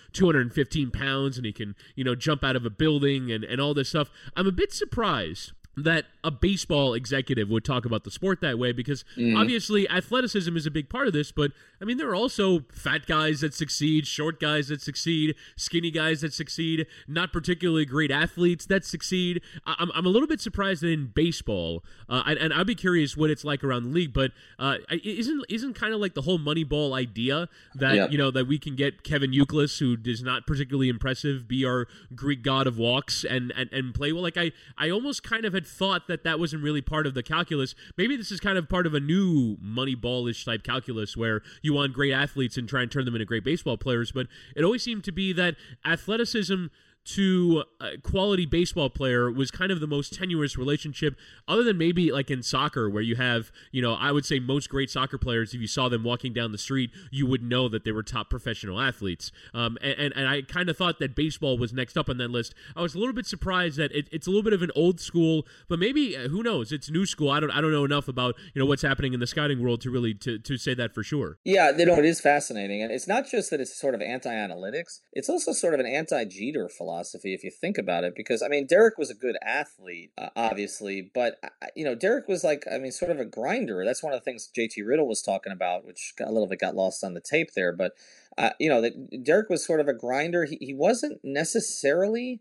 215 0.74 0.90
pounds 0.90 1.37
and 1.37 1.46
he 1.46 1.52
can 1.52 1.74
you 1.94 2.04
know 2.04 2.14
jump 2.14 2.42
out 2.44 2.56
of 2.56 2.66
a 2.66 2.70
building 2.70 3.30
and 3.30 3.44
and 3.44 3.60
all 3.60 3.74
this 3.74 3.90
stuff. 3.90 4.10
I'm 4.37 4.46
a 4.46 4.52
bit 4.52 4.72
surprised 4.72 5.52
that 5.76 6.06
a 6.22 6.30
baseball 6.30 6.94
executive 6.94 7.50
would 7.50 7.64
talk 7.64 7.84
about 7.84 8.04
the 8.04 8.10
sport 8.10 8.40
that 8.40 8.58
way 8.58 8.72
because 8.72 9.04
mm. 9.16 9.38
obviously 9.38 9.88
athleticism 9.90 10.56
is 10.56 10.66
a 10.66 10.70
big 10.70 10.88
part 10.88 11.06
of 11.06 11.12
this 11.12 11.32
but 11.32 11.50
i 11.80 11.84
mean 11.84 11.96
there 11.96 12.08
are 12.08 12.14
also 12.14 12.60
fat 12.72 13.06
guys 13.06 13.40
that 13.40 13.52
succeed 13.52 14.06
short 14.06 14.40
guys 14.40 14.68
that 14.68 14.80
succeed 14.80 15.34
skinny 15.56 15.90
guys 15.90 16.20
that 16.20 16.32
succeed 16.32 16.87
not 17.08 17.32
particularly 17.32 17.84
great 17.84 18.10
athletes 18.10 18.66
that 18.66 18.84
succeed 18.84 19.40
i'm, 19.66 19.90
I'm 19.94 20.06
a 20.06 20.08
little 20.08 20.28
bit 20.28 20.40
surprised 20.40 20.82
that 20.82 20.88
in 20.88 21.06
baseball 21.14 21.82
uh, 22.08 22.22
and, 22.26 22.38
and, 22.38 22.54
i'd 22.54 22.66
be 22.66 22.74
curious 22.74 23.16
what 23.16 23.30
it's 23.30 23.44
like 23.44 23.64
around 23.64 23.84
the 23.84 23.90
league 23.90 24.12
but 24.12 24.30
uh, 24.58 24.76
isn't 25.02 25.44
isn't 25.48 25.74
kind 25.74 25.92
of 25.92 26.00
like 26.00 26.14
the 26.14 26.22
whole 26.22 26.38
moneyball 26.38 26.96
idea 26.96 27.48
that 27.74 27.94
yep. 27.94 28.12
you 28.12 28.18
know 28.18 28.30
that 28.30 28.46
we 28.46 28.58
can 28.58 28.76
get 28.76 29.02
kevin 29.02 29.32
Youkilis, 29.32 29.78
who 29.78 29.96
is 30.08 30.22
not 30.22 30.46
particularly 30.46 30.88
impressive 30.88 31.48
be 31.48 31.64
our 31.64 31.88
greek 32.14 32.42
god 32.42 32.66
of 32.66 32.78
walks 32.78 33.24
and 33.24 33.52
and, 33.56 33.72
and 33.72 33.94
play 33.94 34.12
well 34.12 34.22
like 34.22 34.37
i 34.37 34.52
i 34.78 34.88
almost 34.88 35.22
kind 35.22 35.44
of 35.44 35.52
had 35.52 35.63
had 35.64 35.70
thought 35.70 36.09
that 36.09 36.24
that 36.24 36.38
wasn't 36.38 36.62
really 36.62 36.83
part 36.83 37.07
of 37.07 37.14
the 37.14 37.22
calculus. 37.22 37.74
Maybe 37.96 38.16
this 38.16 38.31
is 38.31 38.40
kind 38.40 38.59
of 38.59 38.68
part 38.68 38.87
of 38.87 38.94
a 38.94 39.00
new 39.00 39.57
Moneyball-ish 39.57 40.44
type 40.44 40.62
calculus 40.62 41.16
where 41.16 41.42
you 41.62 41.72
want 41.72 41.92
great 41.92 42.12
athletes 42.12 42.57
and 42.57 42.68
try 42.68 42.83
and 42.83 42.90
turn 42.90 43.05
them 43.05 43.14
into 43.14 43.24
great 43.24 43.44
baseball 43.44 43.77
players. 43.77 44.12
But 44.12 44.27
it 44.55 44.64
always 44.64 44.83
seemed 44.83 45.05
to 45.05 45.12
be 45.12 45.33
that 45.33 45.57
athleticism 45.85 46.66
to 47.05 47.64
a 47.81 47.99
quality 47.99 48.47
baseball 48.47 48.88
player 48.88 49.31
was 49.31 49.51
kind 49.51 49.71
of 49.71 49.81
the 49.81 49.87
most 49.87 50.14
tenuous 50.14 50.57
relationship 50.57 51.17
other 51.47 51.62
than 51.62 51.77
maybe 51.77 52.11
like 52.11 52.31
in 52.31 52.43
soccer 52.43 52.88
where 52.88 53.03
you 53.03 53.17
have 53.17 53.53
you 53.73 53.83
know 53.83 53.95
i 53.95 54.11
would 54.11 54.25
say 54.25 54.38
most 54.38 54.71
great 54.71 54.90
soccer 54.90 55.19
players 55.19 55.53
if 55.53 55.61
you 55.61 55.67
saw 55.67 55.88
them 55.88 56.03
walking 56.03 56.33
down 56.33 56.51
the 56.51 56.59
street 56.59 56.90
you 57.11 57.27
would 57.27 57.43
know 57.43 57.69
that 57.69 57.85
they 57.85 57.93
were 57.93 58.03
top 58.03 58.31
professional 58.31 58.81
athletes. 58.81 59.31
Um, 59.53 59.77
and, 59.83 59.99
and, 59.99 60.17
and 60.17 60.29
i 60.29 60.43
kind 60.43 60.69
of 60.69 60.77
thought 60.77 60.99
that 60.99 61.14
baseball 61.14 61.59
was 61.59 61.73
next 61.73 61.97
up 61.97 62.09
on 62.09 62.19
that 62.19 62.31
list. 62.31 62.55
I 62.75 62.83
was 62.83 62.95
a 62.95 62.99
little 62.99 63.12
bit 63.12 63.27
surprised 63.27 63.77
that 63.77 63.93
it, 63.93 64.09
it's 64.11 64.27
a 64.27 64.31
little 64.31 64.43
bit 64.43 64.53
of 64.53 64.62
an 64.62 64.71
old 64.75 65.01
school 65.01 65.47
but 65.69 65.79
maybe 65.79 66.17
uh, 66.17 66.29
who 66.29 66.43
knows? 66.43 66.73
It's 66.73 66.90
new 66.90 67.05
school. 67.05 67.31
I 67.31 67.40
don't 67.40 67.51
i 67.51 67.61
don't 67.61 67.73
know 67.73 67.85
enough 67.85 68.09
about 68.09 68.35
you 68.55 68.61
know 68.61 68.67
what's 68.67 68.83
happening 68.83 69.12
in 69.12 69.21
the 69.21 69.27
scouting 69.27 69.62
world 69.62 69.81
to 69.83 69.90
really 69.90 70.14
to, 70.14 70.38
to 70.38 70.57
say 70.57 70.75
that 70.75 70.95
for 70.95 71.03
sure. 71.03 71.38
Yeah 71.45 71.71
you 71.77 71.85
know 71.85 71.97
it 71.97 72.05
is 72.05 72.21
fascinating 72.21 72.83
and 72.83 72.90
it's 72.90 73.07
not 73.07 73.27
just 73.27 73.51
that 73.51 73.61
it's 73.61 73.79
sort 73.79 73.95
of 73.95 74.01
anti-analytics 74.01 75.01
it's 75.12 75.29
also 75.29 75.53
sort 75.53 75.75
of 75.75 75.81
an 75.81 75.87
anti-jeter 75.87 76.69
philosophy 76.69 76.93
philosophy 76.94 77.35
if 77.35 77.44
you 77.44 77.50
think 77.50 77.78
about 77.78 78.04
it. 78.04 78.14
Because 78.14 78.42
I 78.42 78.48
mean, 78.48 78.66
Derek 78.66 78.98
was 78.98 79.11
a 79.11 79.14
good 79.14 79.37
athlete, 79.42 80.12
uh, 80.16 80.28
obviously, 80.37 81.11
but 81.14 81.38
you 81.74 81.85
know, 81.85 81.94
Derek 81.94 82.28
was 82.28 82.44
like, 82.44 82.64
I 82.70 82.78
mean, 82.78 82.92
sort 82.92 83.11
of 83.11 83.20
a 83.20 83.24
grinder. 83.24 83.85
That's 83.85 84.02
one 84.02 84.12
of 84.12 84.20
the 84.20 84.24
things 84.24 84.50
JT 84.57 84.87
Riddle 84.87 85.09
was 85.09 85.22
talking 85.22 85.52
about, 85.52 85.87
which 85.87 86.14
a 86.20 86.33
little 86.33 86.48
bit 86.48 86.61
got 86.61 86.76
lost 86.76 87.04
on 87.04 87.14
the 87.14 87.20
tape 87.20 87.52
there. 87.54 87.72
But 87.72 87.92
uh, 88.38 88.50
you 88.59 88.68
know, 88.68 88.80
that 88.80 89.24
Derek 89.24 89.48
was 89.48 89.64
sort 89.64 89.80
of 89.80 89.88
a 89.88 89.94
grinder. 89.94 90.44
He 90.44 90.59
he 90.61 90.74
wasn't 90.74 91.20
necessarily 91.22 92.40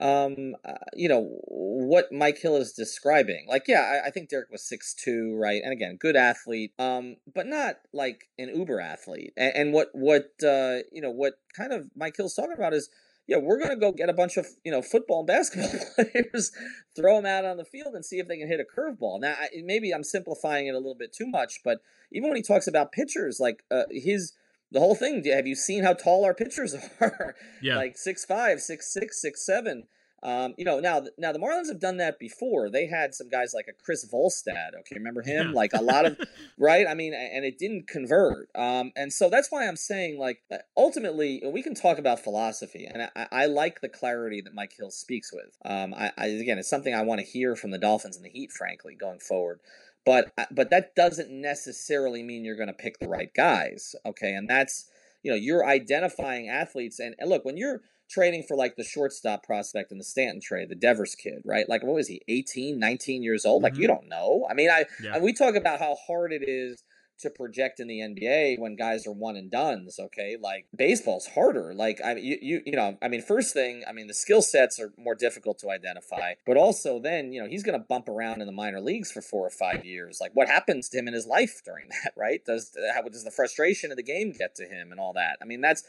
um 0.00 0.56
uh, 0.64 0.72
you 0.94 1.08
know 1.08 1.38
what 1.46 2.10
mike 2.10 2.36
hill 2.38 2.56
is 2.56 2.72
describing 2.72 3.46
like 3.48 3.62
yeah 3.68 4.00
I, 4.02 4.08
I, 4.08 4.10
think 4.10 4.28
derek 4.28 4.50
was 4.50 4.60
six 4.60 4.92
two 4.92 5.36
right 5.36 5.62
and 5.62 5.72
again 5.72 5.98
good 6.00 6.16
athlete 6.16 6.72
um 6.80 7.14
but 7.32 7.46
not 7.46 7.76
like 7.92 8.28
an 8.36 8.48
uber 8.48 8.80
athlete 8.80 9.32
and, 9.36 9.52
and 9.54 9.72
what 9.72 9.90
what 9.92 10.32
uh 10.42 10.78
you 10.90 11.00
know 11.00 11.12
what 11.12 11.34
kind 11.56 11.72
of 11.72 11.90
mike 11.94 12.14
hill's 12.16 12.34
talking 12.34 12.54
about 12.54 12.74
is 12.74 12.90
yeah, 13.26 13.38
we're 13.38 13.58
going 13.58 13.70
to 13.70 13.76
go 13.76 13.92
get 13.92 14.08
a 14.08 14.14
bunch 14.14 14.36
of 14.36 14.46
you 14.64 14.72
know 14.72 14.82
football 14.82 15.20
and 15.20 15.26
basketball 15.26 15.70
players, 15.94 16.52
throw 16.94 17.16
them 17.16 17.26
out 17.26 17.44
on 17.44 17.56
the 17.56 17.64
field, 17.64 17.94
and 17.94 18.04
see 18.04 18.18
if 18.18 18.28
they 18.28 18.36
can 18.36 18.48
hit 18.48 18.60
a 18.60 18.80
curveball. 18.80 19.20
Now, 19.20 19.34
maybe 19.62 19.92
I'm 19.92 20.04
simplifying 20.04 20.66
it 20.66 20.74
a 20.74 20.78
little 20.78 20.94
bit 20.94 21.12
too 21.12 21.26
much, 21.26 21.60
but 21.64 21.78
even 22.12 22.28
when 22.28 22.36
he 22.36 22.42
talks 22.42 22.66
about 22.66 22.92
pitchers, 22.92 23.40
like 23.40 23.64
uh, 23.70 23.84
his 23.90 24.34
the 24.70 24.80
whole 24.80 24.94
thing, 24.94 25.24
have 25.24 25.46
you 25.46 25.54
seen 25.54 25.84
how 25.84 25.94
tall 25.94 26.24
our 26.24 26.34
pitchers 26.34 26.74
are? 27.00 27.34
Yeah, 27.62 27.76
like 27.76 27.96
six 27.96 28.24
five, 28.24 28.60
six 28.60 28.92
six, 28.92 29.20
six 29.20 29.44
seven. 29.44 29.84
Um, 30.24 30.54
you 30.56 30.64
know, 30.64 30.80
now 30.80 31.02
now 31.18 31.32
the 31.32 31.38
Marlins 31.38 31.68
have 31.68 31.78
done 31.78 31.98
that 31.98 32.18
before. 32.18 32.70
They 32.70 32.86
had 32.86 33.14
some 33.14 33.28
guys 33.28 33.52
like 33.54 33.68
a 33.68 33.72
Chris 33.72 34.08
Volstad. 34.10 34.74
Okay, 34.80 34.96
remember 34.96 35.20
him? 35.20 35.52
Like 35.52 35.72
a 35.74 35.82
lot 35.82 36.06
of 36.06 36.18
right. 36.58 36.86
I 36.88 36.94
mean, 36.94 37.12
and 37.12 37.44
it 37.44 37.58
didn't 37.58 37.86
convert. 37.86 38.48
Um, 38.54 38.92
and 38.96 39.12
so 39.12 39.28
that's 39.28 39.52
why 39.52 39.68
I'm 39.68 39.76
saying, 39.76 40.18
like, 40.18 40.40
uh, 40.50 40.58
ultimately, 40.76 41.42
we 41.44 41.62
can 41.62 41.74
talk 41.74 41.98
about 41.98 42.20
philosophy, 42.20 42.86
and 42.86 43.10
I, 43.14 43.26
I 43.30 43.46
like 43.46 43.82
the 43.82 43.88
clarity 43.90 44.40
that 44.40 44.54
Mike 44.54 44.72
Hill 44.76 44.90
speaks 44.90 45.30
with. 45.30 45.58
Um, 45.64 45.92
I, 45.92 46.10
I 46.16 46.26
again, 46.28 46.58
it's 46.58 46.70
something 46.70 46.94
I 46.94 47.02
want 47.02 47.20
to 47.20 47.26
hear 47.26 47.54
from 47.54 47.70
the 47.70 47.78
Dolphins 47.78 48.16
and 48.16 48.24
the 48.24 48.30
Heat, 48.30 48.50
frankly, 48.50 48.94
going 48.94 49.20
forward. 49.20 49.60
But 50.06 50.32
uh, 50.38 50.46
but 50.50 50.70
that 50.70 50.94
doesn't 50.94 51.30
necessarily 51.30 52.22
mean 52.22 52.44
you're 52.44 52.56
going 52.56 52.68
to 52.68 52.72
pick 52.72 52.98
the 52.98 53.08
right 53.08 53.32
guys. 53.34 53.94
Okay, 54.06 54.32
and 54.32 54.48
that's 54.48 54.88
you 55.22 55.30
know 55.30 55.36
you're 55.36 55.66
identifying 55.66 56.48
athletes 56.48 56.98
and, 56.98 57.14
and 57.18 57.28
look 57.28 57.44
when 57.44 57.58
you're 57.58 57.82
trading 58.10 58.44
for 58.46 58.56
like 58.56 58.76
the 58.76 58.84
shortstop 58.84 59.42
prospect 59.42 59.92
in 59.92 59.98
the 59.98 60.04
Stanton 60.04 60.40
trade, 60.40 60.68
the 60.68 60.74
Devers 60.74 61.14
kid, 61.14 61.42
right? 61.44 61.68
Like, 61.68 61.82
what 61.82 61.94
was 61.94 62.08
he, 62.08 62.22
18, 62.28 62.78
19 62.78 63.22
years 63.22 63.44
old? 63.44 63.62
Mm-hmm. 63.62 63.74
Like, 63.74 63.80
you 63.80 63.86
don't 63.86 64.08
know. 64.08 64.46
I 64.48 64.54
mean, 64.54 64.70
I, 64.70 64.84
yeah. 65.02 65.18
we 65.18 65.32
talk 65.32 65.54
about 65.54 65.80
how 65.80 65.96
hard 66.06 66.32
it 66.32 66.42
is 66.46 66.84
to 67.20 67.30
project 67.30 67.80
in 67.80 67.86
the 67.86 68.00
NBA 68.00 68.58
when 68.58 68.76
guys 68.76 69.06
are 69.06 69.12
one 69.12 69.36
and 69.36 69.50
duns. 69.50 69.98
Okay, 69.98 70.36
like 70.40 70.66
baseball's 70.76 71.26
harder. 71.26 71.72
Like 71.74 72.00
I 72.04 72.16
you 72.16 72.38
you 72.40 72.62
you 72.66 72.72
know 72.72 72.96
I 73.00 73.08
mean 73.08 73.22
first 73.22 73.54
thing 73.54 73.84
I 73.88 73.92
mean 73.92 74.06
the 74.06 74.14
skill 74.14 74.42
sets 74.42 74.80
are 74.80 74.92
more 74.98 75.14
difficult 75.14 75.58
to 75.60 75.70
identify, 75.70 76.34
but 76.46 76.56
also 76.56 76.98
then 76.98 77.32
you 77.32 77.40
know 77.40 77.48
he's 77.48 77.62
going 77.62 77.78
to 77.78 77.84
bump 77.84 78.08
around 78.08 78.40
in 78.40 78.46
the 78.46 78.52
minor 78.52 78.80
leagues 78.80 79.12
for 79.12 79.22
four 79.22 79.46
or 79.46 79.50
five 79.50 79.84
years. 79.84 80.18
Like 80.20 80.32
what 80.34 80.48
happens 80.48 80.88
to 80.90 80.98
him 80.98 81.08
in 81.08 81.14
his 81.14 81.26
life 81.26 81.62
during 81.64 81.88
that? 82.04 82.12
Right? 82.16 82.44
Does 82.44 82.76
how 82.94 83.02
does 83.02 83.24
the 83.24 83.30
frustration 83.30 83.90
of 83.90 83.96
the 83.96 84.02
game 84.02 84.32
get 84.32 84.54
to 84.56 84.64
him 84.64 84.90
and 84.90 85.00
all 85.00 85.12
that? 85.14 85.38
I 85.40 85.44
mean 85.44 85.60
that's 85.60 85.84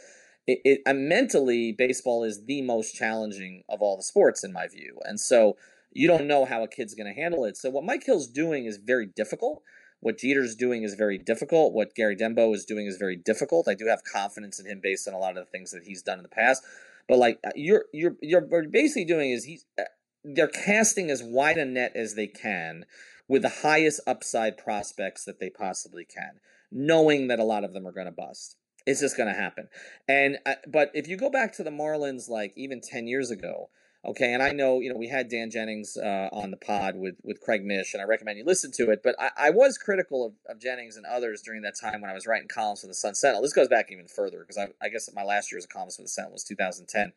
it, 0.48 0.60
it 0.64 0.82
uh, 0.86 0.94
mentally 0.94 1.72
baseball 1.72 2.24
is 2.24 2.46
the 2.46 2.62
most 2.62 2.94
challenging 2.94 3.64
of 3.70 3.82
all 3.82 3.98
the 3.98 4.04
sports 4.04 4.44
in 4.44 4.54
my 4.54 4.68
view 4.68 5.00
and 5.06 5.20
so 5.20 5.56
you 5.92 6.08
don't 6.08 6.28
know 6.28 6.44
how 6.44 6.62
a 6.62 6.68
kid's 6.68 6.94
going 6.94 7.08
to 7.08 7.20
handle 7.20 7.46
it. 7.46 7.56
So 7.56 7.70
what 7.70 7.84
mike 7.84 8.04
hill's 8.06 8.28
doing 8.28 8.66
is 8.66 8.78
very 8.78 9.06
difficult. 9.06 9.62
What 10.02 10.18
jeter's 10.18 10.56
doing 10.56 10.84
is 10.84 10.94
very 10.96 11.18
difficult. 11.18 11.74
What 11.74 11.96
gary 11.96 12.16
denbo 12.16 12.54
is 12.54 12.66
doing 12.66 12.86
is 12.86 12.98
very 12.98 13.16
difficult. 13.16 13.68
I 13.68 13.76
do 13.76 13.88
have 13.88 14.04
confidence 14.04 14.60
in 14.60 14.66
him 14.66 14.80
based 14.82 15.08
on 15.08 15.14
a 15.14 15.20
lot 15.20 15.38
of 15.38 15.46
the 15.46 15.52
things 15.52 15.72
that 15.72 15.84
he's 15.84 16.02
done 16.02 16.20
in 16.20 16.24
the 16.24 16.30
past. 16.30 16.64
But 17.08 17.18
like 17.18 17.40
uh, 17.46 17.52
you're 17.56 17.86
you're 17.94 18.16
you're 18.22 18.42
basically 18.42 19.06
doing 19.06 19.32
is 19.32 19.46
he's 19.46 19.66
uh, 19.80 19.84
they're 20.24 20.48
casting 20.48 21.10
as 21.10 21.22
wide 21.24 21.58
a 21.58 21.66
net 21.66 21.94
as 21.96 22.16
they 22.16 22.28
can 22.28 22.86
with 23.28 23.42
the 23.42 23.50
highest 23.62 24.02
upside 24.06 24.58
prospects 24.58 25.24
that 25.26 25.40
they 25.40 25.50
possibly 25.50 26.06
can 26.06 26.40
knowing 26.72 27.28
that 27.28 27.40
a 27.40 27.44
lot 27.44 27.64
of 27.64 27.74
them 27.74 27.88
are 27.88 27.92
going 27.92 28.08
to 28.08 28.12
bust 28.12 28.58
it's 28.86 29.02
just 29.02 29.18
going 29.18 29.34
to 29.34 29.40
happen. 29.40 29.68
And 30.08 30.38
uh, 30.46 30.56
but 30.68 30.92
if 30.94 31.08
you 31.08 31.18
go 31.18 31.30
back 31.30 31.54
to 31.54 31.64
the 31.64 31.72
Marlins, 31.72 32.30
like 32.30 32.54
even 32.56 32.82
ten 32.82 33.08
years 33.08 33.32
ago, 33.32 33.70
okay, 34.04 34.34
and 34.34 34.44
I 34.44 34.52
know 34.52 34.80
you 34.80 34.92
know 34.92 34.98
we 34.98 35.08
had 35.08 35.30
Dan 35.30 35.50
Jennings 35.50 35.98
uh, 35.98 36.30
on 36.32 36.52
the 36.52 36.58
pod 36.58 36.96
with 36.96 37.16
with 37.24 37.42
Craig 37.42 37.64
Mish, 37.64 37.94
and 37.94 38.02
I 38.02 38.06
recommend 38.06 38.38
you 38.38 38.46
listen 38.46 38.72
to 38.74 38.92
it. 38.92 39.02
But 39.04 39.16
I, 39.20 39.32
I 39.38 39.50
was 39.50 39.78
critical 39.78 40.26
of, 40.26 40.34
of, 40.48 40.62
Jennings 40.62 40.98
and 40.98 41.06
others 41.06 41.42
during 41.42 41.64
that 41.64 41.76
time 41.80 42.02
when 42.02 42.10
I 42.10 42.14
was 42.14 42.28
writing 42.28 42.48
columns 42.48 42.82
for 42.82 42.88
the 42.88 42.94
Sun 42.94 43.16
Sentinel. 43.16 43.42
This 43.42 43.54
goes 43.54 43.68
back 43.68 43.92
even 43.92 44.08
further 44.08 44.40
because 44.40 44.58
I, 44.58 44.68
I 44.82 44.90
guess 44.90 45.10
my 45.14 45.24
last 45.24 45.52
year 45.52 45.58
as 45.58 45.66
a 45.66 45.68
columnist 45.68 45.98
for 45.98 46.04
the 46.04 46.10
Sentinel 46.10 46.34
was 46.34 46.44
2010. 46.44 47.14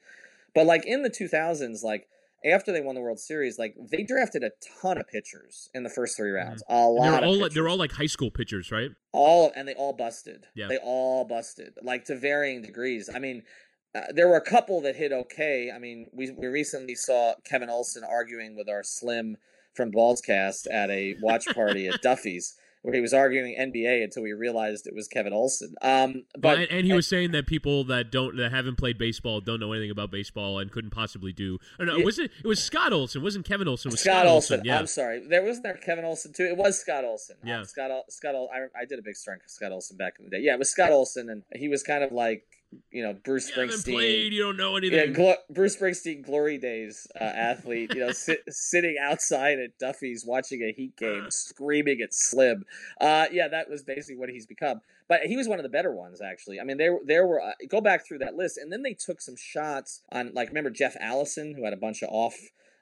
But 0.55 0.67
like 0.67 0.87
in 0.87 1.03
the 1.03 1.11
2000s, 1.11 1.83
like 1.83 2.09
after 2.45 2.73
they 2.73 2.81
won 2.81 2.95
the 2.95 3.01
World 3.01 3.19
Series, 3.19 3.59
like 3.59 3.75
they 3.91 4.03
drafted 4.03 4.45
a 4.45 4.51
ton 4.81 4.99
of 4.99 5.09
pitchers 5.09 5.71
in 5.75 5.83
the 5.83 5.91
first 5.91 6.17
three 6.17 6.31
rounds. 6.31 6.63
Mm-hmm. 6.71 6.75
A 6.75 6.89
lot. 6.89 7.21
They're 7.21 7.29
all 7.29 7.39
like, 7.39 7.53
they're 7.53 7.69
all 7.69 7.77
like 7.77 7.93
high 7.93 8.07
school 8.07 8.31
pitchers, 8.31 8.71
right? 8.71 8.91
All 9.13 9.53
and 9.57 9.67
they 9.67 9.75
all 9.75 9.93
busted. 9.93 10.47
Yeah. 10.55 10.69
They 10.69 10.79
all 10.79 11.25
busted, 11.25 11.75
like 11.83 12.05
to 12.07 12.17
varying 12.17 12.63
degrees. 12.63 13.11
I 13.13 13.19
mean, 13.19 13.43
uh, 13.95 14.13
there 14.15 14.29
were 14.29 14.37
a 14.37 14.45
couple 14.45 14.81
that 14.83 14.97
hit 14.97 15.13
okay. 15.13 15.73
I 15.75 15.79
mean, 15.79 16.07
we 16.13 16.31
we 16.31 16.47
recently 16.47 16.95
saw 16.95 17.35
Kevin 17.45 17.71
Olson 17.71 18.05
arguing 18.05 18.57
with 18.57 18.69
our 18.69 18.83
Slim 18.83 19.37
from 19.75 19.91
Ballscast 19.93 20.67
at 20.71 20.91
a 20.91 21.17
watch 21.23 21.47
party 21.55 21.89
at 21.89 22.01
Duffy's 22.03 22.57
where 22.83 22.95
he 22.95 23.01
was 23.01 23.13
arguing 23.13 23.57
NBA 23.59 24.05
until 24.05 24.23
we 24.23 24.33
realized 24.33 24.87
it 24.87 24.95
was 24.95 25.09
Kevin 25.09 25.33
Olson. 25.33 25.75
Um, 25.83 26.25
but 26.39 26.59
and, 26.59 26.71
and, 26.71 26.87
he 26.87 26.93
was 26.93 27.07
saying 27.07 27.33
that 27.33 27.47
people 27.47 27.85
that 27.85 28.11
don't 28.11 28.37
that 28.37 28.53
haven't 28.53 28.77
played 28.77 28.99
baseball 28.99 29.41
don't 29.41 29.61
know 29.61 29.73
anything 29.73 29.91
about 29.91 30.11
baseball 30.11 30.59
and 30.59 30.71
couldn't 30.71 30.91
possibly 30.91 31.33
do. 31.33 31.59
Or 31.79 31.87
no, 31.87 31.97
it, 31.97 32.05
was 32.05 32.19
it? 32.19 32.31
It 32.43 32.47
was 32.47 32.63
Scott 32.63 32.93
Olson. 32.93 33.21
It 33.21 33.25
wasn't 33.25 33.45
Kevin 33.45 33.69
Olson. 33.69 33.91
It 33.91 33.95
was 33.95 34.01
Scott, 34.01 34.13
Scott 34.13 34.27
Olson. 34.27 34.63
Yeah. 34.65 34.79
I'm 34.79 34.87
sorry. 34.87 35.27
There 35.27 35.43
wasn't 35.43 35.65
there 35.65 35.75
Kevin 35.75 36.05
Olson 36.05 36.33
too. 36.33 36.45
It 36.45 36.57
was 36.57 36.79
Scott 36.79 37.05
Olson. 37.05 37.37
Yeah. 37.45 37.61
Um, 37.61 37.65
Scott. 37.65 37.91
Scott. 38.09 38.35
I, 38.35 38.81
I 38.81 38.85
did 38.85 38.99
a 38.99 39.03
big 39.03 39.17
for 39.17 39.39
Scott 39.47 39.73
Olson 39.73 39.97
back 39.97 40.15
in 40.19 40.25
the 40.25 40.31
day. 40.31 40.41
Yeah, 40.41 40.55
it 40.55 40.59
was 40.59 40.71
Scott 40.71 40.91
Olson, 40.91 41.29
and 41.29 41.43
he 41.55 41.69
was 41.69 41.83
kind 41.83 42.03
of 42.03 42.13
like 42.13 42.45
you 42.91 43.03
know 43.03 43.15
Bruce 43.25 43.49
you 43.49 43.55
Springsteen. 43.55 43.93
Played, 43.93 44.33
you 44.33 44.43
don't 44.43 44.57
know 44.57 44.77
anything. 44.77 44.99
Yeah, 44.99 45.07
glo- 45.07 45.37
Bruce 45.51 45.77
Springsteen, 45.77 46.25
glory 46.25 46.59
days 46.59 47.07
uh, 47.21 47.25
athlete. 47.25 47.95
You 47.95 48.07
know, 48.07 48.13
sit, 48.13 48.41
sitting 48.49 48.97
outside 49.01 49.59
at 49.59 49.79
Duffy's 49.79 50.25
watching 50.27 50.63
a 50.63 50.73
Heat 50.73 50.97
game, 50.97 51.27
screaming 51.31 52.01
at 52.01 52.15
Slim. 52.15 52.65
Uh, 53.01 53.27
yeah, 53.33 53.49
that 53.49 53.69
was 53.71 53.83
basically 53.83 54.17
what 54.17 54.29
he's 54.29 54.47
become. 54.47 54.81
But 55.09 55.23
he 55.23 55.37
was 55.37 55.49
one 55.49 55.59
of 55.59 55.63
the 55.63 55.71
better 55.71 55.93
ones, 55.93 56.21
actually. 56.21 56.61
I 56.61 56.65
mean, 56.65 56.77
there 56.77 56.99
there 57.05 57.27
were 57.27 57.43
uh, 57.43 57.53
go 57.69 57.81
back 57.81 58.07
through 58.07 58.19
that 58.19 58.35
list, 58.35 58.59
and 58.59 58.71
then 58.71 58.83
they 58.83 58.95
took 58.95 59.21
some 59.21 59.37
shots 59.37 60.03
on 60.13 60.33
like 60.35 60.49
remember 60.49 60.71
Jeff 60.71 60.97
Allison, 61.01 61.55
who 61.55 61.65
had 61.65 61.73
a 61.73 61.79
bunch 61.79 62.03
of 62.03 62.11
off 62.11 62.37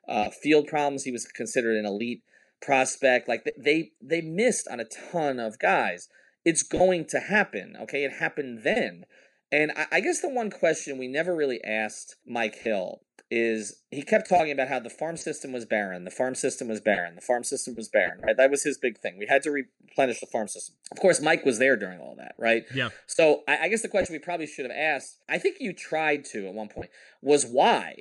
uh, 0.09 0.31
field 0.31 0.67
problems. 0.67 1.05
He 1.05 1.13
was 1.13 1.27
considered 1.27 1.77
an 1.77 1.87
elite 1.87 2.23
prospect. 2.61 3.29
Like 3.29 3.49
they 3.57 3.93
they 4.01 4.21
missed 4.21 4.67
on 4.69 4.81
a 4.81 4.85
ton 4.85 5.39
of 5.39 5.59
guys. 5.59 6.09
It's 6.45 6.63
going 6.63 7.07
to 7.07 7.21
happen. 7.21 7.77
Okay, 7.83 8.05
it 8.05 8.15
happened 8.15 8.61
then. 8.63 9.05
And 9.53 9.73
I, 9.77 9.87
I 9.93 10.01
guess 10.01 10.21
the 10.21 10.29
one 10.29 10.51
question 10.51 10.99
we 10.99 11.09
never 11.09 11.35
really 11.35 11.63
asked 11.65 12.17
Mike 12.27 12.57
Hill 12.57 13.01
is 13.31 13.83
he 13.91 14.03
kept 14.03 14.29
talking 14.29 14.53
about 14.53 14.69
how 14.69 14.79
the 14.79 14.91
farm 14.91 15.17
system 15.17 15.53
was 15.53 15.65
barren, 15.65 16.05
the 16.05 16.11
farm 16.11 16.35
system 16.35 16.69
was 16.69 16.81
barren, 16.81 17.17
the 17.17 17.21
farm 17.21 17.43
system 17.43 17.75
was 17.75 17.89
barren, 17.89 18.21
right? 18.23 18.37
That 18.37 18.51
was 18.51 18.63
his 18.63 18.79
big 18.79 18.99
thing. 18.99 19.19
We 19.19 19.27
had 19.27 19.43
to 19.43 19.51
replenish 19.51 20.21
the 20.21 20.27
farm 20.27 20.47
system. 20.47 20.77
Of 20.93 21.01
course, 21.01 21.21
Mike 21.21 21.45
was 21.45 21.59
there 21.59 21.77
during 21.77 21.99
all 21.99 22.15
that, 22.19 22.35
right? 22.39 22.65
Yeah. 22.73 22.91
So 23.07 23.43
I, 23.49 23.65
I 23.65 23.69
guess 23.69 23.83
the 23.83 23.89
question 23.89 24.13
we 24.13 24.21
probably 24.21 24.47
should 24.47 24.65
have 24.65 24.77
asked, 24.77 25.19
I 25.29 25.39
think 25.39 25.57
you 25.59 25.73
tried 25.73 26.25
to 26.27 26.47
at 26.47 26.55
one 26.55 26.69
point, 26.69 26.91
was 27.21 27.45
why? 27.45 27.97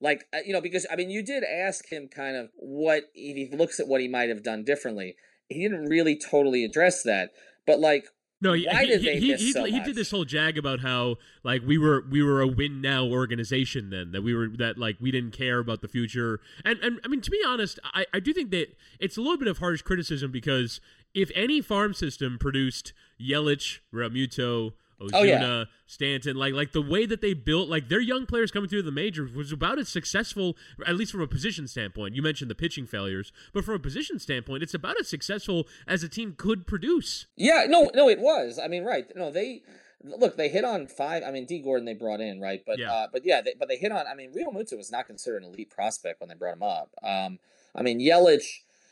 Like, 0.00 0.24
uh, 0.32 0.38
you 0.46 0.54
know, 0.54 0.62
because 0.62 0.86
I 0.90 0.96
mean, 0.96 1.10
you 1.10 1.22
did 1.22 1.44
ask 1.44 1.86
him 1.92 2.08
kind 2.08 2.36
of 2.36 2.48
what, 2.56 3.04
if 3.14 3.36
he 3.50 3.54
looks 3.54 3.80
at 3.80 3.88
what 3.88 4.00
he 4.00 4.08
might 4.08 4.30
have 4.30 4.42
done 4.42 4.64
differently, 4.64 5.16
he 5.50 5.62
didn't 5.68 5.90
really 5.90 6.16
totally 6.16 6.64
address 6.64 7.02
that. 7.02 7.32
But 7.66 7.80
like, 7.80 8.06
No, 8.42 8.54
he, 8.54 8.66
Why 8.66 8.80
he, 8.84 8.86
did 8.86 9.00
he, 9.00 9.06
they 9.06 9.20
he, 9.20 9.30
miss 9.32 9.40
he, 9.40 9.52
so 9.52 9.64
he 9.64 9.72
much? 9.78 9.86
did 9.86 9.96
this 9.96 10.10
whole 10.10 10.24
jag 10.24 10.56
about 10.56 10.80
how 10.80 11.16
like 11.44 11.62
we 11.66 11.76
were 11.76 12.04
we 12.10 12.22
were 12.22 12.40
a 12.40 12.46
win 12.46 12.80
now 12.80 13.04
organization 13.04 13.90
then 13.90 14.12
that 14.12 14.22
we 14.22 14.34
were 14.34 14.48
that 14.56 14.78
like 14.78 14.96
we 15.00 15.10
didn't 15.10 15.32
care 15.32 15.58
about 15.58 15.82
the 15.82 15.88
future 15.88 16.40
and 16.64 16.78
and 16.80 17.00
I 17.04 17.08
mean 17.08 17.20
to 17.20 17.30
be 17.30 17.42
honest 17.46 17.78
I, 17.84 18.06
I 18.14 18.20
do 18.20 18.32
think 18.32 18.50
that 18.52 18.76
it's 18.98 19.16
a 19.16 19.20
little 19.20 19.36
bit 19.36 19.48
of 19.48 19.58
harsh 19.58 19.82
criticism 19.82 20.30
because 20.30 20.80
if 21.14 21.30
any 21.34 21.60
farm 21.60 21.92
system 21.92 22.38
produced 22.38 22.92
Yelich, 23.20 23.80
Realmuto, 23.92 24.72
Ozuna, 25.00 25.10
Oh, 25.14 25.22
yeah. 25.22 25.64
Stanton, 25.86 26.36
like 26.36 26.54
like 26.54 26.72
the 26.72 26.82
way 26.82 27.06
that 27.06 27.20
they 27.20 27.34
built 27.34 27.68
like 27.68 27.88
their 27.88 28.00
young 28.00 28.26
players 28.26 28.50
coming 28.50 28.68
through 28.68 28.82
the 28.82 28.92
majors 28.92 29.32
was 29.32 29.50
about 29.50 29.78
as 29.78 29.88
successful, 29.88 30.56
at 30.86 30.94
least 30.96 31.10
from 31.12 31.20
a 31.20 31.26
position 31.26 31.66
standpoint. 31.66 32.14
You 32.14 32.22
mentioned 32.22 32.50
the 32.50 32.54
pitching 32.54 32.86
failures, 32.86 33.32
but 33.52 33.64
from 33.64 33.74
a 33.74 33.78
position 33.78 34.18
standpoint, 34.18 34.62
it's 34.62 34.74
about 34.74 35.00
as 35.00 35.08
successful 35.08 35.66
as 35.88 36.02
a 36.02 36.08
team 36.08 36.34
could 36.36 36.66
produce. 36.66 37.26
Yeah, 37.36 37.66
no, 37.68 37.90
no, 37.94 38.08
it 38.08 38.20
was. 38.20 38.58
I 38.62 38.68
mean, 38.68 38.84
right? 38.84 39.06
No, 39.16 39.30
they 39.30 39.62
look. 40.04 40.36
They 40.36 40.48
hit 40.48 40.64
on 40.64 40.86
five. 40.86 41.22
I 41.26 41.30
mean, 41.30 41.46
Dee 41.46 41.60
Gordon 41.60 41.86
they 41.86 41.94
brought 41.94 42.20
in, 42.20 42.40
right? 42.40 42.62
But 42.66 42.78
Yeah. 42.78 42.92
uh, 42.92 43.06
but 43.12 43.24
yeah, 43.24 43.40
they, 43.40 43.54
but 43.58 43.68
they 43.68 43.76
hit 43.78 43.90
on. 43.92 44.06
I 44.06 44.14
mean, 44.14 44.32
Realmuto 44.32 44.76
was 44.76 44.92
not 44.92 45.06
considered 45.06 45.42
an 45.42 45.48
elite 45.48 45.70
prospect 45.70 46.20
when 46.20 46.28
they 46.28 46.34
brought 46.36 46.54
him 46.54 46.62
up. 46.62 46.90
Um, 47.02 47.38
I 47.74 47.82
mean, 47.82 48.00
Yelich. 48.00 48.44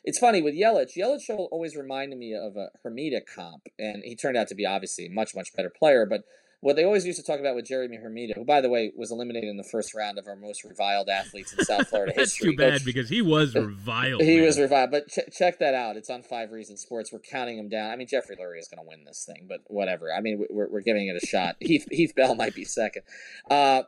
It's 0.04 0.18
funny 0.18 0.40
with 0.40 0.54
Yelich. 0.54 0.96
Yelich 0.96 1.28
always 1.28 1.76
reminded 1.76 2.18
me 2.18 2.34
of 2.34 2.56
a 2.56 2.70
Hermida 2.84 3.20
comp, 3.24 3.68
and 3.78 4.02
he 4.04 4.14
turned 4.14 4.36
out 4.36 4.48
to 4.48 4.54
be 4.54 4.66
obviously 4.66 5.06
a 5.06 5.10
much 5.10 5.34
much 5.34 5.54
better 5.54 5.70
player. 5.70 6.06
But 6.06 6.24
what 6.60 6.74
they 6.74 6.84
always 6.84 7.06
used 7.06 7.18
to 7.18 7.24
talk 7.24 7.38
about 7.38 7.54
with 7.54 7.66
Jeremy 7.66 7.98
Hermida, 7.98 8.34
who 8.34 8.44
by 8.44 8.60
the 8.60 8.68
way 8.68 8.92
was 8.96 9.12
eliminated 9.12 9.48
in 9.48 9.56
the 9.56 9.64
first 9.64 9.94
round 9.94 10.18
of 10.18 10.26
our 10.26 10.34
most 10.34 10.64
reviled 10.64 11.08
athletes 11.08 11.52
in 11.52 11.64
South 11.64 11.88
Florida 11.88 12.12
That's 12.16 12.32
history. 12.32 12.52
too 12.52 12.56
bad 12.56 12.84
because 12.84 13.08
he 13.08 13.22
was 13.22 13.54
reviled. 13.54 14.22
he 14.22 14.36
man. 14.36 14.46
was 14.46 14.58
revived, 14.58 14.90
but 14.90 15.08
ch- 15.08 15.32
check 15.32 15.60
that 15.60 15.74
out. 15.74 15.96
It's 15.96 16.10
on 16.10 16.22
Five 16.22 16.50
Reasons 16.50 16.80
Sports. 16.80 17.12
We're 17.12 17.20
counting 17.20 17.58
him 17.58 17.68
down. 17.68 17.90
I 17.90 17.96
mean, 17.96 18.08
Jeffrey 18.08 18.36
Loria 18.38 18.58
is 18.58 18.68
going 18.68 18.84
to 18.84 18.88
win 18.88 19.04
this 19.04 19.24
thing, 19.24 19.46
but 19.48 19.60
whatever. 19.68 20.12
I 20.12 20.20
mean, 20.20 20.44
we're, 20.50 20.68
we're 20.68 20.80
giving 20.80 21.06
it 21.06 21.22
a 21.22 21.24
shot. 21.24 21.56
Heath 21.60 21.86
Heath 21.90 22.12
Bell 22.16 22.34
might 22.34 22.54
be 22.54 22.64
second. 22.64 23.02
Uh, 23.50 23.82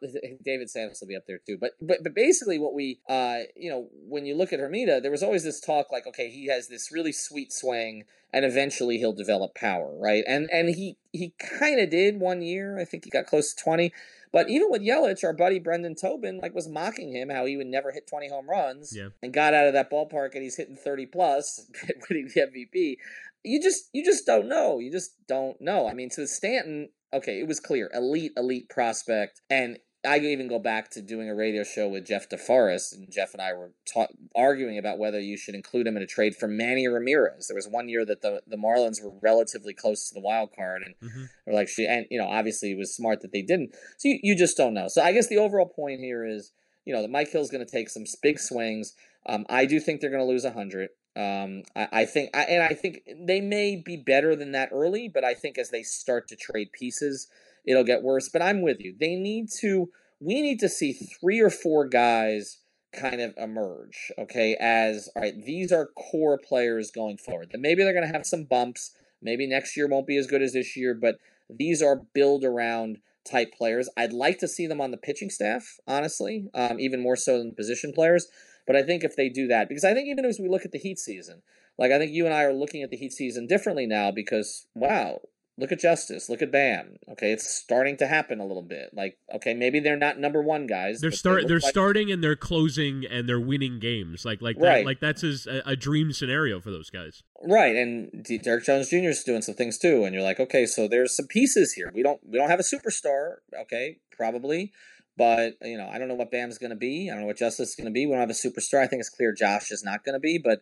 David 0.44 0.70
Samson 0.70 0.96
will 1.00 1.08
be 1.08 1.16
up 1.16 1.26
there 1.26 1.40
too. 1.44 1.58
But 1.60 1.72
but 1.80 1.98
but 2.02 2.14
basically, 2.14 2.58
what 2.58 2.74
we 2.74 3.00
uh 3.08 3.38
you 3.56 3.70
know 3.70 3.88
when 4.06 4.26
you 4.26 4.36
look 4.36 4.52
at 4.52 4.60
Hermida, 4.60 5.02
there 5.02 5.10
was 5.10 5.22
always 5.22 5.42
this 5.42 5.60
talk 5.60 5.90
like, 5.90 6.06
okay, 6.06 6.30
he 6.30 6.46
has 6.46 6.68
this 6.68 6.92
really 6.92 7.12
sweet 7.12 7.52
swing, 7.52 8.04
and 8.32 8.44
eventually 8.44 8.98
he'll 8.98 9.12
develop 9.12 9.54
power, 9.54 9.94
right? 9.98 10.24
And 10.26 10.48
and 10.52 10.68
he 10.74 10.96
he 11.12 11.34
kind 11.38 11.80
of 11.80 11.90
did 11.90 12.20
one 12.20 12.42
year. 12.42 12.78
I 12.78 12.84
think 12.84 13.04
he 13.04 13.10
got 13.10 13.26
close 13.26 13.54
to 13.54 13.62
twenty. 13.62 13.92
But 14.32 14.48
even 14.48 14.70
with 14.70 14.82
Yelich, 14.82 15.24
our 15.24 15.32
buddy 15.32 15.58
Brendan 15.58 15.96
Tobin 15.96 16.38
like 16.38 16.54
was 16.54 16.68
mocking 16.68 17.12
him 17.12 17.30
how 17.30 17.46
he 17.46 17.56
would 17.56 17.66
never 17.66 17.90
hit 17.90 18.06
20 18.06 18.28
home 18.28 18.48
runs 18.48 18.94
Yeah. 18.96 19.08
and 19.24 19.32
got 19.32 19.54
out 19.54 19.66
of 19.66 19.72
that 19.72 19.90
ballpark 19.90 20.34
and 20.34 20.42
he's 20.44 20.56
hitting 20.56 20.76
30 20.76 21.06
plus, 21.06 21.68
winning 22.08 22.30
the 22.32 22.42
MVP. 22.42 22.96
You 23.42 23.60
just 23.60 23.88
you 23.92 24.04
just 24.04 24.26
don't 24.26 24.48
know. 24.48 24.78
You 24.78 24.92
just 24.92 25.16
don't 25.26 25.60
know. 25.60 25.88
I 25.88 25.94
mean, 25.94 26.10
so 26.10 26.26
Stanton, 26.26 26.90
okay, 27.12 27.40
it 27.40 27.48
was 27.48 27.58
clear, 27.58 27.90
elite, 27.92 28.30
elite 28.36 28.68
prospect, 28.68 29.40
and 29.50 29.78
I 30.07 30.18
even 30.18 30.48
go 30.48 30.59
back 30.59 30.90
to 30.92 31.03
doing 31.03 31.28
a 31.28 31.34
radio 31.34 31.62
show 31.62 31.86
with 31.88 32.07
Jeff 32.07 32.28
DeForest, 32.28 32.94
and 32.94 33.11
Jeff 33.11 33.34
and 33.34 33.42
I 33.42 33.53
were 33.53 33.72
ta- 33.92 34.07
arguing 34.34 34.78
about 34.78 34.98
whether 34.98 35.20
you 35.20 35.36
should 35.36 35.55
include 35.55 35.86
him 35.86 35.96
in 35.96 36.03
a 36.03 36.07
trade 36.07 36.34
for 36.34 36.48
Manny 36.48 36.88
Ramirez. 36.88 37.48
There 37.48 37.55
was 37.55 37.68
one 37.68 37.88
year 37.88 38.07
that 38.07 38.22
the, 38.22 38.40
the 38.46 38.57
Marlins 38.57 39.03
were 39.03 39.12
relatively 39.20 39.74
close 39.74 40.09
to 40.09 40.14
the 40.14 40.20
wild 40.20 40.55
card, 40.57 40.82
and 40.84 40.94
Mhm. 41.11 41.28
or 41.46 41.53
like 41.53 41.68
she, 41.68 41.86
and 41.86 42.07
you 42.11 42.18
know, 42.18 42.26
obviously 42.28 42.72
it 42.72 42.78
was 42.78 42.94
smart 42.94 43.20
that 43.20 43.32
they 43.32 43.42
didn't. 43.42 43.74
So 43.98 44.09
you, 44.09 44.18
you 44.22 44.34
just 44.36 44.57
don't 44.57 44.72
know. 44.74 44.88
So 44.88 45.03
I 45.03 45.12
guess 45.12 45.28
the 45.28 45.36
overall 45.38 45.66
point 45.66 46.01
here 46.01 46.24
is, 46.24 46.53
you 46.86 46.94
know, 46.94 47.03
that 47.03 47.11
Mike 47.11 47.30
Hill's 47.30 47.51
going 47.51 47.64
to 47.64 47.70
take 47.70 47.90
some 47.90 48.05
big 48.22 48.38
swings. 48.38 48.94
Um, 49.26 49.44
I 49.51 49.66
do 49.66 49.80
think 49.80 50.01
they're 50.01 50.09
going 50.11 50.22
to 50.22 50.28
lose 50.28 50.46
hundred. 50.46 50.88
Um, 51.14 51.64
I, 51.76 51.88
I 51.92 52.05
think, 52.07 52.30
I, 52.34 52.42
and 52.44 52.62
I 52.62 52.72
think 52.72 53.01
they 53.26 53.40
may 53.42 53.76
be 53.76 53.96
better 53.98 54.34
than 54.34 54.53
that 54.53 54.70
early, 54.72 55.09
but 55.12 55.24
I 55.24 55.34
think 55.34 55.59
as 55.59 55.68
they 55.70 55.82
start 55.82 56.28
to 56.28 56.36
trade 56.36 56.72
pieces, 56.72 57.28
it'll 57.70 57.84
get 57.84 58.02
worse. 58.02 58.28
But 58.28 58.42
I'm 58.42 58.62
with 58.62 58.80
you. 58.80 58.94
They 58.98 59.14
need 59.14 59.48
to. 59.60 59.90
We 60.20 60.42
need 60.42 60.60
to 60.60 60.68
see 60.68 60.92
three 60.92 61.40
or 61.40 61.48
four 61.48 61.88
guys 61.88 62.58
kind 62.92 63.20
of 63.20 63.32
emerge. 63.36 64.12
Okay, 64.18 64.56
as 64.60 65.08
all 65.16 65.22
right, 65.22 65.34
these 65.44 65.72
are 65.72 65.90
core 65.96 66.38
players 66.38 66.90
going 66.90 67.16
forward. 67.16 67.50
Then 67.52 67.62
maybe 67.62 67.82
they're 67.82 67.94
going 67.94 68.06
to 68.06 68.12
have 68.12 68.26
some 68.26 68.44
bumps. 68.44 68.92
Maybe 69.22 69.46
next 69.46 69.76
year 69.76 69.86
won't 69.86 70.06
be 70.06 70.16
as 70.16 70.26
good 70.26 70.42
as 70.42 70.52
this 70.52 70.76
year, 70.76 70.94
but 70.94 71.16
these 71.48 71.82
are 71.82 72.02
build 72.14 72.44
around 72.44 72.98
type 73.30 73.52
players. 73.56 73.88
I'd 73.96 74.12
like 74.12 74.38
to 74.38 74.48
see 74.48 74.66
them 74.66 74.80
on 74.80 74.90
the 74.90 74.96
pitching 74.96 75.30
staff, 75.30 75.78
honestly, 75.86 76.48
um, 76.54 76.80
even 76.80 77.00
more 77.02 77.16
so 77.16 77.38
than 77.38 77.54
position 77.54 77.92
players. 77.92 78.28
But 78.66 78.76
I 78.76 78.82
think 78.82 79.04
if 79.04 79.16
they 79.16 79.28
do 79.28 79.46
that, 79.48 79.68
because 79.68 79.84
I 79.84 79.94
think 79.94 80.08
even 80.08 80.24
as 80.24 80.38
we 80.38 80.48
look 80.48 80.64
at 80.64 80.72
the 80.72 80.78
Heat 80.78 80.98
season, 80.98 81.42
like 81.78 81.92
I 81.92 81.98
think 81.98 82.12
you 82.12 82.24
and 82.24 82.34
I 82.34 82.44
are 82.44 82.52
looking 82.52 82.82
at 82.82 82.90
the 82.90 82.96
Heat 82.96 83.12
season 83.12 83.46
differently 83.46 83.86
now 83.86 84.10
because 84.10 84.66
wow, 84.74 85.20
look 85.61 85.72
at 85.72 85.78
Justice, 85.78 86.28
look 86.28 86.42
at 86.42 86.50
Bam. 86.50 86.96
Okay, 87.12 87.32
it's 87.32 87.48
starting 87.48 87.96
to 87.98 88.06
happen 88.06 88.40
a 88.40 88.46
little 88.46 88.62
bit. 88.62 88.90
Like 88.92 89.18
okay, 89.34 89.54
maybe 89.54 89.78
they're 89.78 89.96
not 89.96 90.18
number 90.18 90.42
one 90.42 90.66
guys. 90.66 91.00
They're 91.00 91.11
start. 91.11 91.46
They're 91.46 91.61
like- 91.61 91.70
starting 91.70 92.11
and 92.11 92.24
they're 92.24 92.36
closing 92.36 93.04
and 93.04 93.28
they're 93.28 93.40
winning 93.40 93.78
games. 93.78 94.24
Like 94.24 94.40
like 94.40 94.58
that. 94.58 94.66
Right. 94.66 94.86
Like 94.86 95.00
that's 95.00 95.20
his, 95.22 95.46
a, 95.46 95.62
a 95.66 95.76
dream 95.76 96.12
scenario 96.12 96.61
for 96.61 96.70
those 96.70 96.90
guys. 96.90 97.22
Right, 97.42 97.76
and 97.76 98.24
D- 98.24 98.38
Derek 98.38 98.64
Jones 98.64 98.90
Jr. 98.90 98.96
is 98.96 99.22
doing 99.24 99.42
some 99.42 99.54
things 99.54 99.78
too, 99.78 100.04
and 100.04 100.14
you're 100.14 100.24
like, 100.24 100.40
okay, 100.40 100.66
so 100.66 100.88
there's 100.88 101.16
some 101.16 101.26
pieces 101.26 101.72
here. 101.72 101.90
We 101.94 102.02
don't 102.02 102.20
we 102.26 102.38
don't 102.38 102.50
have 102.50 102.61
a 102.61 102.62
superstar, 102.62 103.36
okay, 103.62 103.98
probably, 104.11 104.72
but 105.16 105.54
you 105.62 105.78
know, 105.78 105.88
I 105.88 105.98
don't 105.98 106.08
know 106.08 106.14
what 106.14 106.30
Bam's 106.30 106.58
going 106.58 106.70
to 106.70 106.76
be. 106.76 107.08
I 107.08 107.14
don't 107.14 107.22
know 107.22 107.26
what 107.26 107.38
Justice 107.38 107.70
is 107.70 107.74
going 107.74 107.86
to 107.86 107.92
be. 107.92 108.06
We 108.06 108.12
don't 108.12 108.20
have 108.20 108.30
a 108.30 108.32
superstar. 108.32 108.82
I 108.82 108.86
think 108.86 109.00
it's 109.00 109.08
clear 109.08 109.32
Josh 109.32 109.70
is 109.70 109.84
not 109.84 110.04
going 110.04 110.14
to 110.14 110.20
be, 110.20 110.38
but 110.38 110.61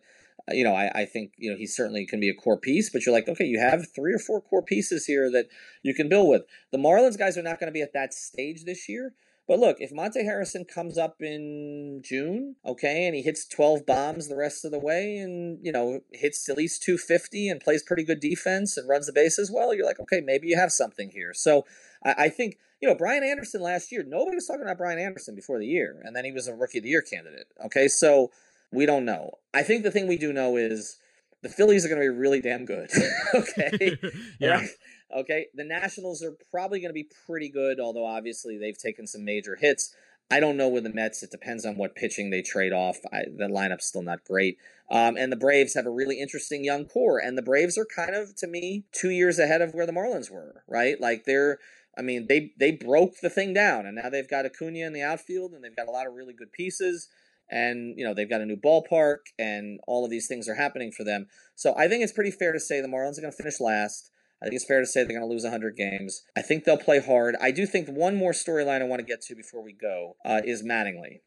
you 0.51 0.63
know, 0.63 0.73
I, 0.73 0.91
I 1.01 1.05
think 1.05 1.33
you 1.37 1.51
know 1.51 1.57
he 1.57 1.67
certainly 1.67 2.05
can 2.05 2.19
be 2.19 2.29
a 2.29 2.33
core 2.33 2.57
piece. 2.57 2.89
But 2.89 3.05
you're 3.05 3.13
like, 3.15 3.27
okay, 3.27 3.45
you 3.45 3.59
have 3.59 3.87
three 3.93 4.13
or 4.13 4.19
four 4.19 4.41
core 4.41 4.63
pieces 4.63 5.05
here 5.05 5.31
that 5.31 5.47
you 5.83 5.93
can 5.93 6.09
build 6.09 6.29
with. 6.29 6.43
The 6.71 6.77
Marlins 6.77 7.17
guys 7.17 7.37
are 7.37 7.43
not 7.43 7.59
going 7.59 7.69
to 7.69 7.73
be 7.73 7.81
at 7.81 7.93
that 7.93 8.13
stage 8.13 8.65
this 8.65 8.89
year. 8.89 9.13
But 9.49 9.57
look, 9.57 9.77
if 9.79 9.91
Monte 9.91 10.23
Harrison 10.23 10.63
comes 10.63 10.95
up 10.95 11.23
in 11.23 12.03
June, 12.05 12.55
okay, 12.63 13.07
and 13.07 13.15
he 13.15 13.23
hits 13.23 13.47
12 13.47 13.83
bombs 13.83 14.27
the 14.27 14.35
rest 14.35 14.63
of 14.63 14.69
the 14.69 14.77
way 14.77 15.17
and, 15.17 15.57
you 15.63 15.71
know, 15.71 16.01
hits 16.11 16.47
at 16.49 16.55
least 16.55 16.83
250 16.83 17.49
and 17.49 17.59
plays 17.59 17.81
pretty 17.81 18.03
good 18.03 18.19
defense 18.19 18.77
and 18.77 18.87
runs 18.87 19.07
the 19.07 19.11
bases 19.11 19.49
well, 19.51 19.73
you're 19.73 19.87
like, 19.87 19.99
okay, 19.99 20.21
maybe 20.21 20.49
you 20.49 20.55
have 20.55 20.71
something 20.71 21.09
here. 21.09 21.33
So 21.33 21.65
I, 22.05 22.13
I 22.25 22.29
think, 22.29 22.59
you 22.79 22.87
know, 22.87 22.93
Brian 22.93 23.23
Anderson 23.23 23.61
last 23.61 23.91
year, 23.91 24.03
nobody 24.07 24.35
was 24.35 24.45
talking 24.45 24.61
about 24.61 24.77
Brian 24.77 24.99
Anderson 24.99 25.33
before 25.33 25.57
the 25.57 25.65
year, 25.65 25.99
and 26.05 26.15
then 26.15 26.25
he 26.25 26.31
was 26.31 26.47
a 26.47 26.53
rookie 26.53 26.77
of 26.77 26.83
the 26.83 26.91
year 26.91 27.01
candidate. 27.01 27.47
Okay, 27.65 27.87
so 27.87 28.29
we 28.71 28.85
don't 28.85 29.05
know. 29.05 29.31
I 29.53 29.63
think 29.63 29.83
the 29.83 29.91
thing 29.91 30.07
we 30.07 30.17
do 30.17 30.33
know 30.33 30.57
is 30.57 30.97
the 31.41 31.49
Phillies 31.49 31.85
are 31.85 31.89
going 31.89 32.01
to 32.01 32.11
be 32.11 32.17
really 32.17 32.41
damn 32.41 32.65
good. 32.65 32.89
okay. 33.33 33.97
yeah. 34.39 34.59
Right? 34.61 34.69
Okay. 35.15 35.47
The 35.53 35.63
Nationals 35.63 36.23
are 36.23 36.35
probably 36.51 36.79
going 36.79 36.89
to 36.89 36.93
be 36.93 37.09
pretty 37.25 37.49
good, 37.49 37.79
although 37.79 38.05
obviously 38.05 38.57
they've 38.57 38.77
taken 38.77 39.07
some 39.07 39.25
major 39.25 39.55
hits. 39.55 39.93
I 40.31 40.39
don't 40.39 40.57
know 40.57 40.69
with 40.69 40.83
the 40.83 40.93
Mets. 40.93 41.23
It 41.23 41.31
depends 41.31 41.65
on 41.65 41.75
what 41.75 41.95
pitching 41.95 42.29
they 42.29 42.43
trade 42.43 42.71
off. 42.71 42.97
I, 43.11 43.23
the 43.35 43.47
lineup's 43.47 43.87
still 43.87 44.03
not 44.03 44.23
great. 44.23 44.57
Um, 44.91 45.17
and 45.17 45.31
the 45.31 45.37
Braves 45.37 45.73
have 45.73 45.87
a 45.87 45.91
really 45.91 46.19
interesting 46.19 46.63
young 46.63 46.85
core. 46.85 47.17
And 47.17 47.35
the 47.35 47.41
Braves 47.41 47.77
are 47.79 47.85
kind 47.85 48.15
of, 48.15 48.35
to 48.35 48.47
me, 48.47 48.83
two 48.91 49.09
years 49.09 49.39
ahead 49.39 49.61
of 49.61 49.73
where 49.73 49.87
the 49.87 49.91
Marlins 49.91 50.29
were, 50.29 50.63
right? 50.67 51.01
Like 51.01 51.25
they're, 51.25 51.57
I 51.97 52.03
mean, 52.03 52.27
they 52.27 52.53
they 52.57 52.71
broke 52.71 53.19
the 53.21 53.29
thing 53.29 53.53
down, 53.53 53.85
and 53.85 53.95
now 53.95 54.09
they've 54.09 54.29
got 54.29 54.45
Acuna 54.45 54.85
in 54.85 54.93
the 54.93 55.01
outfield, 55.01 55.51
and 55.51 55.63
they've 55.63 55.75
got 55.75 55.87
a 55.87 55.91
lot 55.91 56.07
of 56.07 56.13
really 56.13 56.33
good 56.33 56.51
pieces 56.53 57.09
and 57.49 57.95
you 57.97 58.05
know 58.05 58.13
they've 58.13 58.29
got 58.29 58.41
a 58.41 58.45
new 58.45 58.55
ballpark 58.55 59.17
and 59.37 59.79
all 59.87 60.05
of 60.05 60.11
these 60.11 60.27
things 60.27 60.47
are 60.47 60.55
happening 60.55 60.91
for 60.91 61.03
them. 61.03 61.27
So 61.55 61.73
i 61.77 61.87
think 61.87 62.03
it's 62.03 62.13
pretty 62.13 62.31
fair 62.31 62.51
to 62.53 62.59
say 62.59 62.81
the 62.81 62.87
marlins 62.87 63.17
are 63.17 63.21
going 63.21 63.33
to 63.33 63.37
finish 63.37 63.59
last. 63.59 64.11
I 64.41 64.45
think 64.45 64.55
it's 64.55 64.65
fair 64.65 64.79
to 64.79 64.85
say 64.85 65.01
they're 65.01 65.17
going 65.17 65.27
to 65.27 65.33
lose 65.33 65.43
100 65.43 65.75
games. 65.75 66.23
I 66.37 66.41
think 66.41 66.63
they'll 66.63 66.77
play 66.77 67.01
hard. 67.01 67.35
I 67.41 67.51
do 67.51 67.65
think 67.65 67.89
one 67.89 68.15
more 68.15 68.31
storyline 68.31 68.81
i 68.81 68.85
want 68.85 69.01
to 69.01 69.05
get 69.05 69.21
to 69.23 69.35
before 69.35 69.61
we 69.61 69.73
go 69.73 70.15
uh, 70.23 70.41
is 70.45 70.63
mattingly 70.63 71.19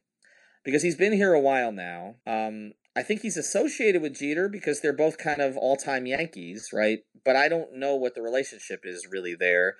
because 0.64 0.82
he's 0.82 0.96
been 0.96 1.12
here 1.12 1.34
a 1.34 1.40
while 1.40 1.72
now. 1.72 2.16
Um, 2.26 2.72
i 2.94 3.02
think 3.02 3.22
he's 3.22 3.38
associated 3.38 4.02
with 4.02 4.18
jeter 4.18 4.48
because 4.48 4.80
they're 4.80 4.92
both 4.92 5.16
kind 5.16 5.40
of 5.40 5.56
all-time 5.56 6.06
yankees 6.06 6.70
right? 6.72 7.00
But 7.24 7.36
i 7.36 7.48
don't 7.48 7.74
know 7.74 7.94
what 7.96 8.14
the 8.14 8.22
relationship 8.22 8.80
is 8.84 9.08
really 9.10 9.34
there 9.34 9.76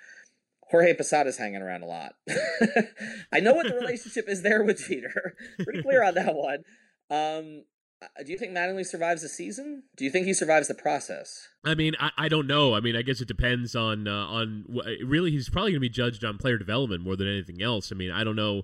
Jorge 0.73 0.95
Posada's 0.95 1.37
hanging 1.37 1.61
around 1.61 1.83
a 1.83 1.85
lot. 1.85 2.15
I 3.31 3.39
know 3.39 3.53
what 3.53 3.67
the 3.67 3.75
relationship 3.79 4.27
is 4.27 4.41
there 4.41 4.63
with 4.63 4.83
Jeter. 4.87 5.35
Pretty 5.63 5.83
clear 5.83 6.03
on 6.03 6.15
that 6.15 6.33
one. 6.33 6.63
Um, 7.11 7.65
uh, 8.01 8.23
do 8.25 8.31
you 8.31 8.39
think 8.39 8.53
Mattingly 8.53 8.83
survives 8.83 9.21
the 9.21 9.29
season? 9.29 9.83
Do 9.95 10.03
you 10.03 10.09
think 10.09 10.25
he 10.25 10.33
survives 10.33 10.67
the 10.67 10.73
process? 10.73 11.47
I 11.63 11.75
mean, 11.75 11.93
I, 11.99 12.09
I 12.17 12.27
don't 12.27 12.47
know. 12.47 12.73
I 12.73 12.79
mean, 12.79 12.95
I 12.95 13.03
guess 13.03 13.21
it 13.21 13.27
depends 13.27 13.75
on 13.75 14.07
uh, 14.07 14.25
on 14.25 14.65
really. 15.05 15.29
He's 15.29 15.47
probably 15.47 15.73
going 15.73 15.79
to 15.79 15.87
be 15.87 15.89
judged 15.89 16.25
on 16.25 16.39
player 16.39 16.57
development 16.57 17.03
more 17.03 17.15
than 17.15 17.27
anything 17.27 17.61
else. 17.61 17.91
I 17.91 17.95
mean, 17.95 18.09
I 18.09 18.23
don't 18.23 18.35
know. 18.35 18.63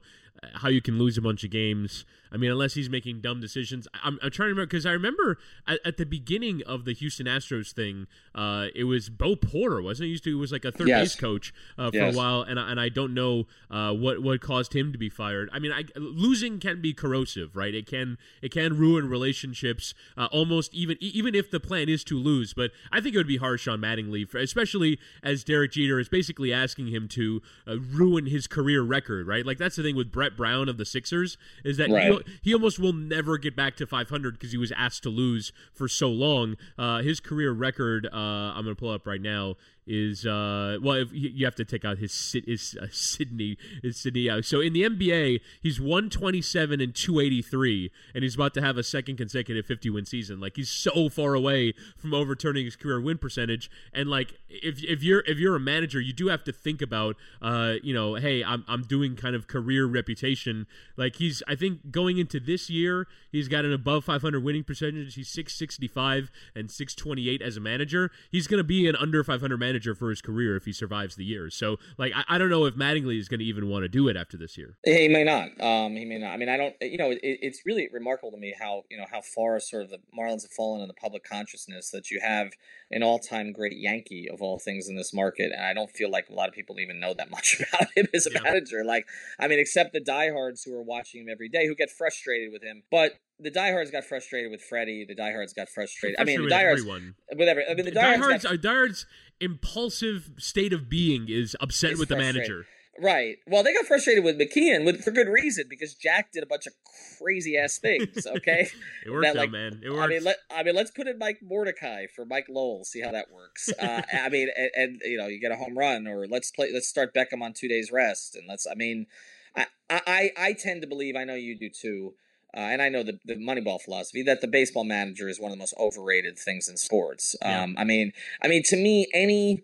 how 0.56 0.70
you 0.70 0.82
can 0.82 0.98
lose 0.98 1.16
a 1.16 1.22
bunch 1.22 1.44
of 1.44 1.52
games. 1.52 2.06
I 2.32 2.38
mean, 2.38 2.52
unless 2.52 2.74
he's 2.74 2.90
making 2.90 3.22
dumb 3.22 3.42
decisions. 3.42 3.88
I'm, 4.04 4.20
I'm 4.22 4.32
trying 4.32 4.48
to 4.48 4.54
remember 4.54 4.68
because 4.68 4.86
I 4.86 4.92
remember 4.92 5.38
at, 5.68 5.80
at, 5.86 5.98
the 5.98 6.06
beginning 6.06 6.62
of 6.66 6.86
the 6.86 6.94
Houston 6.94 7.26
Astros 7.26 7.72
thing, 7.72 8.08
uh, 8.36 8.68
it 8.76 8.84
was 8.84 9.10
Bo 9.10 9.36
Porter, 9.36 9.82
wasn't 9.82 10.08
it? 10.08 10.10
Used 10.10 10.24
to 10.26 10.32
it 10.32 10.40
was 10.40 10.52
like 10.52 10.66
a 10.66 10.72
third 10.72 10.88
yes. 10.88 11.02
base 11.02 11.16
coach 11.16 11.54
uh, 11.78 11.90
for 11.90 11.98
yes. 11.98 12.14
a 12.14 12.18
while, 12.18 12.42
and 12.42 12.60
and 12.60 12.80
I 12.80 12.90
don't 12.90 13.14
know 13.14 13.48
uh, 13.72 13.94
what 13.94 14.22
what 14.22 14.42
caused 14.42 14.76
him 14.76 14.92
to 14.92 14.98
be 14.98 15.10
fired. 15.10 15.50
I 15.52 15.60
mean, 15.60 15.72
I, 15.72 15.84
losing 15.96 16.60
can 16.60 16.82
be 16.82 16.94
corrosive, 16.94 17.56
right? 17.56 17.74
It 17.74 17.88
can 17.88 18.18
it 18.42 18.52
can 18.52 18.78
ruin 18.78 19.10
relationships, 19.10 19.94
uh, 20.18 20.28
almost 20.32 20.74
even 20.74 20.98
even 21.00 21.34
if 21.36 21.50
the 21.50 21.60
plan 21.60 21.90
is 21.90 22.04
to 22.06 22.18
lose. 22.18 22.54
But 22.54 22.72
I 22.92 23.02
think 23.02 23.16
it 23.16 23.18
would 23.18 23.28
be 23.28 23.38
harsh 23.38 23.68
on 23.68 23.80
Mattingly, 23.80 24.32
especially 24.36 25.00
as 25.24 25.44
Derek 25.44 25.72
Jeter 25.72 26.00
is 26.00 26.10
basically 26.10 26.54
asking 26.54 26.88
him 26.88 27.08
to 27.10 27.42
uh, 27.68 27.80
ruin 27.80 28.28
his 28.28 28.48
career 28.48 28.82
record, 28.82 29.28
right? 29.28 29.46
Like 29.46 29.58
that's 29.58 29.76
the 29.76 29.84
thing 29.84 29.96
with 29.96 30.12
Brett 30.12 30.38
Brown 30.38 30.70
of 30.70 30.78
the 30.78 30.86
Sixers 30.86 31.38
is 31.64 31.78
that 31.78 31.90
right. 31.90 32.19
He, 32.42 32.54
almost 32.54 32.80
will 32.80 32.94
never 32.94 33.38
get 33.38 33.56
back 33.56 33.76
to 33.78 33.88
500 33.88 34.34
because 34.34 34.52
he 34.52 34.58
was 34.58 34.72
asked 34.74 35.04
to 35.04 35.10
lose 35.10 35.52
for 35.74 35.88
so 35.88 36.10
long. 36.10 36.56
Uh, 36.78 37.02
his 37.02 37.20
career 37.20 37.52
record, 37.52 38.08
uh, 38.12 38.18
I'm 38.18 38.64
going 38.64 38.76
to 38.76 38.80
pull 38.80 38.92
up 38.92 39.08
right 39.08 39.22
now, 39.22 39.56
is 39.90 40.24
uh 40.26 40.78
well 40.84 40.98
if 40.98 41.10
you 41.12 41.44
have 41.44 41.56
to 41.56 41.66
take 41.66 41.84
out 41.84 41.98
his 41.98 42.36
his 42.46 42.78
uh, 42.80 42.86
Sydney 42.92 43.58
his 43.82 43.98
Sydney 43.98 44.30
out. 44.30 44.46
So 44.46 44.62
in 44.62 44.74
the 44.74 44.84
NBA, 44.84 45.42
he's 45.62 45.82
127 45.82 46.80
and 46.80 46.94
283 46.94 47.92
and 48.14 48.24
he's 48.24 48.36
about 48.36 48.54
to 48.54 48.62
have 48.62 48.78
a 48.78 48.84
second 48.84 49.18
consecutive 49.18 49.66
50 49.66 49.90
win 49.90 50.06
season. 50.06 50.40
Like 50.40 50.56
he's 50.56 50.70
so 50.70 51.10
far 51.10 51.34
away 51.34 51.74
from 51.98 52.14
overturning 52.14 52.66
his 52.66 52.76
career 52.76 53.02
win 53.02 53.18
percentage 53.18 53.70
and 53.92 54.10
like 54.10 54.36
if 54.48 54.84
if 54.84 55.02
you're 55.02 55.24
if 55.26 55.40
you're 55.40 55.56
a 55.56 55.60
manager, 55.60 56.00
you 56.00 56.14
do 56.14 56.28
have 56.28 56.44
to 56.44 56.54
think 56.54 56.84
about 56.84 57.16
uh 57.42 57.74
you 57.82 57.94
know, 57.94 58.14
hey, 58.14 58.44
I'm 58.44 58.64
I'm 58.68 58.84
doing 58.84 59.16
kind 59.16 59.36
of 59.36 59.48
career 59.48 59.88
reputation. 59.88 60.68
Like 60.98 61.16
he's 61.16 61.42
I 61.48 61.56
think 61.56 61.90
going 61.90 62.20
into 62.20 62.40
this 62.40 62.70
year, 62.70 63.08
he's 63.32 63.48
got 63.48 63.66
an 63.66 63.74
above 63.74 64.06
500 64.06 64.44
winning 64.44 64.64
percentage. 64.64 65.16
He's 65.16 65.30
665 65.30 66.30
and 66.56 66.70
628 66.70 67.42
as 67.42 67.58
a 67.58 67.60
manager. 67.60 68.12
He's 68.32 68.46
going 68.46 68.60
to 68.60 68.64
be 68.64 68.88
an 68.88 68.96
under 68.96 69.24
500 69.24 69.58
manager 69.58 69.79
manager 69.80 69.96
for 69.96 70.10
his 70.10 70.22
career 70.22 70.56
if 70.56 70.66
he 70.66 70.74
survives 70.74 71.16
the 71.16 71.24
year. 71.24 71.50
So, 71.50 71.78
like, 71.98 72.12
I, 72.16 72.36
I 72.36 72.38
don't 72.38 72.50
know 72.50 72.66
if 72.66 72.76
Mattingly 72.76 73.18
is 73.18 73.28
going 73.30 73.40
to 73.40 73.46
even 73.46 73.70
want 73.70 73.84
to 73.84 73.90
do 73.90 74.08
it 74.10 74.18
after 74.18 74.38
this 74.38 74.58
year. 74.58 74.78
He 74.84 75.08
may 75.08 75.24
not. 75.24 75.50
Um, 75.62 75.96
he 75.96 76.06
may 76.06 76.18
not. 76.18 76.32
I 76.32 76.38
mean, 76.38 76.50
I 76.50 76.58
don't. 76.58 76.76
You 76.82 76.98
know, 76.98 77.12
it, 77.12 77.20
it's 77.22 77.62
really 77.66 77.88
remarkable 77.92 78.32
to 78.32 78.38
me 78.38 78.54
how 78.60 78.84
you 78.90 78.98
know 78.98 79.06
how 79.10 79.22
far 79.22 79.60
sort 79.60 79.84
of 79.84 79.90
the 79.90 80.00
Marlins 80.18 80.42
have 80.44 80.52
fallen 80.52 80.82
in 80.82 80.88
the 80.88 80.94
public 80.94 81.24
consciousness 81.24 81.92
that 81.92 82.12
you 82.12 82.20
have 82.22 82.52
an 82.92 83.04
all-time 83.04 83.52
great 83.52 83.78
Yankee 83.78 84.28
of 84.32 84.42
all 84.42 84.60
things 84.60 84.90
in 84.90 84.96
this 84.96 85.14
market, 85.14 85.52
and 85.54 85.64
I 85.64 85.74
don't 85.74 85.92
feel 85.92 86.10
like 86.10 86.30
a 86.30 86.34
lot 86.34 86.50
of 86.50 86.56
people 86.56 86.80
even 86.80 87.00
know 87.00 87.14
that 87.14 87.30
much 87.40 87.62
about 87.62 87.88
him 87.96 88.08
as 88.14 88.28
a 88.28 88.32
yeah. 88.34 88.42
manager. 88.44 88.84
Like, 88.84 89.08
I 89.40 89.48
mean, 89.48 89.60
except 89.60 89.94
the 89.94 90.02
diehards 90.02 90.64
who 90.64 90.76
are 90.76 90.84
watching 90.84 91.22
him 91.22 91.28
every 91.32 91.50
day, 91.50 91.68
who 91.68 91.76
get 91.76 91.90
frustrated 91.90 92.52
with 92.52 92.64
him. 92.64 92.84
But 92.92 93.14
the 93.40 93.50
diehards 93.50 93.90
got 93.90 94.04
frustrated 94.04 94.52
with 94.52 94.62
Freddie. 94.62 95.06
The 95.08 95.16
diehards 95.16 95.54
got 95.54 95.70
frustrated. 95.70 96.20
I 96.20 96.26
mean, 96.26 96.44
the 96.44 96.50
diehards 96.50 96.82
everyone. 96.82 97.16
with 97.36 97.48
every. 97.48 97.66
I 97.66 97.74
mean, 97.74 97.86
the 97.86 97.92
diehards. 97.92 98.20
diehards, 98.20 98.44
got, 98.44 98.62
diehards 98.62 99.06
impulsive 99.40 100.32
state 100.38 100.74
of 100.74 100.90
being 100.90 101.28
is 101.30 101.56
upset 101.60 101.98
with 101.98 102.10
the 102.10 102.18
manager. 102.18 102.66
Right. 103.02 103.38
Well, 103.48 103.64
they 103.64 103.74
got 103.74 103.86
frustrated 103.86 104.24
with 104.24 104.38
McKeon 104.38 104.86
with 104.86 105.04
for 105.04 105.12
good 105.12 105.30
reason 105.30 105.66
because 105.70 105.94
Jack 105.96 106.32
did 106.34 106.44
a 106.44 106.46
bunch 106.46 106.68
of 106.68 106.74
crazy 107.18 107.58
ass 107.58 107.78
things. 107.78 108.28
Okay, 108.40 108.70
it 109.06 109.10
worked, 109.10 109.24
that, 109.24 109.36
like, 109.36 109.52
man. 109.52 109.82
It 109.84 109.90
worked. 109.90 110.04
I 110.04 110.08
mean, 110.08 110.24
let, 110.24 110.38
I 110.52 110.64
mean, 110.64 110.76
let's 110.76 110.92
put 110.92 111.08
in 111.08 111.18
Mike 111.18 111.40
Mordecai 111.42 112.06
for 112.16 112.26
Mike 112.26 112.46
Lowell. 112.50 112.84
See 112.84 113.02
how 113.02 113.12
that 113.12 113.32
works. 113.32 113.70
Uh, 113.80 114.02
I 114.14 114.30
mean, 114.30 114.50
and, 114.58 114.70
and, 114.76 115.02
you 115.04 115.18
know, 115.18 115.28
you 115.28 115.40
get 115.40 115.52
a 115.52 115.56
home 115.56 115.78
run, 115.78 116.08
or 116.08 116.28
let's 116.28 116.52
play. 116.52 116.70
Let's 116.74 116.88
start 116.88 117.14
Beckett 117.14 117.42
on 117.42 117.54
two 117.54 117.68
days 117.68 117.92
rest, 117.92 118.36
and 118.36 118.46
let's. 118.48 118.68
I 118.68 118.76
mean, 118.76 119.08
I 119.56 119.66
I, 119.90 120.32
I 120.38 120.54
tend 120.54 120.82
to 120.82 120.88
believe. 120.88 121.16
I 121.16 121.24
know 121.24 121.36
you 121.36 121.58
do 121.58 121.70
too 121.70 122.14
uh, 122.56 122.60
and 122.60 122.82
I 122.82 122.90
know 122.90 123.04
the, 123.04 123.20
the 123.26 123.36
Moneyball 123.36 123.80
philosophy 123.80 124.24
that 124.24 124.42
the 124.42 124.48
baseball 124.48 124.84
manager 124.84 125.30
is 125.30 125.40
one 125.40 125.52
of 125.52 125.58
the 125.58 125.62
most 125.62 125.76
overrated 125.80 126.38
things 126.38 126.68
in 126.68 126.78
sports. 126.78 127.36
Yeah. 127.42 127.64
Um, 127.64 127.76
I 127.78 127.84
mean, 127.84 128.12
I 128.44 128.48
mean, 128.48 128.64
to 128.66 128.76
me, 128.76 129.08
any 129.14 129.64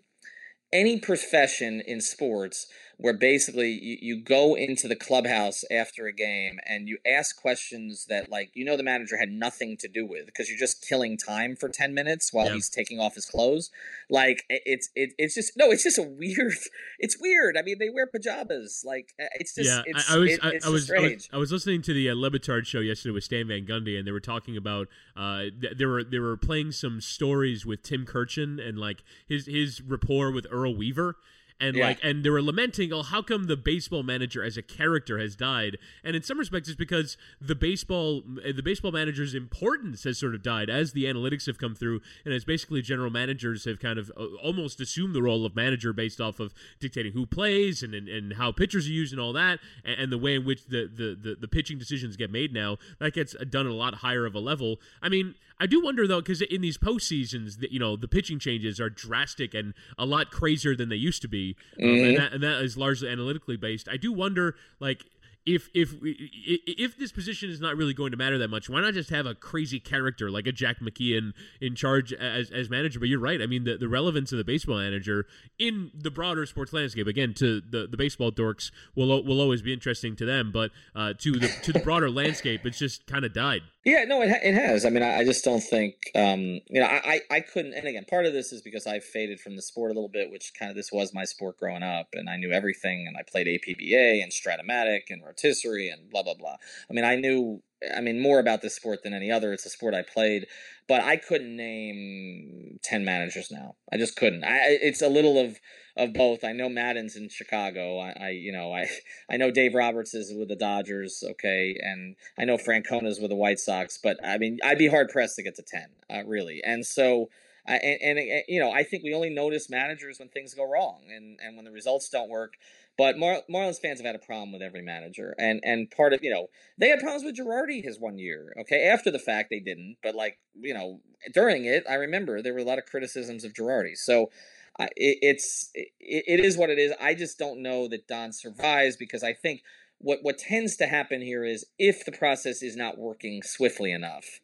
any 0.72 0.98
profession 0.98 1.80
in 1.80 2.00
sports 2.00 2.66
where 2.98 3.12
basically 3.12 3.70
you, 3.70 3.98
you 4.00 4.20
go 4.20 4.54
into 4.54 4.88
the 4.88 4.96
clubhouse 4.96 5.64
after 5.70 6.06
a 6.06 6.12
game 6.12 6.58
and 6.66 6.88
you 6.88 6.96
ask 7.06 7.40
questions 7.40 8.06
that 8.08 8.30
like 8.30 8.50
you 8.54 8.64
know 8.64 8.76
the 8.76 8.82
manager 8.82 9.18
had 9.18 9.30
nothing 9.30 9.76
to 9.76 9.88
do 9.88 10.06
with 10.06 10.24
because 10.26 10.48
you're 10.48 10.58
just 10.58 10.86
killing 10.86 11.16
time 11.16 11.56
for 11.56 11.68
10 11.68 11.92
minutes 11.92 12.32
while 12.32 12.48
he's 12.48 12.70
taking 12.70 12.98
off 12.98 13.14
his 13.14 13.26
clothes. 13.26 13.70
Like 14.08 14.44
it's 14.48 14.88
it, 14.94 15.12
it's 15.18 15.34
just 15.34 15.52
no 15.56 15.70
it's 15.70 15.82
just 15.82 15.98
a 15.98 16.02
weird 16.02 16.54
it's 16.98 17.20
weird. 17.20 17.56
I 17.58 17.62
mean 17.62 17.76
they 17.78 17.90
wear 17.90 18.06
pajamas. 18.06 18.82
Like 18.86 19.12
it's 19.34 19.54
just 19.54 19.68
yeah 19.68 19.82
it's, 19.84 20.10
I, 20.10 20.14
I, 20.14 20.18
was, 20.18 20.30
it, 20.30 20.40
I, 20.42 20.48
I, 20.48 20.50
was, 20.70 20.90
I, 20.90 21.00
was 21.00 21.28
I 21.34 21.36
was 21.36 21.52
listening 21.52 21.82
to 21.82 21.92
the 21.92 22.10
uh, 22.10 22.14
Le 22.14 22.30
Batard 22.30 22.66
show 22.66 22.80
yesterday 22.80 23.12
with 23.12 23.24
Stan 23.24 23.48
Van 23.48 23.66
Gundy 23.66 23.98
and 23.98 24.06
they 24.06 24.12
were 24.12 24.20
talking 24.20 24.56
about 24.56 24.88
uh 25.16 25.44
th- 25.60 25.76
they 25.76 25.84
were 25.84 26.02
they 26.02 26.18
were 26.18 26.36
playing 26.36 26.72
some 26.72 27.00
stories 27.02 27.66
with 27.66 27.82
Tim 27.82 28.06
Kurkjian 28.06 28.66
and 28.66 28.78
like 28.78 29.02
his 29.28 29.46
his 29.46 29.82
rapport 29.82 30.30
with 30.32 30.46
Earl 30.50 30.74
Weaver 30.74 31.16
and 31.60 31.76
yeah. 31.76 31.86
like 31.86 31.98
and 32.02 32.24
they 32.24 32.30
were 32.30 32.42
lamenting 32.42 32.92
oh 32.92 33.02
how 33.02 33.22
come 33.22 33.44
the 33.44 33.56
baseball 33.56 34.02
manager 34.02 34.42
as 34.42 34.56
a 34.56 34.62
character 34.62 35.18
has 35.18 35.36
died? 35.36 35.78
And 36.04 36.16
in 36.16 36.22
some 36.22 36.38
respects 36.38 36.68
it's 36.68 36.76
because 36.76 37.16
the 37.40 37.54
baseball 37.54 38.22
the 38.26 38.62
baseball 38.62 38.92
manager's 38.92 39.34
importance 39.34 40.04
has 40.04 40.18
sort 40.18 40.34
of 40.34 40.42
died 40.42 40.68
as 40.70 40.92
the 40.92 41.04
analytics 41.04 41.46
have 41.46 41.58
come 41.58 41.74
through 41.74 42.00
and 42.24 42.34
as 42.34 42.44
basically 42.44 42.82
general 42.82 43.10
managers 43.10 43.64
have 43.64 43.78
kind 43.78 43.98
of 43.98 44.10
uh, 44.16 44.24
almost 44.42 44.80
assumed 44.80 45.14
the 45.14 45.22
role 45.22 45.46
of 45.46 45.56
manager 45.56 45.92
based 45.92 46.20
off 46.20 46.40
of 46.40 46.52
dictating 46.80 47.12
who 47.12 47.26
plays 47.26 47.82
and 47.82 47.94
and, 47.94 48.08
and 48.08 48.34
how 48.34 48.52
pitchers 48.52 48.86
are 48.86 48.92
used 48.92 49.12
and 49.12 49.20
all 49.20 49.32
that 49.32 49.58
and, 49.84 50.00
and 50.00 50.12
the 50.12 50.18
way 50.18 50.34
in 50.34 50.44
which 50.44 50.66
the, 50.66 50.88
the, 50.92 51.16
the 51.20 51.36
the 51.40 51.48
pitching 51.48 51.78
decisions 51.78 52.16
get 52.16 52.30
made 52.30 52.52
now 52.52 52.76
that 52.98 53.14
gets 53.14 53.34
done 53.48 53.66
at 53.66 53.72
a 53.72 53.74
lot 53.74 53.96
higher 53.96 54.26
of 54.26 54.34
a 54.34 54.40
level. 54.40 54.80
I 55.02 55.08
mean 55.08 55.34
I 55.58 55.66
do 55.66 55.80
wonder 55.80 56.06
though, 56.06 56.20
because 56.20 56.42
in 56.42 56.60
these 56.60 56.76
postseasons, 56.76 57.56
you 57.70 57.78
know, 57.78 57.96
the 57.96 58.08
pitching 58.08 58.38
changes 58.38 58.78
are 58.78 58.90
drastic 58.90 59.54
and 59.54 59.72
a 59.98 60.04
lot 60.04 60.30
crazier 60.30 60.76
than 60.76 60.88
they 60.88 60.96
used 60.96 61.22
to 61.22 61.28
be, 61.28 61.45
mm-hmm. 61.54 61.82
um, 61.82 61.88
and, 61.90 62.00
mm-hmm. 62.00 62.16
that, 62.16 62.32
and 62.32 62.42
that 62.42 62.62
is 62.62 62.76
largely 62.76 63.08
analytically 63.08 63.56
based. 63.56 63.88
I 63.88 63.96
do 63.96 64.12
wonder, 64.12 64.56
like, 64.80 65.04
if 65.46 65.70
if 65.74 65.94
if 66.02 66.98
this 66.98 67.12
position 67.12 67.48
is 67.50 67.60
not 67.60 67.76
really 67.76 67.94
going 67.94 68.10
to 68.10 68.16
matter 68.16 68.36
that 68.38 68.48
much, 68.48 68.68
why 68.68 68.80
not 68.80 68.94
just 68.94 69.10
have 69.10 69.26
a 69.26 69.34
crazy 69.34 69.78
character 69.78 70.28
like 70.28 70.46
a 70.48 70.52
Jack 70.52 70.80
McKeon 70.80 71.32
in 71.60 71.76
charge 71.76 72.12
as, 72.12 72.50
as 72.50 72.68
manager? 72.68 72.98
But 72.98 73.08
you're 73.08 73.20
right. 73.20 73.40
I 73.40 73.46
mean, 73.46 73.62
the, 73.62 73.76
the 73.76 73.88
relevance 73.88 74.32
of 74.32 74.38
the 74.38 74.44
baseball 74.44 74.78
manager 74.78 75.26
in 75.56 75.92
the 75.94 76.10
broader 76.10 76.44
sports 76.46 76.72
landscape, 76.72 77.06
again, 77.06 77.32
to 77.34 77.60
the, 77.60 77.86
the 77.86 77.96
baseball 77.96 78.32
dorks 78.32 78.72
will 78.96 79.22
will 79.22 79.40
always 79.40 79.62
be 79.62 79.72
interesting 79.72 80.16
to 80.16 80.24
them, 80.24 80.50
but 80.50 80.72
uh, 80.96 81.12
to 81.18 81.38
the 81.38 81.48
to 81.62 81.72
the 81.72 81.78
broader 81.78 82.10
landscape, 82.10 82.66
it's 82.66 82.78
just 82.78 83.06
kind 83.06 83.24
of 83.24 83.32
died. 83.32 83.62
Yeah, 83.86 84.02
no, 84.02 84.20
it, 84.20 84.30
ha- 84.30 84.40
it 84.42 84.54
has. 84.54 84.84
I 84.84 84.90
mean, 84.90 85.04
I, 85.04 85.18
I 85.20 85.24
just 85.24 85.44
don't 85.44 85.62
think, 85.62 86.10
um, 86.16 86.40
you 86.68 86.80
know, 86.80 86.86
I, 86.86 87.20
I 87.30 87.38
couldn't. 87.38 87.72
And 87.74 87.86
again, 87.86 88.04
part 88.04 88.26
of 88.26 88.32
this 88.32 88.52
is 88.52 88.60
because 88.60 88.84
I 88.84 88.98
faded 88.98 89.38
from 89.38 89.54
the 89.54 89.62
sport 89.62 89.92
a 89.92 89.94
little 89.94 90.08
bit, 90.10 90.28
which 90.32 90.54
kind 90.58 90.70
of 90.70 90.76
this 90.76 90.90
was 90.92 91.14
my 91.14 91.24
sport 91.24 91.56
growing 91.56 91.84
up, 91.84 92.08
and 92.12 92.28
I 92.28 92.36
knew 92.36 92.50
everything, 92.50 93.06
and 93.06 93.16
I 93.16 93.22
played 93.22 93.46
APBA 93.46 94.24
and 94.24 94.32
Strat-O-Matic 94.32 95.02
and 95.10 95.22
rotisserie 95.24 95.88
and 95.88 96.10
blah 96.10 96.24
blah 96.24 96.34
blah. 96.34 96.56
I 96.90 96.94
mean, 96.94 97.04
I 97.04 97.14
knew, 97.14 97.62
I 97.96 98.00
mean, 98.00 98.20
more 98.20 98.40
about 98.40 98.60
this 98.60 98.74
sport 98.74 99.04
than 99.04 99.14
any 99.14 99.30
other. 99.30 99.52
It's 99.52 99.66
a 99.66 99.70
sport 99.70 99.94
I 99.94 100.02
played, 100.02 100.48
but 100.88 101.02
I 101.04 101.16
couldn't 101.16 101.54
name 101.56 102.80
ten 102.82 103.04
managers 103.04 103.52
now. 103.52 103.76
I 103.92 103.98
just 103.98 104.16
couldn't. 104.16 104.42
I, 104.42 104.58
it's 104.82 105.00
a 105.00 105.08
little 105.08 105.38
of 105.38 105.60
of 105.96 106.12
both. 106.12 106.44
I 106.44 106.52
know 106.52 106.68
Maddon's 106.68 107.16
in 107.16 107.28
Chicago. 107.28 107.98
I, 107.98 108.10
I, 108.20 108.28
you 108.30 108.52
know 108.52 108.72
I 108.72 108.88
I 109.30 109.36
know 109.36 109.50
Dave 109.50 109.74
Roberts 109.74 110.14
is 110.14 110.32
with 110.34 110.48
the 110.48 110.56
Dodgers. 110.56 111.22
Okay, 111.32 111.76
and 111.80 112.16
I 112.38 112.44
know 112.44 112.56
Francona's 112.56 113.20
with 113.20 113.30
the 113.30 113.36
White 113.36 113.58
Sox. 113.58 113.98
But 114.02 114.18
I 114.24 114.38
mean, 114.38 114.58
I'd 114.64 114.78
be 114.78 114.88
hard 114.88 115.08
pressed 115.08 115.36
to 115.36 115.42
get 115.42 115.56
to 115.56 115.62
ten, 115.62 115.88
uh, 116.10 116.24
really. 116.26 116.62
And 116.64 116.84
so. 116.84 117.28
Uh, 117.68 117.72
and, 117.82 118.16
and, 118.16 118.42
you 118.46 118.60
know, 118.60 118.70
I 118.70 118.84
think 118.84 119.02
we 119.02 119.12
only 119.12 119.28
notice 119.28 119.68
managers 119.68 120.20
when 120.20 120.28
things 120.28 120.54
go 120.54 120.70
wrong 120.70 121.00
and, 121.12 121.36
and 121.42 121.56
when 121.56 121.64
the 121.64 121.72
results 121.72 122.08
don't 122.08 122.28
work. 122.30 122.52
But 122.96 123.18
Mar- 123.18 123.42
Marlins 123.50 123.80
fans 123.80 123.98
have 123.98 124.06
had 124.06 124.14
a 124.14 124.20
problem 124.20 124.52
with 124.52 124.62
every 124.62 124.82
manager, 124.82 125.34
and 125.38 125.60
and 125.62 125.90
part 125.90 126.12
of 126.12 126.22
you 126.22 126.30
know 126.30 126.48
they 126.78 126.88
had 126.88 127.00
problems 127.00 127.24
with 127.24 127.36
Girardi 127.36 127.84
his 127.84 127.98
one 127.98 128.18
year. 128.18 128.54
Okay, 128.60 128.84
after 128.84 129.10
the 129.10 129.18
fact 129.18 129.50
they 129.50 129.60
didn't, 129.60 129.96
but 130.02 130.14
like 130.14 130.38
you 130.54 130.72
know 130.72 131.00
during 131.34 131.66
it, 131.66 131.84
I 131.88 131.94
remember 131.94 132.40
there 132.40 132.54
were 132.54 132.60
a 132.60 132.64
lot 132.64 132.78
of 132.78 132.86
criticisms 132.86 133.44
of 133.44 133.52
Girardi. 133.52 133.96
So 133.96 134.30
it, 134.78 135.18
it's 135.22 135.70
it, 135.74 135.88
it 136.00 136.40
is 136.40 136.56
what 136.56 136.70
it 136.70 136.78
is. 136.78 136.92
I 137.00 137.14
just 137.14 137.38
don't 137.38 137.62
know 137.62 137.88
that 137.88 138.06
Don 138.06 138.32
survives 138.32 138.96
because 138.96 139.22
I 139.22 139.32
think 139.32 139.62
what 139.98 140.20
what 140.22 140.38
tends 140.38 140.76
to 140.76 140.86
happen 140.86 141.20
here 141.22 141.44
is 141.44 141.66
if 141.78 142.04
the 142.04 142.12
process 142.12 142.62
is 142.62 142.76
not 142.76 142.98
working 142.98 143.42
swiftly 143.42 143.92
enough, 143.92 144.40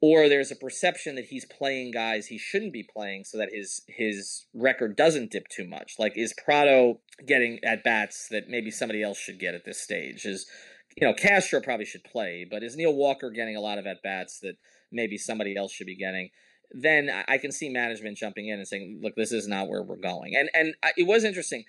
or 0.00 0.28
there's 0.28 0.50
a 0.50 0.56
perception 0.56 1.14
that 1.14 1.26
he's 1.26 1.44
playing 1.44 1.92
guys 1.92 2.26
he 2.26 2.38
shouldn't 2.38 2.72
be 2.72 2.82
playing 2.82 3.24
so 3.24 3.38
that 3.38 3.50
his 3.52 3.82
his 3.86 4.46
record 4.54 4.96
doesn't 4.96 5.30
dip 5.30 5.48
too 5.48 5.66
much. 5.66 5.94
Like 5.98 6.16
is 6.16 6.34
Prado 6.44 7.00
getting 7.26 7.60
at 7.64 7.84
bats 7.84 8.28
that 8.30 8.48
maybe 8.48 8.70
somebody 8.70 9.02
else 9.02 9.18
should 9.18 9.38
get 9.38 9.54
at 9.54 9.64
this 9.64 9.80
stage? 9.80 10.24
Is 10.24 10.46
you 10.96 11.06
know 11.06 11.14
Castro 11.14 11.60
probably 11.60 11.86
should 11.86 12.04
play, 12.04 12.46
but 12.48 12.64
is 12.64 12.76
Neil 12.76 12.94
Walker 12.94 13.30
getting 13.30 13.56
a 13.56 13.60
lot 13.60 13.78
of 13.78 13.86
at 13.86 14.02
bats 14.02 14.40
that 14.40 14.56
maybe 14.90 15.16
somebody 15.16 15.56
else 15.56 15.72
should 15.72 15.86
be 15.86 15.96
getting? 15.96 16.30
Then 16.72 17.10
I 17.28 17.38
can 17.38 17.52
see 17.52 17.68
management 17.68 18.16
jumping 18.16 18.48
in 18.48 18.58
and 18.58 18.66
saying, 18.66 19.00
"Look, 19.02 19.16
this 19.16 19.32
is 19.32 19.48
not 19.48 19.68
where 19.68 19.82
we're 19.82 19.96
going." 19.96 20.36
And 20.36 20.50
and 20.54 20.74
it 20.96 21.06
was 21.06 21.24
interesting. 21.24 21.64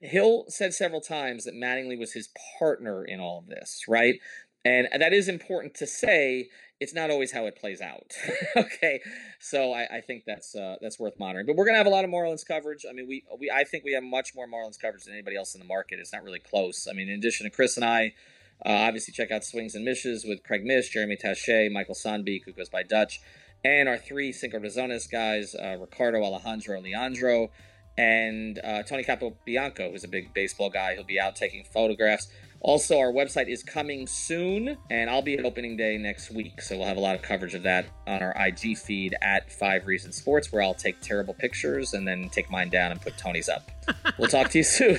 Hill 0.00 0.46
said 0.48 0.74
several 0.74 1.00
times 1.00 1.44
that 1.44 1.54
Mattingly 1.54 1.98
was 1.98 2.12
his 2.12 2.28
partner 2.58 3.04
in 3.04 3.20
all 3.20 3.38
of 3.38 3.46
this, 3.46 3.84
right? 3.88 4.16
And 4.64 4.88
that 4.98 5.12
is 5.12 5.28
important 5.28 5.74
to 5.74 5.86
say. 5.86 6.48
It's 6.80 6.92
not 6.92 7.10
always 7.10 7.30
how 7.30 7.46
it 7.46 7.54
plays 7.54 7.80
out. 7.80 8.12
okay, 8.56 9.00
so 9.38 9.72
I, 9.72 9.98
I, 9.98 10.00
think 10.00 10.24
that's 10.26 10.56
uh, 10.56 10.74
that's 10.80 10.98
worth 10.98 11.16
monitoring. 11.16 11.46
But 11.46 11.54
we're 11.54 11.64
gonna 11.64 11.78
have 11.78 11.86
a 11.86 11.90
lot 11.90 12.04
of 12.04 12.10
Marlins 12.10 12.44
coverage. 12.44 12.84
I 12.88 12.92
mean, 12.92 13.06
we 13.06 13.22
we 13.38 13.52
I 13.52 13.62
think 13.62 13.84
we 13.84 13.92
have 13.92 14.02
much 14.02 14.34
more 14.34 14.48
Marlins 14.48 14.80
coverage 14.80 15.04
than 15.04 15.14
anybody 15.14 15.36
else 15.36 15.54
in 15.54 15.60
the 15.60 15.66
market. 15.66 16.00
It's 16.00 16.12
not 16.12 16.24
really 16.24 16.40
close. 16.40 16.88
I 16.90 16.92
mean, 16.92 17.08
in 17.08 17.20
addition 17.20 17.44
to 17.44 17.50
Chris 17.50 17.76
and 17.76 17.84
I, 17.84 18.14
uh, 18.64 18.70
obviously 18.70 19.12
check 19.12 19.30
out 19.30 19.44
Swings 19.44 19.76
and 19.76 19.84
Mishes 19.84 20.24
with 20.24 20.42
Craig 20.42 20.64
Mish, 20.64 20.90
Jeremy 20.90 21.16
Taché, 21.16 21.70
Michael 21.70 21.94
Sandbeek, 21.94 22.42
who 22.44 22.52
goes 22.52 22.68
by 22.68 22.82
Dutch, 22.82 23.20
and 23.64 23.88
our 23.88 23.98
three 23.98 24.32
Cinco 24.32 24.58
Razones 24.58 25.10
guys, 25.10 25.54
uh, 25.54 25.76
Ricardo, 25.80 26.22
Alejandro, 26.22 26.80
Leandro 26.80 27.50
and 27.98 28.58
uh, 28.64 28.82
Tony 28.82 29.04
Capobianco, 29.04 29.90
who's 29.90 30.04
a 30.04 30.08
big 30.08 30.32
baseball 30.32 30.70
guy. 30.70 30.94
He'll 30.94 31.04
be 31.04 31.20
out 31.20 31.36
taking 31.36 31.64
photographs. 31.64 32.28
Also, 32.60 32.98
our 32.98 33.12
website 33.12 33.48
is 33.48 33.64
coming 33.64 34.06
soon, 34.06 34.76
and 34.88 35.10
I'll 35.10 35.20
be 35.20 35.34
at 35.36 35.44
opening 35.44 35.76
day 35.76 35.98
next 35.98 36.30
week. 36.30 36.62
So 36.62 36.78
we'll 36.78 36.86
have 36.86 36.96
a 36.96 37.00
lot 37.00 37.16
of 37.16 37.22
coverage 37.22 37.54
of 37.54 37.64
that 37.64 37.86
on 38.06 38.22
our 38.22 38.32
IG 38.38 38.78
feed 38.78 39.16
at 39.20 39.50
Five 39.50 39.86
Reasons 39.86 40.16
Sports, 40.16 40.52
where 40.52 40.62
I'll 40.62 40.72
take 40.72 41.00
terrible 41.00 41.34
pictures 41.34 41.92
and 41.92 42.06
then 42.06 42.28
take 42.28 42.50
mine 42.50 42.70
down 42.70 42.92
and 42.92 43.00
put 43.00 43.18
Tony's 43.18 43.48
up. 43.48 43.70
we'll 44.18 44.28
talk 44.28 44.50
to 44.50 44.58
you 44.58 44.64
soon. 44.64 44.98